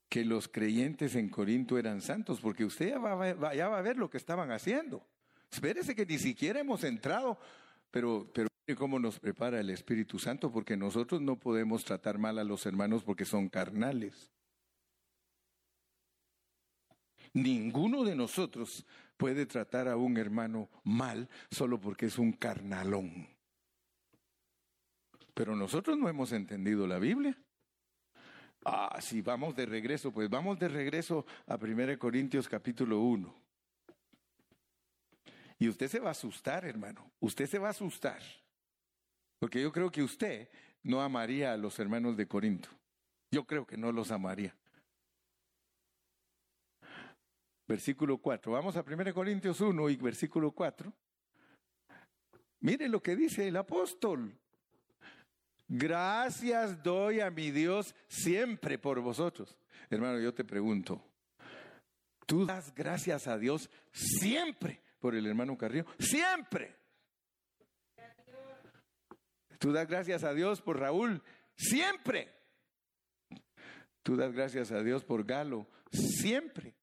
que 0.10 0.24
los 0.24 0.48
creyentes 0.48 1.16
en 1.16 1.30
Corinto 1.30 1.78
eran 1.78 2.02
santos, 2.02 2.40
porque 2.40 2.64
usted 2.64 2.90
ya 2.90 3.00
va, 3.00 3.54
ya 3.56 3.68
va 3.68 3.80
a 3.80 3.82
ver 3.82 3.98
lo 3.98 4.10
que 4.10 4.18
estaban 4.18 4.52
haciendo. 4.52 5.06
Espérese 5.52 5.96
que 5.96 6.06
ni 6.06 6.20
siquiera 6.20 6.60
hemos 6.60 6.84
entrado, 6.84 7.40
pero, 7.92 8.30
pero 8.34 8.48
cómo 8.78 8.98
nos 8.98 9.20
prepara 9.20 9.60
el 9.60 9.70
Espíritu 9.70 10.20
Santo, 10.20 10.52
porque 10.52 10.78
nosotros 10.78 11.22
no 11.22 11.38
podemos 11.38 11.84
tratar 11.84 12.18
mal 12.18 12.40
a 12.40 12.44
los 12.44 12.66
hermanos 12.66 13.04
porque 13.04 13.26
son 13.26 13.50
carnales. 13.50 14.32
Ninguno 17.34 18.04
de 18.04 18.16
nosotros 18.16 18.86
puede 19.18 19.46
tratar 19.46 19.88
a 19.88 19.98
un 19.98 20.18
hermano 20.18 20.70
mal 20.84 21.30
solo 21.52 21.80
porque 21.80 22.06
es 22.06 22.18
un 22.18 22.32
carnalón. 22.32 23.28
Pero 25.34 25.56
nosotros 25.56 25.98
no 25.98 26.08
hemos 26.08 26.32
entendido 26.32 26.88
la 26.88 27.00
Biblia. 27.00 27.38
Ah, 28.66 29.00
si 29.02 29.22
vamos 29.22 29.56
de 29.56 29.66
regreso, 29.66 30.12
pues 30.12 30.30
vamos 30.30 30.58
de 30.58 30.70
regreso 30.70 31.26
a 31.48 31.56
1 31.56 32.00
Corintios 32.00 32.48
capítulo 32.48 33.02
1. 33.02 33.44
Y 35.60 35.68
usted 35.68 35.88
se 35.88 36.00
va 36.00 36.10
a 36.10 36.12
asustar, 36.12 36.66
hermano. 36.66 37.12
Usted 37.20 37.48
se 37.48 37.60
va 37.60 37.68
a 37.68 37.72
asustar. 37.72 38.22
Porque 39.44 39.62
yo 39.62 39.74
creo 39.74 39.92
que 39.92 40.02
usted 40.02 40.48
no 40.84 41.02
amaría 41.02 41.52
a 41.52 41.58
los 41.58 41.78
hermanos 41.78 42.16
de 42.16 42.26
Corinto. 42.26 42.70
Yo 43.30 43.44
creo 43.44 43.68
que 43.68 43.76
no 43.76 43.92
los 43.92 44.10
amaría. 44.10 44.56
Versículo 47.68 48.20
4. 48.20 48.54
Vamos 48.54 48.78
a 48.78 48.86
1 48.88 49.14
Corintios 49.14 49.60
1 49.60 49.90
y 49.90 49.98
versículo 49.98 50.54
4. 50.54 50.94
Mire 52.62 52.88
lo 52.88 53.04
que 53.04 53.18
dice 53.18 53.50
el 53.50 53.58
apóstol. 53.58 54.34
Gracias 55.68 56.82
doy 56.82 57.20
a 57.20 57.30
mi 57.30 57.52
Dios 57.52 57.94
siempre 58.08 58.80
por 58.80 59.02
vosotros. 59.02 59.58
Hermano, 59.90 60.22
yo 60.22 60.34
te 60.34 60.46
pregunto, 60.46 61.06
¿tú 62.26 62.46
das 62.46 62.74
gracias 62.74 63.28
a 63.28 63.38
Dios 63.38 63.70
siempre 63.92 64.82
por 65.02 65.16
el 65.16 65.26
hermano 65.26 65.58
Carrillo? 65.58 65.86
Siempre. 66.00 66.83
¿Tú 69.64 69.72
das 69.72 69.88
gracias 69.88 70.26
a 70.26 70.34
Dios 70.34 70.62
por 70.62 70.78
Raúl? 70.78 71.24
Siempre. 71.56 72.28
¿Tú 74.02 74.18
das 74.18 74.34
gracias 74.34 74.74
a 74.74 74.84
Dios 74.84 75.06
por 75.06 75.24
Galo? 75.24 75.70
Siempre. 75.90 76.76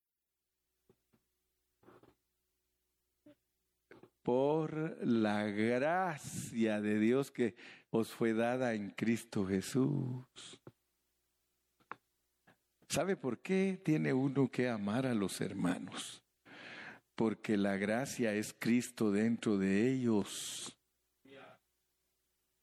Por 4.23 4.97
la 5.07 5.45
gracia 5.45 6.81
de 6.81 6.99
Dios 6.99 7.31
que 7.31 7.55
os 7.91 8.09
fue 8.13 8.33
dada 8.33 8.73
en 8.73 8.93
Cristo 8.93 9.45
Jesús. 9.45 10.25
¿Sabe 12.89 13.15
por 13.15 13.41
qué 13.41 13.79
tiene 13.85 14.15
uno 14.15 14.51
que 14.51 14.71
amar 14.71 15.05
a 15.05 15.13
los 15.13 15.43
hermanos? 15.43 16.25
porque 17.15 17.59
la 17.59 17.77
gracia 17.77 18.33
es 18.33 18.57
Cristo 18.59 19.13
dentro 19.13 19.59
de 19.59 19.93
ellos. 19.93 20.80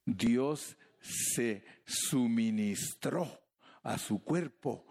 Dios 0.07 0.77
se 1.01 1.63
suministró 1.85 3.27
a 3.83 3.97
su 3.97 4.23
cuerpo. 4.23 4.87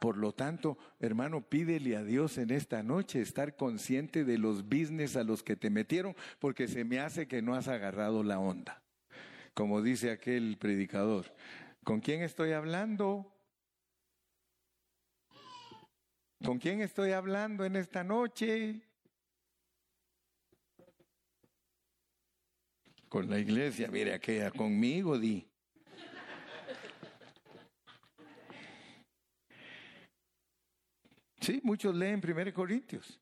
Por 0.00 0.18
lo 0.18 0.32
tanto, 0.32 0.76
hermano, 1.00 1.48
pídele 1.48 1.96
a 1.96 2.02
Dios 2.02 2.36
en 2.36 2.50
esta 2.50 2.82
noche 2.82 3.22
estar 3.22 3.56
consciente 3.56 4.24
de 4.24 4.38
los 4.38 4.64
business 4.64 5.16
a 5.16 5.24
los 5.24 5.42
que 5.42 5.56
te 5.56 5.70
metieron, 5.70 6.14
porque 6.38 6.68
se 6.68 6.84
me 6.84 6.98
hace 6.98 7.28
que 7.28 7.40
no 7.42 7.54
has 7.54 7.68
agarrado 7.68 8.22
la 8.22 8.38
onda. 8.38 8.82
Como 9.54 9.80
dice 9.80 10.10
aquel 10.10 10.58
predicador, 10.58 11.32
¿con 11.82 12.00
quién 12.00 12.22
estoy 12.22 12.52
hablando? 12.52 13.32
¿Con 16.44 16.58
quién 16.58 16.82
estoy 16.82 17.12
hablando 17.12 17.64
en 17.64 17.76
esta 17.76 18.04
noche? 18.04 18.82
Con 23.08 23.28
la 23.28 23.38
iglesia, 23.38 23.88
mire 23.88 24.14
aquella 24.14 24.50
conmigo, 24.50 25.18
di. 25.18 25.46
Sí, 31.40 31.60
muchos 31.62 31.94
leen 31.94 32.20
1 32.20 32.52
Corintios. 32.52 33.20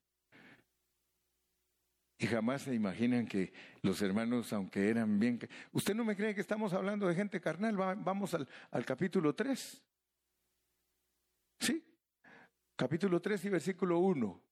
Y 2.17 2.27
jamás 2.27 2.63
se 2.63 2.73
imaginan 2.73 3.27
que 3.27 3.53
los 3.81 4.01
hermanos, 4.01 4.51
aunque 4.53 4.89
eran 4.89 5.19
bien... 5.19 5.37
¿Usted 5.73 5.93
no 5.93 6.03
me 6.05 6.15
cree 6.15 6.33
que 6.33 6.41
estamos 6.41 6.73
hablando 6.73 7.07
de 7.07 7.13
gente 7.13 7.39
carnal? 7.39 7.75
vamos 7.77 8.33
al, 8.33 8.47
al 8.71 8.85
capítulo 8.85 9.35
3. 9.35 9.81
Sí, 11.59 11.83
capítulo 12.75 13.21
3 13.21 13.45
y 13.45 13.49
versículo 13.49 13.99
1. 13.99 14.44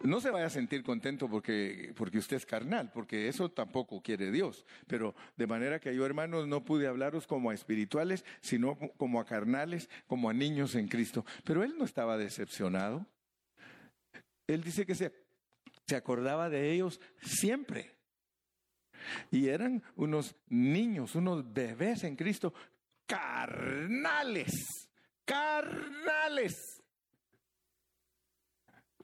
No 0.00 0.20
se 0.20 0.30
vaya 0.30 0.46
a 0.46 0.50
sentir 0.50 0.84
contento 0.84 1.28
porque, 1.28 1.92
porque 1.96 2.18
usted 2.18 2.36
es 2.36 2.46
carnal, 2.46 2.90
porque 2.94 3.26
eso 3.26 3.50
tampoco 3.50 4.00
quiere 4.00 4.30
Dios. 4.30 4.64
Pero 4.86 5.14
de 5.36 5.46
manera 5.48 5.80
que 5.80 5.94
yo, 5.94 6.06
hermanos, 6.06 6.46
no 6.46 6.64
pude 6.64 6.86
hablaros 6.86 7.26
como 7.26 7.50
a 7.50 7.54
espirituales, 7.54 8.24
sino 8.40 8.78
como 8.96 9.20
a 9.20 9.26
carnales, 9.26 9.90
como 10.06 10.30
a 10.30 10.34
niños 10.34 10.76
en 10.76 10.86
Cristo. 10.86 11.26
Pero 11.44 11.64
él 11.64 11.74
no 11.76 11.84
estaba 11.84 12.16
decepcionado. 12.16 13.06
Él 14.46 14.62
dice 14.62 14.86
que 14.86 14.94
se, 14.94 15.12
se 15.86 15.96
acordaba 15.96 16.48
de 16.48 16.72
ellos 16.72 17.00
siempre. 17.20 17.96
Y 19.32 19.48
eran 19.48 19.82
unos 19.96 20.36
niños, 20.48 21.16
unos 21.16 21.52
bebés 21.52 22.04
en 22.04 22.14
Cristo, 22.14 22.54
carnales, 23.06 24.88
carnales. 25.24 26.77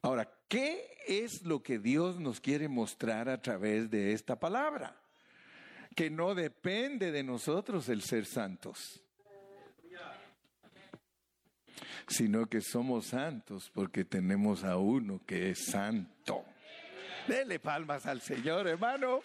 Ahora, 0.05 0.31
¿qué 0.49 0.99
es 1.07 1.45
lo 1.45 1.63
que 1.63 1.79
Dios 1.79 2.21
nos 2.21 2.39
quiere 2.39 2.69
mostrar 2.69 3.31
a 3.31 3.41
través 3.41 3.89
de 3.89 4.13
esta 4.13 4.39
palabra? 4.39 4.95
Que 5.97 6.11
no 6.11 6.35
depende 6.35 7.11
de 7.11 7.23
nosotros 7.23 7.89
el 7.89 8.03
ser 8.03 8.27
santos, 8.27 9.01
sino 12.07 12.45
que 12.45 12.61
somos 12.61 13.07
santos 13.07 13.71
porque 13.73 14.05
tenemos 14.05 14.63
a 14.63 14.77
uno 14.77 15.23
que 15.25 15.49
es 15.49 15.65
santo. 15.71 16.45
Dele 17.27 17.59
palmas 17.59 18.05
al 18.05 18.21
Señor, 18.21 18.69
hermano. 18.69 19.23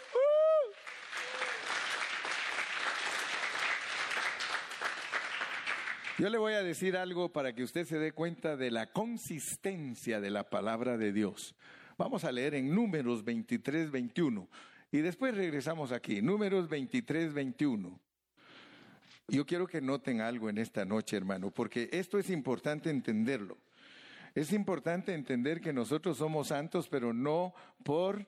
Yo 6.20 6.30
le 6.30 6.38
voy 6.38 6.52
a 6.52 6.64
decir 6.64 6.98
algo 6.98 7.32
para 7.32 7.56
que 7.56 7.64
usted 7.64 7.86
se 7.86 7.98
dé 7.98 8.12
cuenta 8.12 8.58
de 8.58 8.72
la 8.72 8.92
consistencia 8.92 10.20
de 10.20 10.30
la 10.30 10.50
palabra 10.50 10.98
de 10.98 11.14
Dios. 11.14 11.56
Vamos 11.98 12.26
a 12.26 12.32
leer 12.34 12.56
en 12.56 12.76
Números 12.76 13.24
23, 13.24 13.90
21 13.90 14.50
y 14.92 14.98
después 14.98 15.34
regresamos 15.34 15.94
aquí. 15.94 16.22
Números 16.22 16.68
23, 16.68 17.34
21. 17.34 17.98
Yo 19.30 19.46
quiero 19.46 19.66
que 19.66 19.80
noten 19.80 20.20
algo 20.20 20.50
en 20.50 20.58
esta 20.58 20.84
noche, 20.84 21.16
hermano, 21.16 21.52
porque 21.52 21.88
esto 21.94 22.20
es 22.20 22.30
importante 22.30 22.90
entenderlo. 22.90 23.58
Es 24.36 24.52
importante 24.52 25.14
entender 25.14 25.62
que 25.62 25.72
nosotros 25.72 26.18
somos 26.18 26.50
santos, 26.50 26.90
pero 26.90 27.14
no 27.14 27.54
por, 27.86 28.28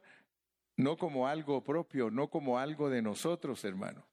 no 0.78 0.96
como 0.96 1.28
algo 1.28 1.62
propio, 1.62 2.10
no 2.10 2.30
como 2.30 2.58
algo 2.58 2.90
de 2.90 3.02
nosotros, 3.02 3.66
hermano. 3.66 4.06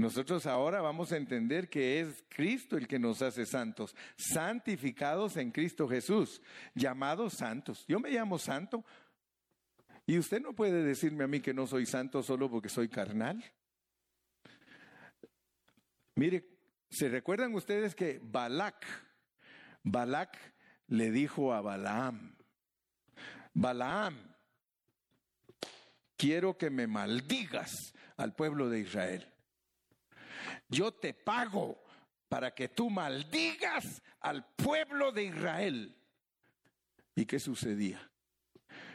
Nosotros 0.00 0.46
ahora 0.46 0.80
vamos 0.80 1.12
a 1.12 1.18
entender 1.18 1.68
que 1.68 2.00
es 2.00 2.24
Cristo 2.30 2.78
el 2.78 2.88
que 2.88 2.98
nos 2.98 3.20
hace 3.20 3.44
santos, 3.44 3.94
santificados 4.16 5.36
en 5.36 5.50
Cristo 5.50 5.86
Jesús, 5.86 6.40
llamados 6.74 7.34
santos. 7.34 7.84
Yo 7.86 8.00
me 8.00 8.10
llamo 8.10 8.38
santo 8.38 8.82
Y 10.06 10.16
usted 10.16 10.40
no 10.40 10.54
puede 10.54 10.82
decirme 10.82 11.24
a 11.24 11.26
mí 11.26 11.40
que 11.40 11.52
no 11.52 11.66
soy 11.66 11.84
santo 11.84 12.22
solo 12.22 12.50
porque 12.50 12.70
soy 12.70 12.88
carnal. 12.88 13.44
Mire, 16.14 16.48
¿se 16.88 17.10
recuerdan 17.10 17.54
ustedes 17.54 17.94
que 17.94 18.20
Balak, 18.22 18.86
Balak 19.82 20.38
le 20.86 21.10
dijo 21.10 21.52
a 21.52 21.60
Balaam, 21.60 22.38
Balaam, 23.52 24.16
quiero 26.16 26.56
que 26.56 26.70
me 26.70 26.86
maldigas 26.86 27.92
al 28.16 28.34
pueblo 28.34 28.70
de 28.70 28.80
Israel. 28.80 29.30
Yo 30.68 30.92
te 30.92 31.14
pago 31.14 31.82
para 32.28 32.54
que 32.54 32.68
tú 32.68 32.90
maldigas 32.90 34.02
al 34.20 34.46
pueblo 34.54 35.10
de 35.10 35.24
Israel. 35.24 35.96
¿Y 37.16 37.26
qué 37.26 37.40
sucedía? 37.40 38.10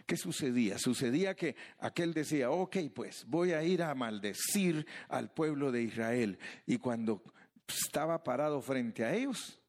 ¿Qué 0.06 0.18
sucedía? 0.18 0.78
Sucedía 0.78 1.36
que 1.36 1.56
aquel 1.80 2.14
decía, 2.14 2.52
ok, 2.52 2.78
pues 2.94 3.26
voy 3.28 3.52
a 3.54 3.64
ir 3.64 3.84
a 3.84 3.94
maldecir 3.94 4.86
al 5.10 5.34
pueblo 5.34 5.72
de 5.72 5.82
Israel. 5.82 6.40
Y 6.66 6.78
cuando 6.78 7.24
estaba 7.68 8.24
parado 8.24 8.62
frente 8.62 9.04
a 9.04 9.14
ellos, 9.14 9.60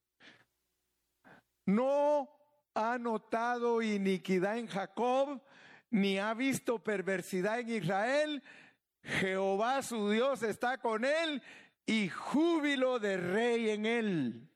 no 1.64 2.28
ha 2.74 2.98
notado 2.98 3.82
iniquidad 3.82 4.58
en 4.58 4.68
Jacob, 4.68 5.42
ni 5.90 6.18
ha 6.18 6.34
visto 6.34 6.78
perversidad 6.78 7.60
en 7.60 7.70
Israel. 7.70 8.42
Jehová 9.02 9.82
su 9.82 10.10
Dios 10.10 10.42
está 10.42 10.78
con 10.78 11.04
él 11.04 11.42
y 11.86 12.08
júbilo 12.08 12.98
de 12.98 13.16
rey 13.16 13.70
en 13.70 13.86
él. 13.86 14.48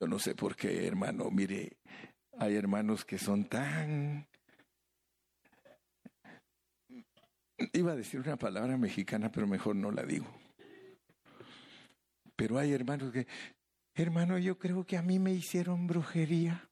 Yo 0.00 0.06
no 0.06 0.18
sé 0.18 0.34
por 0.34 0.54
qué, 0.54 0.86
hermano. 0.86 1.30
Mire, 1.30 1.78
hay 2.38 2.54
hermanos 2.54 3.04
que 3.04 3.18
son 3.18 3.44
tan... 3.44 4.28
Iba 7.72 7.92
a 7.92 7.96
decir 7.96 8.20
una 8.20 8.36
palabra 8.36 8.76
mexicana, 8.76 9.32
pero 9.32 9.46
mejor 9.46 9.74
no 9.76 9.90
la 9.90 10.02
digo. 10.02 10.26
Pero 12.36 12.58
hay 12.58 12.72
hermanos 12.72 13.12
que, 13.12 13.26
hermano, 13.94 14.36
yo 14.36 14.58
creo 14.58 14.84
que 14.84 14.98
a 14.98 15.02
mí 15.02 15.18
me 15.18 15.32
hicieron 15.32 15.86
brujería. 15.86 16.65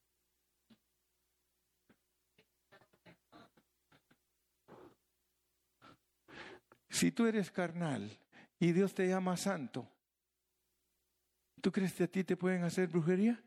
Si 6.95 7.11
tú 7.11 7.25
eres 7.25 7.51
carnal 7.51 8.09
y 8.57 8.71
Dios 8.71 8.93
te 8.93 9.05
llama 9.05 9.35
santo, 9.35 9.85
¿tú 11.59 11.69
crees 11.69 11.91
que 11.91 12.05
a 12.05 12.07
ti 12.07 12.23
te 12.23 12.37
pueden 12.37 12.63
hacer 12.63 12.87
brujería? 12.87 13.43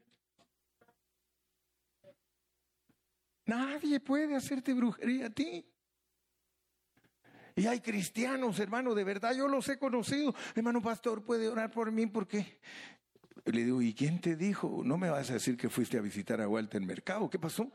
Nadie 3.46 4.00
puede 4.00 4.36
hacerte 4.36 4.74
brujería 4.74 5.28
a 5.28 5.30
ti. 5.30 5.64
Y 7.56 7.66
hay 7.66 7.80
cristianos, 7.80 8.60
hermano, 8.60 8.94
de 8.94 9.04
verdad 9.04 9.34
yo 9.34 9.48
los 9.48 9.66
he 9.70 9.78
conocido. 9.78 10.34
Hermano 10.54 10.82
pastor, 10.82 11.24
puede 11.24 11.48
orar 11.48 11.70
por 11.70 11.90
mí 11.90 12.04
porque... 12.06 12.60
Le 13.46 13.64
digo, 13.64 13.80
¿y 13.80 13.94
quién 13.94 14.20
te 14.20 14.36
dijo? 14.36 14.82
No 14.84 14.98
me 14.98 15.08
vas 15.08 15.30
a 15.30 15.34
decir 15.34 15.56
que 15.56 15.70
fuiste 15.70 15.96
a 15.96 16.02
visitar 16.02 16.38
a 16.42 16.48
Walter 16.48 16.82
Mercado. 16.82 17.30
¿Qué 17.30 17.38
pasó? 17.38 17.72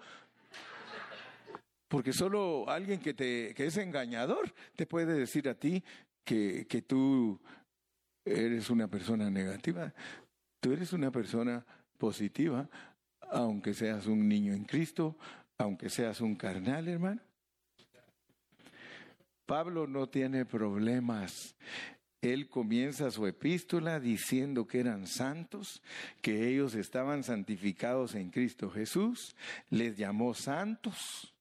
Porque 1.93 2.11
solo 2.11 2.67
alguien 2.67 2.99
que, 2.99 3.13
te, 3.13 3.53
que 3.53 3.67
es 3.67 3.77
engañador 3.77 4.51
te 4.75 4.87
puede 4.87 5.13
decir 5.13 5.47
a 5.47 5.53
ti 5.53 5.83
que, 6.23 6.65
que 6.67 6.81
tú 6.81 7.39
eres 8.25 8.71
una 8.71 8.87
persona 8.87 9.29
negativa. 9.29 9.93
Tú 10.59 10.73
eres 10.73 10.91
una 10.93 11.11
persona 11.11 11.63
positiva, 11.99 12.67
aunque 13.29 13.75
seas 13.75 14.07
un 14.07 14.27
niño 14.27 14.53
en 14.53 14.63
Cristo, 14.63 15.19
aunque 15.59 15.87
seas 15.87 16.19
un 16.19 16.35
carnal, 16.35 16.87
hermano. 16.87 17.21
Pablo 19.45 19.85
no 19.85 20.09
tiene 20.09 20.45
problemas. 20.45 21.55
Él 22.23 22.49
comienza 22.49 23.11
su 23.11 23.27
epístola 23.27 23.99
diciendo 23.99 24.65
que 24.65 24.79
eran 24.79 25.05
santos, 25.05 25.83
que 26.23 26.49
ellos 26.49 26.73
estaban 26.73 27.23
santificados 27.23 28.15
en 28.15 28.31
Cristo 28.31 28.71
Jesús, 28.71 29.35
les 29.69 29.95
llamó 29.95 30.33
santos. 30.33 31.32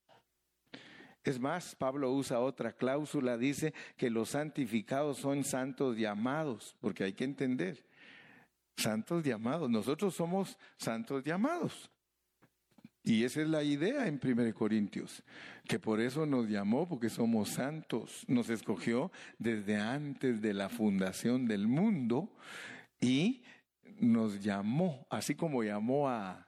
Es 1.24 1.38
más, 1.38 1.76
Pablo 1.76 2.10
usa 2.12 2.40
otra 2.40 2.72
cláusula, 2.72 3.36
dice 3.36 3.72
que 3.96 4.10
los 4.10 4.30
santificados 4.30 5.18
son 5.18 5.44
santos 5.44 5.96
llamados, 5.96 6.76
porque 6.80 7.04
hay 7.04 7.12
que 7.12 7.24
entender, 7.24 7.84
santos 8.76 9.22
llamados, 9.24 9.70
nosotros 9.70 10.14
somos 10.14 10.58
santos 10.76 11.22
llamados. 11.22 11.90
Y 13.04 13.24
esa 13.24 13.42
es 13.42 13.48
la 13.48 13.64
idea 13.64 14.06
en 14.06 14.20
1 14.22 14.54
Corintios, 14.54 15.24
que 15.66 15.78
por 15.80 16.00
eso 16.00 16.24
nos 16.24 16.48
llamó, 16.48 16.88
porque 16.88 17.08
somos 17.08 17.50
santos, 17.50 18.24
nos 18.28 18.48
escogió 18.48 19.10
desde 19.38 19.76
antes 19.76 20.40
de 20.40 20.54
la 20.54 20.68
fundación 20.68 21.46
del 21.46 21.66
mundo 21.66 22.32
y 23.00 23.42
nos 23.98 24.40
llamó, 24.40 25.06
así 25.10 25.34
como 25.34 25.64
llamó 25.64 26.08
a, 26.08 26.46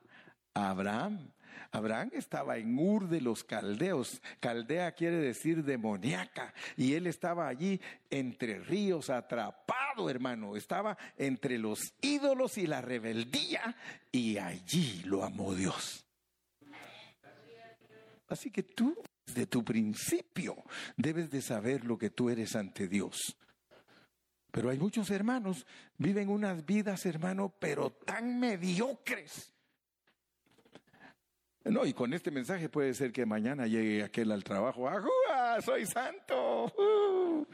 a 0.55 0.71
Abraham, 0.71 1.34
Abraham 1.71 2.11
estaba 2.13 2.57
en 2.57 2.79
Ur 2.79 3.09
de 3.09 3.21
los 3.21 3.45
caldeos. 3.45 4.21
Caldea 4.41 4.93
quiere 4.93 5.17
decir 5.17 5.65
demoníaca. 5.65 6.55
Y 6.77 6.95
él 6.95 7.07
estaba 7.07 7.49
allí 7.49 7.81
entre 8.11 8.59
ríos, 8.59 9.11
atrapado, 9.11 10.11
hermano. 10.11 10.57
Estaba 10.57 10.97
entre 11.17 11.59
los 11.59 11.95
ídolos 12.01 12.59
y 12.59 12.67
la 12.67 12.81
rebeldía. 12.81 13.77
Y 14.13 14.39
allí 14.39 15.03
lo 15.05 15.25
amó 15.25 15.55
Dios. 15.55 16.05
Así 18.29 18.51
que 18.51 18.63
tú, 18.63 18.97
desde 19.27 19.47
tu 19.47 19.65
principio, 19.65 20.57
debes 20.97 21.31
de 21.31 21.43
saber 21.43 21.85
lo 21.85 21.97
que 21.99 22.11
tú 22.11 22.31
eres 22.31 22.57
ante 22.57 22.89
Dios. 22.89 23.37
Pero 24.51 24.71
hay 24.71 24.79
muchos 24.79 25.11
hermanos, 25.11 25.67
viven 25.99 26.29
unas 26.29 26.65
vidas, 26.65 27.07
hermano, 27.07 27.53
pero 27.59 27.91
tan 27.91 28.39
mediocres 28.39 29.54
no, 31.65 31.87
y 31.87 31.93
con 31.95 32.13
este 32.13 32.31
mensaje 32.31 32.69
puede 32.69 32.93
ser 32.95 33.13
que 33.13 33.25
mañana 33.25 33.67
llegue 33.67 34.03
aquel 34.03 34.33
al 34.33 34.45
trabajo, 34.45 34.89
¡Ajúa! 34.89 35.61
¡Soy 35.63 35.87
santo! 35.87 36.67
¡Uh! 36.77 37.47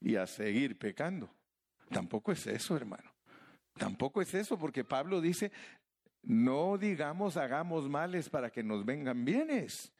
Y 0.00 0.16
a 0.16 0.26
seguir 0.26 0.78
pecando. 0.78 1.30
Tampoco 1.90 2.32
es 2.32 2.46
eso, 2.46 2.76
hermano. 2.76 3.10
Tampoco 3.76 4.20
es 4.20 4.34
eso, 4.34 4.58
porque 4.58 4.84
Pablo 4.84 5.20
dice, 5.20 5.52
no 6.22 6.78
digamos 6.78 7.36
hagamos 7.36 7.88
males 7.88 8.28
para 8.28 8.50
que 8.50 8.62
nos 8.62 8.84
vengan 8.84 9.24
bienes. 9.24 9.92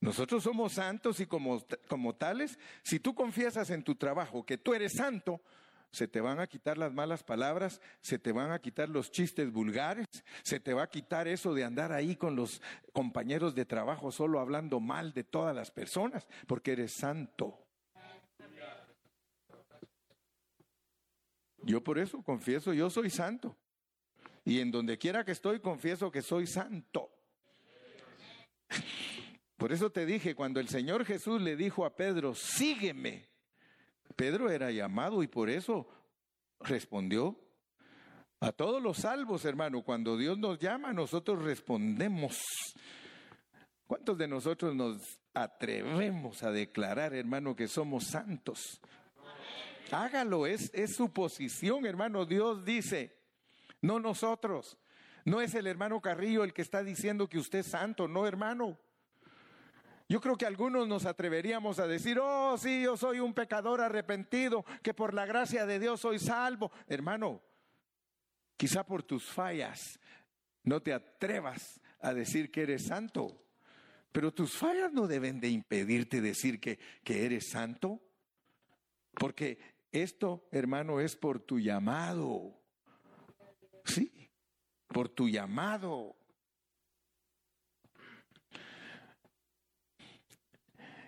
Nosotros 0.00 0.42
somos 0.42 0.72
santos 0.72 1.20
y 1.20 1.26
como, 1.26 1.62
como 1.88 2.14
tales, 2.14 2.58
si 2.82 3.00
tú 3.00 3.14
confiesas 3.14 3.70
en 3.70 3.82
tu 3.82 3.96
trabajo 3.96 4.46
que 4.46 4.56
tú 4.56 4.72
eres 4.72 4.94
santo, 4.94 5.42
se 5.92 6.08
te 6.08 6.20
van 6.20 6.40
a 6.40 6.46
quitar 6.46 6.78
las 6.78 6.92
malas 6.92 7.22
palabras, 7.22 7.80
se 8.00 8.18
te 8.18 8.32
van 8.32 8.52
a 8.52 8.60
quitar 8.60 8.88
los 8.88 9.10
chistes 9.10 9.52
vulgares, 9.52 10.06
se 10.42 10.60
te 10.60 10.72
va 10.72 10.84
a 10.84 10.90
quitar 10.90 11.28
eso 11.28 11.54
de 11.54 11.64
andar 11.64 11.92
ahí 11.92 12.16
con 12.16 12.36
los 12.36 12.62
compañeros 12.92 13.54
de 13.54 13.64
trabajo 13.64 14.12
solo 14.12 14.40
hablando 14.40 14.80
mal 14.80 15.12
de 15.12 15.24
todas 15.24 15.54
las 15.54 15.70
personas, 15.70 16.26
porque 16.46 16.72
eres 16.72 16.92
santo. 16.92 17.66
Yo 21.62 21.82
por 21.82 21.98
eso 21.98 22.22
confieso, 22.22 22.72
yo 22.72 22.88
soy 22.88 23.10
santo. 23.10 23.56
Y 24.44 24.60
en 24.60 24.70
donde 24.70 24.96
quiera 24.96 25.24
que 25.24 25.32
estoy, 25.32 25.60
confieso 25.60 26.10
que 26.10 26.22
soy 26.22 26.46
santo. 26.46 27.10
Por 29.56 29.72
eso 29.72 29.90
te 29.90 30.06
dije, 30.06 30.34
cuando 30.34 30.58
el 30.58 30.68
Señor 30.68 31.04
Jesús 31.04 31.42
le 31.42 31.54
dijo 31.54 31.84
a 31.84 31.94
Pedro, 31.94 32.34
sígueme, 32.34 33.28
Pedro 34.20 34.50
era 34.50 34.70
llamado 34.70 35.22
y 35.22 35.28
por 35.28 35.48
eso 35.48 35.88
respondió. 36.60 37.40
A 38.40 38.52
todos 38.52 38.82
los 38.82 38.98
salvos, 38.98 39.46
hermano, 39.46 39.82
cuando 39.82 40.18
Dios 40.18 40.36
nos 40.36 40.58
llama, 40.58 40.92
nosotros 40.92 41.42
respondemos. 41.42 42.38
¿Cuántos 43.86 44.18
de 44.18 44.28
nosotros 44.28 44.74
nos 44.74 45.18
atrevemos 45.32 46.42
a 46.42 46.50
declarar, 46.50 47.14
hermano, 47.14 47.56
que 47.56 47.66
somos 47.66 48.08
santos? 48.08 48.82
Hágalo, 49.90 50.46
es, 50.46 50.70
es 50.74 50.96
su 50.96 51.10
posición, 51.10 51.86
hermano. 51.86 52.26
Dios 52.26 52.62
dice, 52.62 53.16
no 53.80 54.00
nosotros. 54.00 54.76
No 55.24 55.40
es 55.40 55.54
el 55.54 55.66
hermano 55.66 56.02
Carrillo 56.02 56.44
el 56.44 56.52
que 56.52 56.60
está 56.60 56.82
diciendo 56.82 57.26
que 57.26 57.38
usted 57.38 57.60
es 57.60 57.70
santo, 57.70 58.06
no, 58.06 58.26
hermano. 58.26 58.78
Yo 60.10 60.20
creo 60.20 60.36
que 60.36 60.44
algunos 60.44 60.88
nos 60.88 61.06
atreveríamos 61.06 61.78
a 61.78 61.86
decir, 61.86 62.18
oh, 62.20 62.58
sí, 62.58 62.82
yo 62.82 62.96
soy 62.96 63.20
un 63.20 63.32
pecador 63.32 63.80
arrepentido, 63.80 64.64
que 64.82 64.92
por 64.92 65.14
la 65.14 65.24
gracia 65.24 65.66
de 65.66 65.78
Dios 65.78 66.00
soy 66.00 66.18
salvo. 66.18 66.72
Hermano, 66.88 67.40
quizá 68.56 68.84
por 68.84 69.04
tus 69.04 69.30
fallas 69.30 70.00
no 70.64 70.82
te 70.82 70.92
atrevas 70.92 71.80
a 72.00 72.12
decir 72.12 72.50
que 72.50 72.62
eres 72.62 72.86
santo, 72.86 73.40
pero 74.10 74.34
tus 74.34 74.56
fallas 74.56 74.92
no 74.92 75.06
deben 75.06 75.38
de 75.38 75.50
impedirte 75.50 76.20
decir 76.20 76.58
que, 76.58 76.80
que 77.04 77.24
eres 77.24 77.48
santo, 77.48 78.00
porque 79.14 79.60
esto, 79.92 80.48
hermano, 80.50 80.98
es 80.98 81.14
por 81.14 81.38
tu 81.38 81.60
llamado. 81.60 82.60
Sí, 83.84 84.28
por 84.88 85.08
tu 85.08 85.28
llamado. 85.28 86.16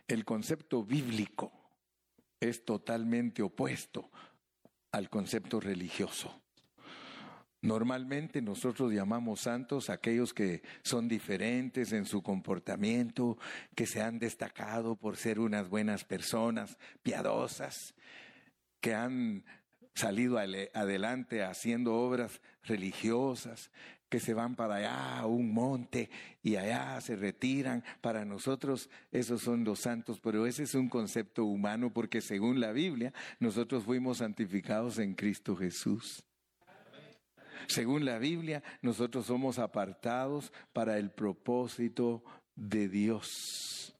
El 0.08 0.24
concepto 0.24 0.84
bíblico 0.84 1.52
es 2.40 2.64
totalmente 2.64 3.42
opuesto 3.42 4.10
al 4.90 5.08
concepto 5.08 5.60
religioso. 5.60 6.42
Normalmente 7.62 8.42
nosotros 8.42 8.92
llamamos 8.92 9.42
santos 9.42 9.88
aquellos 9.88 10.34
que 10.34 10.62
son 10.82 11.06
diferentes 11.06 11.92
en 11.92 12.06
su 12.06 12.20
comportamiento, 12.20 13.38
que 13.76 13.86
se 13.86 14.02
han 14.02 14.18
destacado 14.18 14.96
por 14.96 15.16
ser 15.16 15.38
unas 15.38 15.68
buenas 15.68 16.04
personas, 16.04 16.76
piadosas, 17.04 17.94
que 18.80 18.94
han 18.94 19.44
salido 19.94 20.38
adelante 20.38 21.44
haciendo 21.44 21.94
obras 21.94 22.40
religiosas, 22.64 23.70
que 24.12 24.20
se 24.20 24.34
van 24.34 24.54
para 24.54 24.74
allá 24.74 25.20
a 25.20 25.26
un 25.26 25.54
monte 25.54 26.10
y 26.42 26.56
allá 26.56 27.00
se 27.00 27.16
retiran. 27.16 27.82
Para 28.02 28.26
nosotros 28.26 28.90
esos 29.10 29.40
son 29.40 29.64
los 29.64 29.80
santos, 29.80 30.20
pero 30.20 30.46
ese 30.46 30.64
es 30.64 30.74
un 30.74 30.90
concepto 30.90 31.46
humano 31.46 31.90
porque 31.94 32.20
según 32.20 32.60
la 32.60 32.72
Biblia 32.72 33.14
nosotros 33.40 33.84
fuimos 33.84 34.18
santificados 34.18 34.98
en 34.98 35.14
Cristo 35.14 35.56
Jesús. 35.56 36.26
Según 37.68 38.04
la 38.04 38.18
Biblia, 38.18 38.62
nosotros 38.82 39.24
somos 39.24 39.58
apartados 39.58 40.52
para 40.74 40.98
el 40.98 41.10
propósito 41.10 42.22
de 42.54 42.90
Dios. 42.90 43.96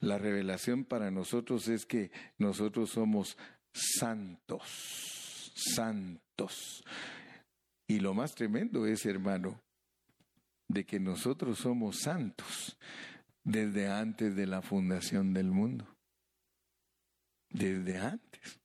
La 0.00 0.16
revelación 0.16 0.86
para 0.86 1.10
nosotros 1.10 1.68
es 1.68 1.84
que 1.84 2.10
nosotros 2.38 2.88
somos 2.88 3.36
santos, 3.74 5.52
santos. 5.54 6.82
Y 7.86 8.00
lo 8.00 8.14
más 8.14 8.34
tremendo 8.34 8.86
es, 8.86 9.06
hermano, 9.06 9.60
de 10.68 10.84
que 10.84 10.98
nosotros 10.98 11.58
somos 11.58 12.00
santos 12.00 12.76
desde 13.44 13.88
antes 13.88 14.34
de 14.34 14.46
la 14.46 14.60
fundación 14.60 15.32
del 15.32 15.50
mundo. 15.50 15.86
Desde 17.48 17.98
antes. 17.98 18.60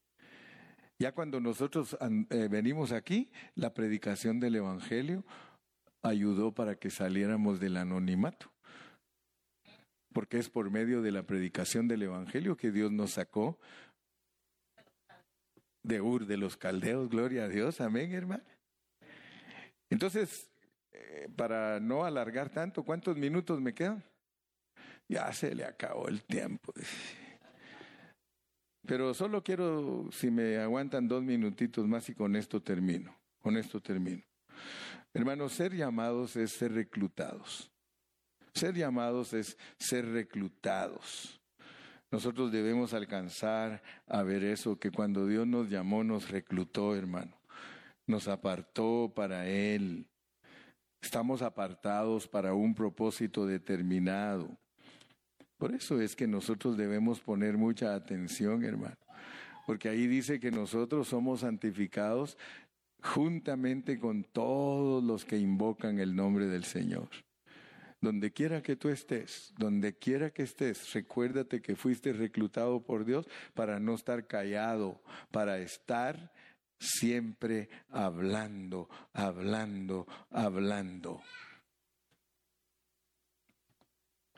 Ya 0.97 1.11
cuando 1.13 1.39
nosotros 1.39 1.97
eh, 2.29 2.47
venimos 2.49 2.91
aquí, 2.91 3.31
la 3.55 3.73
predicación 3.73 4.39
del 4.39 4.55
Evangelio 4.55 5.23
ayudó 6.01 6.53
para 6.53 6.75
que 6.75 6.89
saliéramos 6.89 7.59
del 7.59 7.77
anonimato. 7.77 8.51
Porque 10.13 10.39
es 10.39 10.49
por 10.49 10.71
medio 10.71 11.01
de 11.01 11.11
la 11.11 11.23
predicación 11.23 11.87
del 11.87 12.03
Evangelio 12.03 12.57
que 12.57 12.71
Dios 12.71 12.91
nos 12.91 13.13
sacó 13.13 13.59
de 15.83 16.01
Ur 16.01 16.25
de 16.25 16.37
los 16.37 16.57
Caldeos. 16.57 17.09
Gloria 17.09 17.45
a 17.45 17.47
Dios. 17.47 17.81
Amén, 17.81 18.11
hermano. 18.13 18.43
Entonces, 19.91 20.49
eh, 20.93 21.29
para 21.35 21.79
no 21.79 22.05
alargar 22.05 22.49
tanto, 22.49 22.83
¿cuántos 22.83 23.17
minutos 23.17 23.59
me 23.59 23.73
quedan? 23.73 24.03
Ya 25.07 25.31
se 25.33 25.53
le 25.53 25.65
acabó 25.65 26.07
el 26.07 26.23
tiempo. 26.23 26.73
Pero 28.87 29.13
solo 29.13 29.43
quiero, 29.43 30.09
si 30.11 30.31
me 30.31 30.57
aguantan 30.57 31.07
dos 31.07 31.21
minutitos 31.21 31.85
más 31.87 32.07
y 32.09 32.15
con 32.15 32.37
esto 32.37 32.61
termino, 32.61 33.15
con 33.41 33.57
esto 33.57 33.81
termino. 33.81 34.23
Hermanos, 35.13 35.51
ser 35.51 35.75
llamados 35.75 36.37
es 36.37 36.51
ser 36.51 36.71
reclutados. 36.71 37.69
Ser 38.53 38.73
llamados 38.75 39.33
es 39.33 39.57
ser 39.77 40.07
reclutados. 40.07 41.41
Nosotros 42.11 42.49
debemos 42.51 42.93
alcanzar 42.93 43.83
a 44.07 44.23
ver 44.23 44.45
eso, 44.45 44.79
que 44.79 44.89
cuando 44.89 45.27
Dios 45.27 45.45
nos 45.45 45.69
llamó, 45.69 46.03
nos 46.05 46.29
reclutó, 46.29 46.95
hermano. 46.95 47.40
Nos 48.07 48.27
apartó 48.27 49.11
para 49.15 49.47
Él. 49.47 50.05
Estamos 51.01 51.41
apartados 51.41 52.27
para 52.27 52.53
un 52.53 52.75
propósito 52.75 53.45
determinado. 53.45 54.57
Por 55.57 55.73
eso 55.73 56.01
es 56.01 56.15
que 56.15 56.27
nosotros 56.27 56.75
debemos 56.75 57.19
poner 57.19 57.57
mucha 57.57 57.93
atención, 57.93 58.63
hermano, 58.63 58.97
porque 59.67 59.89
ahí 59.89 60.07
dice 60.07 60.39
que 60.39 60.49
nosotros 60.49 61.07
somos 61.07 61.41
santificados 61.41 62.37
juntamente 63.03 63.99
con 63.99 64.23
todos 64.23 65.03
los 65.03 65.25
que 65.25 65.37
invocan 65.37 65.99
el 65.99 66.15
nombre 66.15 66.47
del 66.47 66.63
Señor. 66.63 67.09
Donde 67.99 68.31
quiera 68.31 68.63
que 68.63 68.75
tú 68.75 68.89
estés, 68.89 69.53
donde 69.57 69.93
quiera 69.93 70.31
que 70.31 70.41
estés, 70.41 70.91
recuérdate 70.93 71.61
que 71.61 71.75
fuiste 71.75 72.13
reclutado 72.13 72.83
por 72.83 73.05
Dios 73.05 73.27
para 73.53 73.79
no 73.79 73.93
estar 73.93 74.25
callado, 74.25 75.03
para 75.29 75.59
estar 75.59 76.31
siempre 76.81 77.69
hablando, 77.89 78.89
hablando, 79.13 80.07
hablando. 80.31 81.21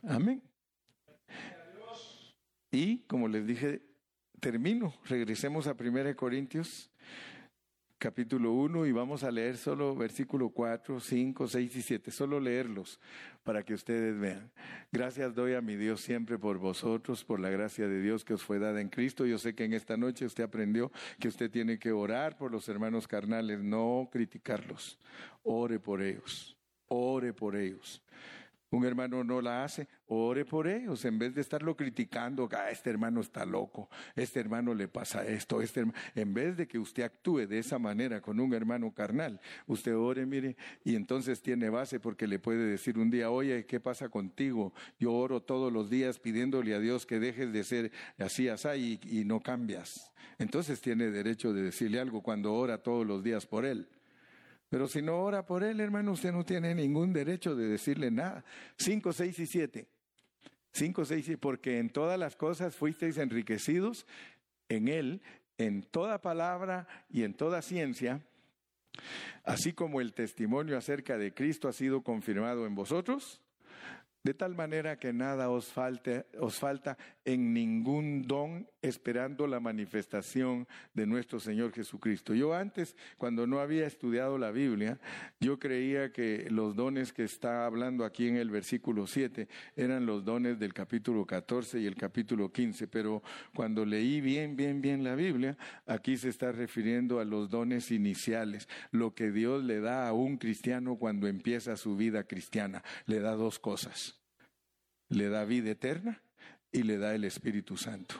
Amén. 0.03 0.43
Y 2.69 2.99
como 3.03 3.29
les 3.29 3.47
dije, 3.47 3.81
termino. 4.41 4.93
Regresemos 5.05 5.67
a 5.67 5.75
1 5.79 6.15
Corintios 6.17 6.91
capítulo 8.03 8.51
1 8.51 8.85
y 8.85 8.91
vamos 8.91 9.23
a 9.23 9.31
leer 9.31 9.55
solo 9.55 9.95
versículo 9.95 10.49
4, 10.49 10.99
5, 10.99 11.47
6 11.47 11.75
y 11.77 11.81
7, 11.81 12.11
solo 12.11 12.37
leerlos 12.37 12.99
para 13.45 13.63
que 13.63 13.73
ustedes 13.73 14.19
vean. 14.19 14.51
Gracias 14.91 15.33
doy 15.33 15.53
a 15.53 15.61
mi 15.61 15.77
Dios 15.77 16.01
siempre 16.01 16.37
por 16.37 16.57
vosotros, 16.57 17.23
por 17.23 17.39
la 17.39 17.49
gracia 17.49 17.87
de 17.87 18.01
Dios 18.01 18.25
que 18.25 18.33
os 18.33 18.43
fue 18.43 18.59
dada 18.59 18.81
en 18.81 18.89
Cristo. 18.89 19.25
Yo 19.25 19.37
sé 19.37 19.55
que 19.55 19.63
en 19.63 19.71
esta 19.71 19.95
noche 19.95 20.25
usted 20.25 20.43
aprendió 20.43 20.91
que 21.17 21.29
usted 21.29 21.49
tiene 21.49 21.79
que 21.79 21.93
orar 21.93 22.35
por 22.35 22.51
los 22.51 22.67
hermanos 22.67 23.07
carnales, 23.07 23.63
no 23.63 24.09
criticarlos. 24.11 24.99
Ore 25.43 25.79
por 25.79 26.01
ellos, 26.01 26.57
ore 26.89 27.31
por 27.31 27.55
ellos 27.55 28.03
un 28.73 28.85
hermano 28.85 29.23
no 29.23 29.39
la 29.41 29.63
hace, 29.63 29.87
ore 30.07 30.45
por 30.45 30.67
ellos, 30.67 31.05
en 31.05 31.19
vez 31.19 31.35
de 31.35 31.41
estarlo 31.41 31.75
criticando, 31.75 32.49
ah, 32.51 32.71
este 32.71 32.89
hermano 32.89 33.21
está 33.21 33.45
loco, 33.45 33.89
este 34.15 34.39
hermano 34.39 34.73
le 34.73 34.87
pasa 34.87 35.25
esto, 35.27 35.61
este 35.61 35.85
en 36.15 36.33
vez 36.33 36.57
de 36.57 36.67
que 36.67 36.79
usted 36.79 37.03
actúe 37.03 37.45
de 37.47 37.59
esa 37.59 37.77
manera 37.77 38.21
con 38.21 38.39
un 38.39 38.53
hermano 38.53 38.91
carnal, 38.91 39.39
usted 39.67 39.95
ore, 39.95 40.25
mire, 40.25 40.57
y 40.83 40.95
entonces 40.95 41.41
tiene 41.41 41.69
base 41.69 41.99
porque 41.99 42.27
le 42.27 42.39
puede 42.39 42.65
decir 42.65 42.97
un 42.97 43.11
día, 43.11 43.29
oye, 43.29 43.65
¿qué 43.65 43.79
pasa 43.79 44.09
contigo? 44.09 44.73
Yo 44.99 45.13
oro 45.13 45.41
todos 45.41 45.71
los 45.71 45.89
días 45.89 46.19
pidiéndole 46.19 46.73
a 46.73 46.79
Dios 46.79 47.05
que 47.05 47.19
dejes 47.19 47.53
de 47.53 47.63
ser 47.63 47.91
así, 48.17 48.47
así, 48.47 48.99
y 49.03 49.23
no 49.23 49.39
cambias. 49.39 50.11
Entonces 50.39 50.81
tiene 50.81 51.11
derecho 51.11 51.53
de 51.53 51.61
decirle 51.61 51.99
algo 51.99 52.23
cuando 52.23 52.53
ora 52.53 52.79
todos 52.79 53.05
los 53.05 53.23
días 53.23 53.45
por 53.45 53.65
él. 53.65 53.87
Pero 54.73 54.87
si 54.87 55.03
no 55.03 55.19
ora 55.19 55.45
por 55.45 55.63
él, 55.63 55.79
hermano, 55.81 56.13
usted 56.13 56.31
no 56.31 56.43
tiene 56.43 56.73
ningún 56.73 57.13
derecho 57.13 57.55
de 57.55 57.67
decirle 57.67 58.09
nada. 58.09 58.43
Cinco, 58.75 59.13
seis 59.13 59.37
y 59.37 59.45
siete. 59.45 59.85
Cinco, 60.71 61.05
seis 61.05 61.29
y 61.29 61.35
porque 61.35 61.77
en 61.77 61.91
todas 61.91 62.17
las 62.17 62.35
cosas 62.35 62.75
fuisteis 62.75 63.19
enriquecidos 63.19 64.07
en 64.69 64.87
él, 64.87 65.21
en 65.59 65.83
toda 65.83 66.21
palabra 66.21 66.87
y 67.07 67.21
en 67.21 67.35
toda 67.35 67.61
ciencia, 67.61 68.21
así 69.43 69.73
como 69.73 70.01
el 70.01 70.11
testimonio 70.11 70.75
acerca 70.75 71.19
de 71.19 71.35
Cristo 71.35 71.67
ha 71.67 71.73
sido 71.73 72.01
confirmado 72.01 72.65
en 72.65 72.73
vosotros, 72.73 73.42
de 74.23 74.33
tal 74.33 74.55
manera 74.55 74.97
que 74.97 75.11
nada 75.11 75.49
os, 75.49 75.67
falte, 75.67 76.25
os 76.39 76.55
falta 76.55 76.97
en 77.25 77.53
ningún 77.53 78.23
don 78.23 78.65
esperando 78.81 79.47
la 79.47 79.59
manifestación 79.59 80.65
de 80.93 81.05
nuestro 81.05 81.41
Señor 81.41 81.73
Jesucristo. 81.73 82.33
Yo 82.33 82.53
antes, 82.53 82.95
cuando 83.17 83.45
no 83.47 83.59
había 83.59 83.85
estudiado 83.85 84.37
la 84.37 84.51
Biblia, 84.51 84.97
yo 85.41 85.59
creía 85.59 86.13
que 86.13 86.47
los 86.49 86.75
dones 86.75 87.11
que 87.11 87.23
está 87.25 87.65
hablando 87.65 88.05
aquí 88.05 88.29
en 88.29 88.37
el 88.37 88.49
versículo 88.49 89.07
7 89.07 89.49
eran 89.75 90.05
los 90.05 90.23
dones 90.23 90.57
del 90.57 90.73
capítulo 90.73 91.25
14 91.25 91.81
y 91.81 91.85
el 91.85 91.95
capítulo 91.95 92.51
15, 92.51 92.87
pero 92.87 93.23
cuando 93.53 93.85
leí 93.85 94.21
bien, 94.21 94.55
bien, 94.55 94.81
bien 94.81 95.03
la 95.03 95.15
Biblia, 95.15 95.57
aquí 95.85 96.15
se 96.15 96.29
está 96.29 96.53
refiriendo 96.53 97.19
a 97.19 97.25
los 97.25 97.49
dones 97.49 97.91
iniciales, 97.91 98.69
lo 98.91 99.13
que 99.13 99.31
Dios 99.31 99.63
le 99.65 99.81
da 99.81 100.07
a 100.07 100.13
un 100.13 100.37
cristiano 100.37 100.95
cuando 100.95 101.27
empieza 101.27 101.75
su 101.75 101.97
vida 101.97 102.23
cristiana. 102.23 102.83
Le 103.05 103.19
da 103.19 103.35
dos 103.35 103.59
cosas 103.59 104.12
le 105.09 105.29
da 105.29 105.45
vida 105.45 105.71
eterna 105.71 106.21
y 106.71 106.83
le 106.83 106.97
da 106.97 107.13
el 107.15 107.23
Espíritu 107.23 107.77
Santo. 107.77 108.15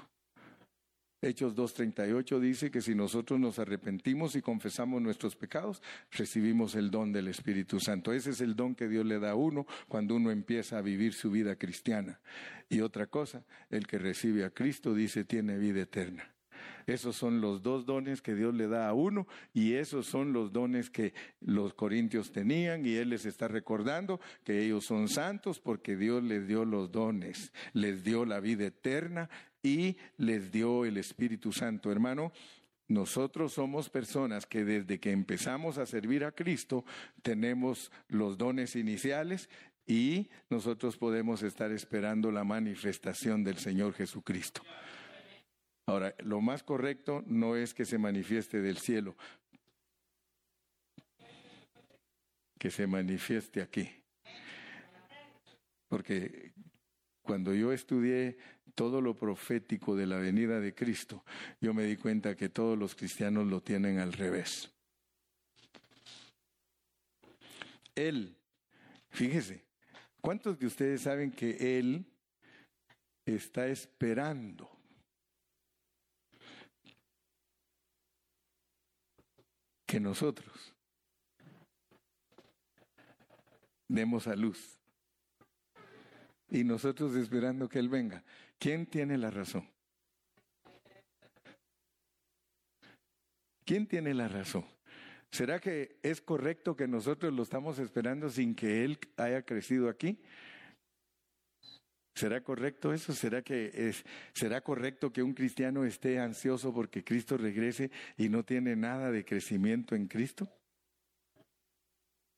Hechos 1.23 1.55
2.38 1.55 2.39
dice 2.39 2.69
que 2.69 2.81
si 2.81 2.95
nosotros 2.95 3.39
nos 3.39 3.57
arrepentimos 3.57 4.35
y 4.35 4.41
confesamos 4.41 5.01
nuestros 5.01 5.37
pecados, 5.37 5.81
recibimos 6.11 6.75
el 6.75 6.91
don 6.91 7.13
del 7.13 7.29
Espíritu 7.29 7.79
Santo. 7.79 8.11
Ese 8.11 8.31
es 8.31 8.41
el 8.41 8.57
don 8.57 8.75
que 8.75 8.89
Dios 8.89 9.05
le 9.05 9.19
da 9.19 9.31
a 9.31 9.35
uno 9.35 9.65
cuando 9.87 10.15
uno 10.15 10.31
empieza 10.31 10.77
a 10.77 10.81
vivir 10.81 11.13
su 11.13 11.31
vida 11.31 11.55
cristiana. 11.55 12.19
Y 12.67 12.81
otra 12.81 13.07
cosa, 13.07 13.45
el 13.69 13.87
que 13.87 13.99
recibe 13.99 14.43
a 14.43 14.49
Cristo 14.49 14.93
dice 14.93 15.23
tiene 15.23 15.57
vida 15.57 15.83
eterna. 15.83 16.32
Esos 16.87 17.15
son 17.15 17.41
los 17.41 17.61
dos 17.61 17.85
dones 17.85 18.21
que 18.21 18.35
Dios 18.35 18.53
le 18.53 18.67
da 18.67 18.87
a 18.87 18.93
uno 18.93 19.27
y 19.53 19.73
esos 19.73 20.05
son 20.05 20.33
los 20.33 20.51
dones 20.51 20.89
que 20.89 21.13
los 21.41 21.73
corintios 21.73 22.31
tenían 22.31 22.85
y 22.85 22.95
Él 22.95 23.09
les 23.09 23.25
está 23.25 23.47
recordando 23.47 24.19
que 24.43 24.63
ellos 24.63 24.85
son 24.85 25.07
santos 25.07 25.59
porque 25.59 25.95
Dios 25.95 26.23
les 26.23 26.47
dio 26.47 26.65
los 26.65 26.91
dones, 26.91 27.51
les 27.73 28.03
dio 28.03 28.25
la 28.25 28.39
vida 28.39 28.65
eterna 28.65 29.29
y 29.61 29.97
les 30.17 30.51
dio 30.51 30.85
el 30.85 30.97
Espíritu 30.97 31.51
Santo. 31.51 31.91
Hermano, 31.91 32.31
nosotros 32.87 33.53
somos 33.53 33.89
personas 33.89 34.45
que 34.45 34.65
desde 34.65 34.99
que 34.99 35.11
empezamos 35.11 35.77
a 35.77 35.85
servir 35.85 36.25
a 36.25 36.33
Cristo 36.33 36.83
tenemos 37.21 37.91
los 38.09 38.37
dones 38.37 38.75
iniciales 38.75 39.49
y 39.85 40.29
nosotros 40.49 40.97
podemos 40.97 41.43
estar 41.43 41.71
esperando 41.71 42.31
la 42.31 42.43
manifestación 42.43 43.43
del 43.43 43.57
Señor 43.57 43.93
Jesucristo. 43.93 44.61
Ahora, 45.85 46.15
lo 46.19 46.39
más 46.39 46.63
correcto 46.63 47.23
no 47.27 47.55
es 47.55 47.73
que 47.73 47.85
se 47.85 47.97
manifieste 47.97 48.61
del 48.61 48.77
cielo, 48.77 49.17
que 52.57 52.71
se 52.71 52.87
manifieste 52.87 53.61
aquí. 53.61 53.89
Porque 55.89 56.53
cuando 57.21 57.53
yo 57.53 57.73
estudié 57.73 58.37
todo 58.75 59.01
lo 59.01 59.15
profético 59.15 59.95
de 59.95 60.07
la 60.07 60.17
venida 60.17 60.59
de 60.59 60.73
Cristo, 60.73 61.23
yo 61.59 61.73
me 61.73 61.83
di 61.83 61.97
cuenta 61.97 62.35
que 62.35 62.49
todos 62.49 62.77
los 62.77 62.95
cristianos 62.95 63.47
lo 63.47 63.61
tienen 63.61 63.99
al 63.99 64.13
revés. 64.13 64.71
Él, 67.93 68.35
fíjese, 69.09 69.65
¿cuántos 70.21 70.57
de 70.57 70.65
ustedes 70.65 71.01
saben 71.01 71.31
que 71.31 71.77
Él 71.77 72.05
está 73.25 73.67
esperando? 73.67 74.72
Que 79.93 79.99
nosotros 79.99 80.73
demos 83.87 84.25
a 84.25 84.35
luz 84.35 84.79
y 86.49 86.63
nosotros 86.63 87.15
esperando 87.15 87.69
que 87.69 87.77
Él 87.77 87.89
venga. 87.89 88.23
¿Quién 88.57 88.87
tiene 88.87 89.19
la 89.19 89.29
razón? 89.29 89.69
¿Quién 93.63 93.85
tiene 93.85 94.15
la 94.15 94.27
razón? 94.27 94.65
¿Será 95.29 95.59
que 95.59 95.99
es 96.01 96.21
correcto 96.21 96.75
que 96.75 96.87
nosotros 96.87 97.31
lo 97.31 97.43
estamos 97.43 97.77
esperando 97.77 98.31
sin 98.31 98.55
que 98.55 98.83
Él 98.83 98.97
haya 99.17 99.43
crecido 99.43 99.89
aquí? 99.89 100.19
¿Será 102.15 102.41
correcto 102.43 102.93
eso? 102.93 103.13
¿Será 103.13 103.41
que 103.41 103.71
es, 103.73 104.03
será 104.33 104.61
correcto 104.61 105.11
que 105.11 105.23
un 105.23 105.33
cristiano 105.33 105.83
esté 105.83 106.19
ansioso 106.19 106.73
porque 106.73 107.03
Cristo 107.03 107.37
regrese 107.37 107.91
y 108.17 108.29
no 108.29 108.43
tiene 108.43 108.75
nada 108.75 109.11
de 109.11 109.25
crecimiento 109.25 109.95
en 109.95 110.07
Cristo? 110.07 110.49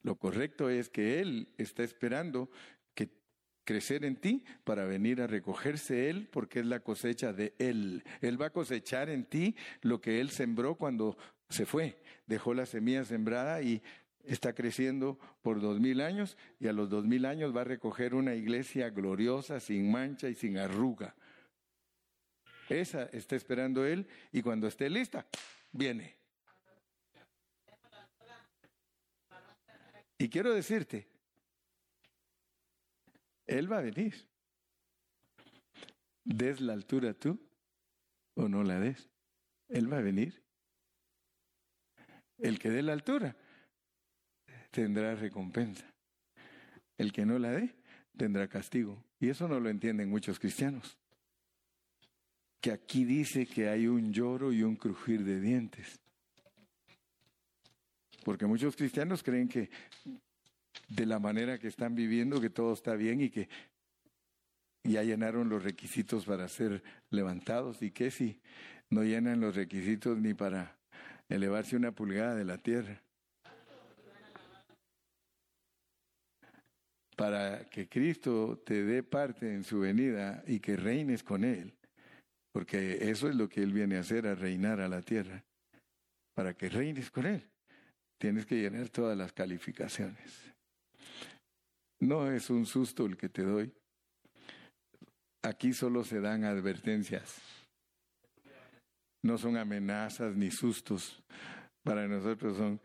Lo 0.01 0.15
correcto 0.15 0.69
es 0.69 0.89
que 0.89 1.19
Él 1.19 1.49
está 1.57 1.84
esperando 1.84 2.49
crecer 3.65 4.05
en 4.05 4.15
ti 4.15 4.45
para 4.63 4.86
venir 4.86 5.21
a 5.21 5.28
recogerse 5.28 6.09
Él, 6.09 6.30
porque 6.32 6.59
es 6.59 6.65
la 6.65 6.80
cosecha 6.80 7.34
de 7.34 7.53
Él. 7.57 8.03
Él 8.21 8.39
va 8.39 8.47
a 8.47 8.51
cosechar 8.51 9.09
en 9.09 9.26
ti 9.26 9.55
lo 9.82 9.99
que 9.99 10.21
Él 10.21 10.30
sembró 10.30 10.76
cuando 10.76 11.17
se 11.49 11.65
fue. 11.65 11.99
Dejó 12.28 12.53
la 12.53 12.65
semilla 12.65 13.03
sembrada 13.03 13.61
y 13.61 13.82
está 14.28 14.53
creciendo 14.53 15.19
por 15.41 15.61
dos 15.61 15.80
mil 15.80 16.01
años 16.01 16.38
y 16.59 16.67
a 16.67 16.73
los 16.73 16.89
dos 16.89 17.05
mil 17.05 17.26
años 17.26 17.55
va 17.55 17.61
a 17.61 17.65
recoger 17.65 18.15
una 18.15 18.36
iglesia 18.36 18.89
gloriosa, 18.89 19.59
sin 19.59 19.91
mancha 19.91 20.30
y 20.30 20.36
sin 20.36 20.57
arruga. 20.57 21.15
Esa 22.69 23.03
está 23.05 23.36
esperando 23.36 23.86
Él 23.86 24.07
y 24.32 24.41
cuando 24.41 24.67
esté 24.67 24.89
lista, 24.89 25.26
viene. 25.71 26.15
Y 30.17 30.30
quiero 30.30 30.53
decirte, 30.53 31.07
él 33.45 33.71
va 33.71 33.80
a 33.80 33.82
venir. 33.82 34.28
Des 36.23 36.59
la 36.61 36.73
altura 36.73 37.13
tú 37.13 37.39
o 38.36 38.47
no 38.47 38.63
la 38.63 38.80
des. 38.80 39.09
Él 39.69 39.91
va 39.91 39.97
a 39.97 40.01
venir. 40.01 40.43
El 42.38 42.59
que 42.59 42.69
dé 42.69 42.82
la 42.82 42.93
altura 42.93 43.36
tendrá 44.76 45.15
recompensa. 45.15 45.86
El 46.97 47.13
que 47.13 47.26
no 47.26 47.39
la 47.39 47.51
dé 47.51 47.73
tendrá 48.17 48.47
castigo. 48.49 49.01
Y 49.21 49.30
eso 49.30 49.47
no 49.47 49.59
lo 49.59 49.69
entienden 49.69 50.09
muchos 50.09 50.38
cristianos. 50.38 50.97
Que 52.59 52.71
aquí 52.71 53.05
dice 53.05 53.45
que 53.45 53.69
hay 53.69 53.88
un 53.88 54.11
lloro 54.11 54.51
y 54.51 54.63
un 54.63 54.76
crujir 54.76 55.23
de 55.23 55.39
dientes. 55.39 56.01
Porque 58.26 58.45
muchos 58.45 58.76
cristianos 58.76 59.23
creen 59.23 59.47
que 59.47 59.69
de 60.89 61.05
la 61.05 61.19
manera 61.19 61.57
que 61.57 61.69
están 61.69 61.95
viviendo, 61.95 62.41
que 62.41 62.49
todo 62.49 62.73
está 62.73 62.95
bien 62.95 63.21
y 63.21 63.30
que 63.30 63.47
ya 64.84 65.03
llenaron 65.03 65.47
los 65.47 65.63
requisitos 65.63 66.26
para 66.26 66.49
ser 66.49 66.84
levantados 67.11 67.82
y 67.82 67.91
que 67.91 68.11
si 68.11 68.41
no 68.89 69.03
llenan 69.03 69.39
los 69.39 69.55
requisitos 69.55 70.17
ni 70.17 70.34
para 70.34 70.76
elevarse 71.30 71.78
una 71.78 71.93
pulgada 71.93 72.36
de 72.36 72.45
la 72.45 72.57
tierra. 72.57 73.04
Para 77.16 77.66
que 77.66 77.88
Cristo 77.88 78.61
te 78.66 78.84
dé 78.84 79.03
parte 79.03 79.53
en 79.53 79.63
su 79.63 79.80
venida 79.80 80.43
y 80.47 80.59
que 80.59 80.76
reines 80.76 81.24
con 81.24 81.43
Él, 81.43 81.74
porque 82.51 83.09
eso 83.09 83.30
es 83.30 83.36
lo 83.36 83.47
que 83.47 83.63
Él 83.63 83.72
viene 83.74 83.97
a 83.97 84.01
hacer, 84.01 84.28
a 84.28 84.36
reinar 84.36 84.82
a 84.82 84.88
la 84.88 85.01
tierra. 85.01 85.43
Para 86.34 86.53
que 86.53 86.70
reines 86.70 87.09
con 87.09 87.26
Él, 87.26 87.41
tienes 88.18 88.45
que 88.45 88.55
llenar 88.55 88.89
todas 88.89 89.18
las 89.18 89.32
calificaciones. 89.32 90.53
No 91.99 92.30
es 92.30 92.49
un 92.49 92.66
susto 92.66 93.05
el 93.05 93.16
que 93.16 93.30
te 93.30 93.43
doy. 93.43 93.72
Aquí 95.41 95.74
solo 95.74 96.03
se 96.03 96.20
dan 96.20 96.43
advertencias. 96.43 97.39
No 99.24 99.38
son 99.38 99.57
amenazas 99.57 100.36
ni 100.36 100.51
sustos. 100.51 101.24
Para 101.84 102.07
nosotros 102.07 102.57
son, 102.57 102.82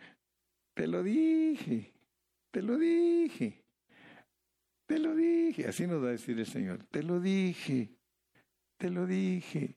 te 0.74 0.86
lo 0.86 1.02
dije, 1.02 1.92
te 2.50 2.62
lo 2.62 2.76
dije, 2.76 3.62
te 4.90 4.98
lo 4.98 5.14
dije. 5.14 5.68
Así 5.68 5.86
nos 5.86 6.02
va 6.02 6.08
a 6.08 6.12
decir 6.12 6.36
el 6.36 6.46
Señor, 6.46 6.82
te 6.90 7.04
lo 7.04 7.20
dije, 7.20 7.96
te 8.76 8.90
lo 8.90 9.06
dije. 9.06 9.76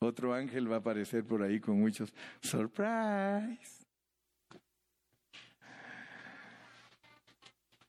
Otro 0.00 0.34
ángel 0.34 0.68
va 0.68 0.76
a 0.76 0.78
aparecer 0.80 1.24
por 1.24 1.40
ahí 1.40 1.60
con 1.60 1.78
muchos 1.78 2.12
surprise. 2.42 3.84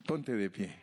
Ponte 0.06 0.34
de 0.34 0.50
pie. 0.52 0.80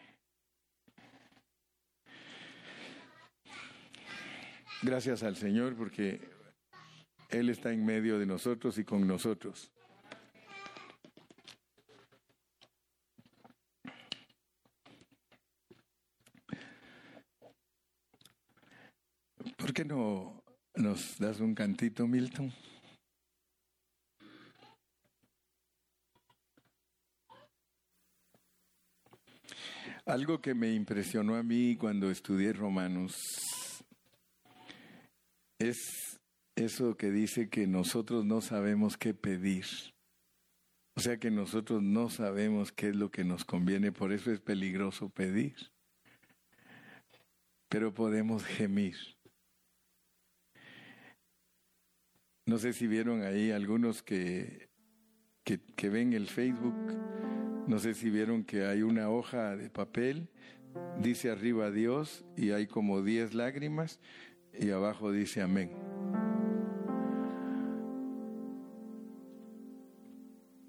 Gracias 4.82 5.22
al 5.22 5.36
Señor 5.36 5.76
porque 5.76 6.20
Él 7.28 7.48
está 7.50 7.72
en 7.72 7.86
medio 7.86 8.18
de 8.18 8.26
nosotros 8.26 8.76
y 8.78 8.84
con 8.84 9.06
nosotros. 9.06 9.70
¿Por 19.58 19.67
qué 19.78 19.84
no 19.84 20.42
nos 20.74 21.18
das 21.20 21.38
un 21.38 21.54
cantito, 21.54 22.04
Milton? 22.04 22.52
Algo 30.04 30.40
que 30.40 30.52
me 30.52 30.72
impresionó 30.74 31.36
a 31.36 31.44
mí 31.44 31.76
cuando 31.76 32.10
estudié 32.10 32.52
Romanos 32.54 33.14
es 35.60 36.18
eso 36.56 36.96
que 36.96 37.12
dice 37.12 37.48
que 37.48 37.68
nosotros 37.68 38.24
no 38.24 38.40
sabemos 38.40 38.96
qué 38.96 39.14
pedir. 39.14 39.66
O 40.96 41.00
sea 41.00 41.18
que 41.18 41.30
nosotros 41.30 41.84
no 41.84 42.10
sabemos 42.10 42.72
qué 42.72 42.88
es 42.88 42.96
lo 42.96 43.12
que 43.12 43.22
nos 43.22 43.44
conviene, 43.44 43.92
por 43.92 44.12
eso 44.12 44.32
es 44.32 44.40
peligroso 44.40 45.08
pedir. 45.08 45.54
Pero 47.68 47.94
podemos 47.94 48.44
gemir. 48.44 49.17
No 52.48 52.56
sé 52.56 52.72
si 52.72 52.86
vieron 52.86 53.20
ahí 53.24 53.50
algunos 53.50 54.02
que, 54.02 54.70
que, 55.44 55.88
ven 55.90 56.14
el 56.14 56.28
Facebook 56.28 56.74
no 57.66 57.78
sé 57.78 57.92
si 57.92 58.08
vieron 58.08 58.42
que 58.44 58.64
hay 58.64 58.80
una 58.80 59.10
hoja 59.10 59.54
de 59.54 59.68
papel, 59.68 60.30
dice 61.02 61.30
arriba 61.30 61.70
Dios 61.70 62.24
y 62.38 62.52
hay 62.52 62.66
como 62.66 63.02
diez 63.02 63.34
lágrimas 63.34 64.00
y 64.58 64.70
abajo 64.70 65.12
dice 65.12 65.42
amén. 65.42 65.72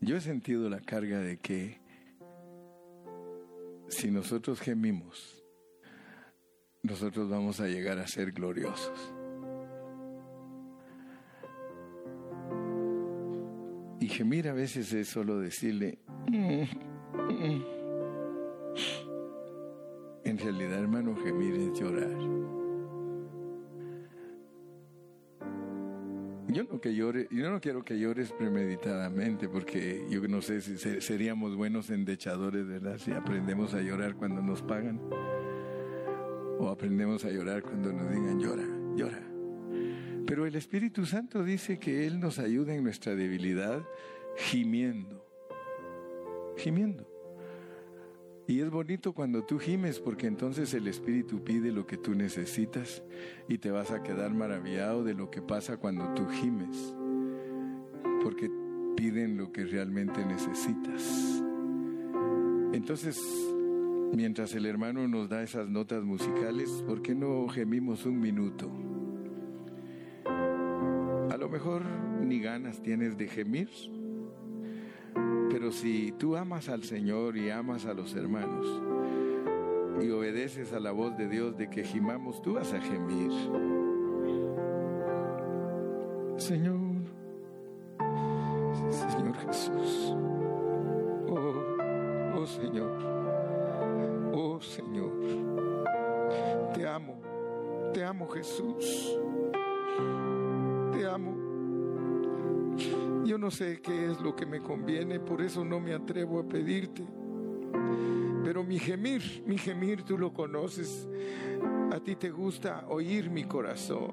Yo 0.02 0.18
he 0.18 0.22
sentido 0.22 0.70
la 0.70 0.82
carga 0.82 1.22
de 1.22 1.38
que 1.38 1.80
si 3.88 4.12
nosotros 4.12 4.60
gemimos, 4.60 5.42
nosotros 6.84 7.30
vamos 7.30 7.62
a 7.62 7.68
llegar 7.68 8.00
a 8.00 8.08
ser 8.08 8.34
gloriosos. 8.34 9.14
Y 14.00 14.08
gemir 14.08 14.48
a 14.48 14.54
veces 14.54 14.94
es 14.94 15.10
solo 15.10 15.40
decirle, 15.40 16.00
mm, 16.28 16.64
en 20.24 20.38
realidad, 20.38 20.80
hermano, 20.80 21.16
gemir 21.16 21.56
es 21.56 21.80
llorar. 21.80 22.18
Yo 26.52 26.64
no, 26.64 26.82
que 26.82 26.96
llore, 26.96 27.28
yo 27.30 27.52
no 27.52 27.62
quiero 27.62 27.84
que 27.84 28.00
llores 28.00 28.32
premeditadamente, 28.32 29.48
porque 29.48 30.08
yo 30.10 30.28
no 30.28 30.42
sé 30.42 30.62
si 30.62 30.78
seríamos 31.00 31.56
buenos 31.56 31.92
endechadores, 31.92 32.66
¿verdad? 32.66 32.98
Si 32.98 33.12
aprendemos 33.12 33.76
a 33.76 33.82
llorar 33.82 34.16
cuando 34.16 34.42
nos 34.42 34.64
pagan, 34.64 35.00
o 36.58 36.68
aprendemos 36.70 37.24
a 37.26 37.30
llorar 37.30 37.62
cuando 37.62 37.94
nos 37.94 38.10
digan 38.10 38.40
llora, 38.40 38.66
llora. 38.96 39.29
Pero 40.30 40.46
el 40.46 40.56
Espíritu 40.56 41.08
Santo 41.08 41.44
dice 41.44 41.80
que 41.80 42.06
Él 42.06 42.20
nos 42.20 42.38
ayuda 42.38 42.76
en 42.76 42.84
nuestra 42.84 43.16
debilidad 43.16 43.84
gimiendo, 44.38 45.26
gimiendo. 46.56 47.10
Y 48.46 48.60
es 48.62 48.70
bonito 48.70 49.14
cuando 49.14 49.44
tú 49.44 49.58
gimes 49.58 50.00
porque 50.00 50.28
entonces 50.28 50.72
el 50.76 50.88
Espíritu 50.88 51.44
pide 51.44 51.72
lo 51.72 51.88
que 51.88 51.98
tú 51.98 52.14
necesitas 52.14 53.02
y 53.48 53.58
te 53.58 53.72
vas 53.72 53.90
a 53.90 54.04
quedar 54.04 54.32
maravillado 54.32 55.04
de 55.04 55.16
lo 55.16 55.32
que 55.32 55.42
pasa 55.42 55.78
cuando 55.78 56.14
tú 56.14 56.28
gimes. 56.30 56.94
Porque 58.22 58.52
piden 58.96 59.36
lo 59.36 59.52
que 59.52 59.66
realmente 59.66 60.24
necesitas. 60.24 61.42
Entonces, 62.72 63.20
mientras 64.14 64.54
el 64.54 64.68
hermano 64.68 65.08
nos 65.08 65.28
da 65.28 65.42
esas 65.42 65.68
notas 65.68 66.04
musicales, 66.04 66.70
¿por 66.86 67.02
qué 67.02 67.16
no 67.16 67.48
gemimos 67.48 68.06
un 68.06 68.20
minuto? 68.20 68.70
Mejor 71.52 71.84
ni 72.22 72.40
ganas 72.40 72.82
tienes 72.82 73.18
de 73.18 73.28
gemir 73.28 73.70
pero 75.50 75.72
si 75.72 76.14
tú 76.14 76.38
amas 76.38 76.70
al 76.70 76.84
Señor 76.84 77.36
y 77.36 77.50
amas 77.50 77.86
a 77.86 77.94
los 77.94 78.16
hermanos 78.16 78.66
y 80.02 80.10
obedeces 80.10 80.72
a 80.72 80.80
la 80.80 80.92
voz 80.92 81.18
de 81.18 81.28
Dios 81.28 81.58
de 81.58 81.70
que 81.70 81.84
gimamos, 81.84 82.42
tú 82.42 82.54
vas 82.54 82.72
a 82.72 82.80
gemir. 82.80 83.32
Señor 86.38 86.79
sé 103.60 103.82
qué 103.82 104.10
es 104.10 104.22
lo 104.22 104.34
que 104.38 104.46
me 104.46 104.62
conviene, 104.62 105.20
por 105.20 105.42
eso 105.42 105.66
no 105.66 105.82
me 105.82 105.94
atrevo 105.94 106.40
a 106.40 106.48
pedirte. 106.48 107.06
Pero 108.42 108.64
mi 108.64 108.80
gemir, 108.80 109.44
mi 109.46 109.58
gemir 109.58 110.04
tú 110.04 110.18
lo 110.18 110.32
conoces. 110.32 111.10
A 111.92 112.00
ti 112.00 112.16
te 112.16 112.30
gusta 112.30 112.86
oír 112.88 113.30
mi 113.30 113.44
corazón. 113.44 114.12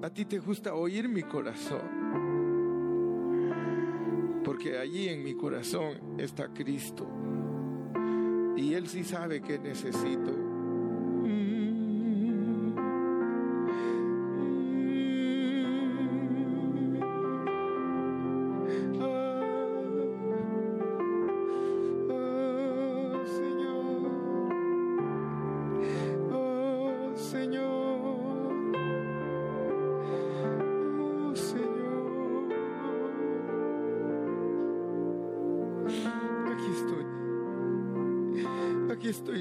A, 0.00 0.10
ti 0.10 0.26
te 0.26 0.38
gusta 0.38 0.74
oír 0.74 1.08
mi 1.08 1.24
corazón. 1.24 1.82
Porque 4.44 4.78
allí 4.78 5.08
en 5.08 5.24
mi 5.24 5.34
corazón 5.34 6.20
está 6.20 6.52
Cristo. 6.54 7.04
Y 8.56 8.74
Él 8.74 8.86
sí 8.86 9.02
sabe 9.02 9.42
que 9.42 9.58
necesito. 9.58 10.43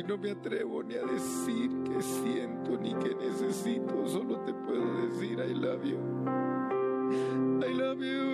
No 0.06 0.18
me 0.18 0.32
atrevo 0.32 0.84
ni 0.84 0.96
a 0.96 1.06
decir 1.06 1.72
que 1.86 2.02
siento 2.02 2.78
ni 2.82 2.94
que 2.96 3.16
necesito, 3.16 4.06
solo 4.10 4.42
te 4.42 4.54
puedo 4.54 5.08
decir 5.08 5.40
I 5.40 5.54
love 5.54 5.86
you. 5.86 6.00
I 7.66 7.74
love 7.74 8.02
you. 8.02 8.33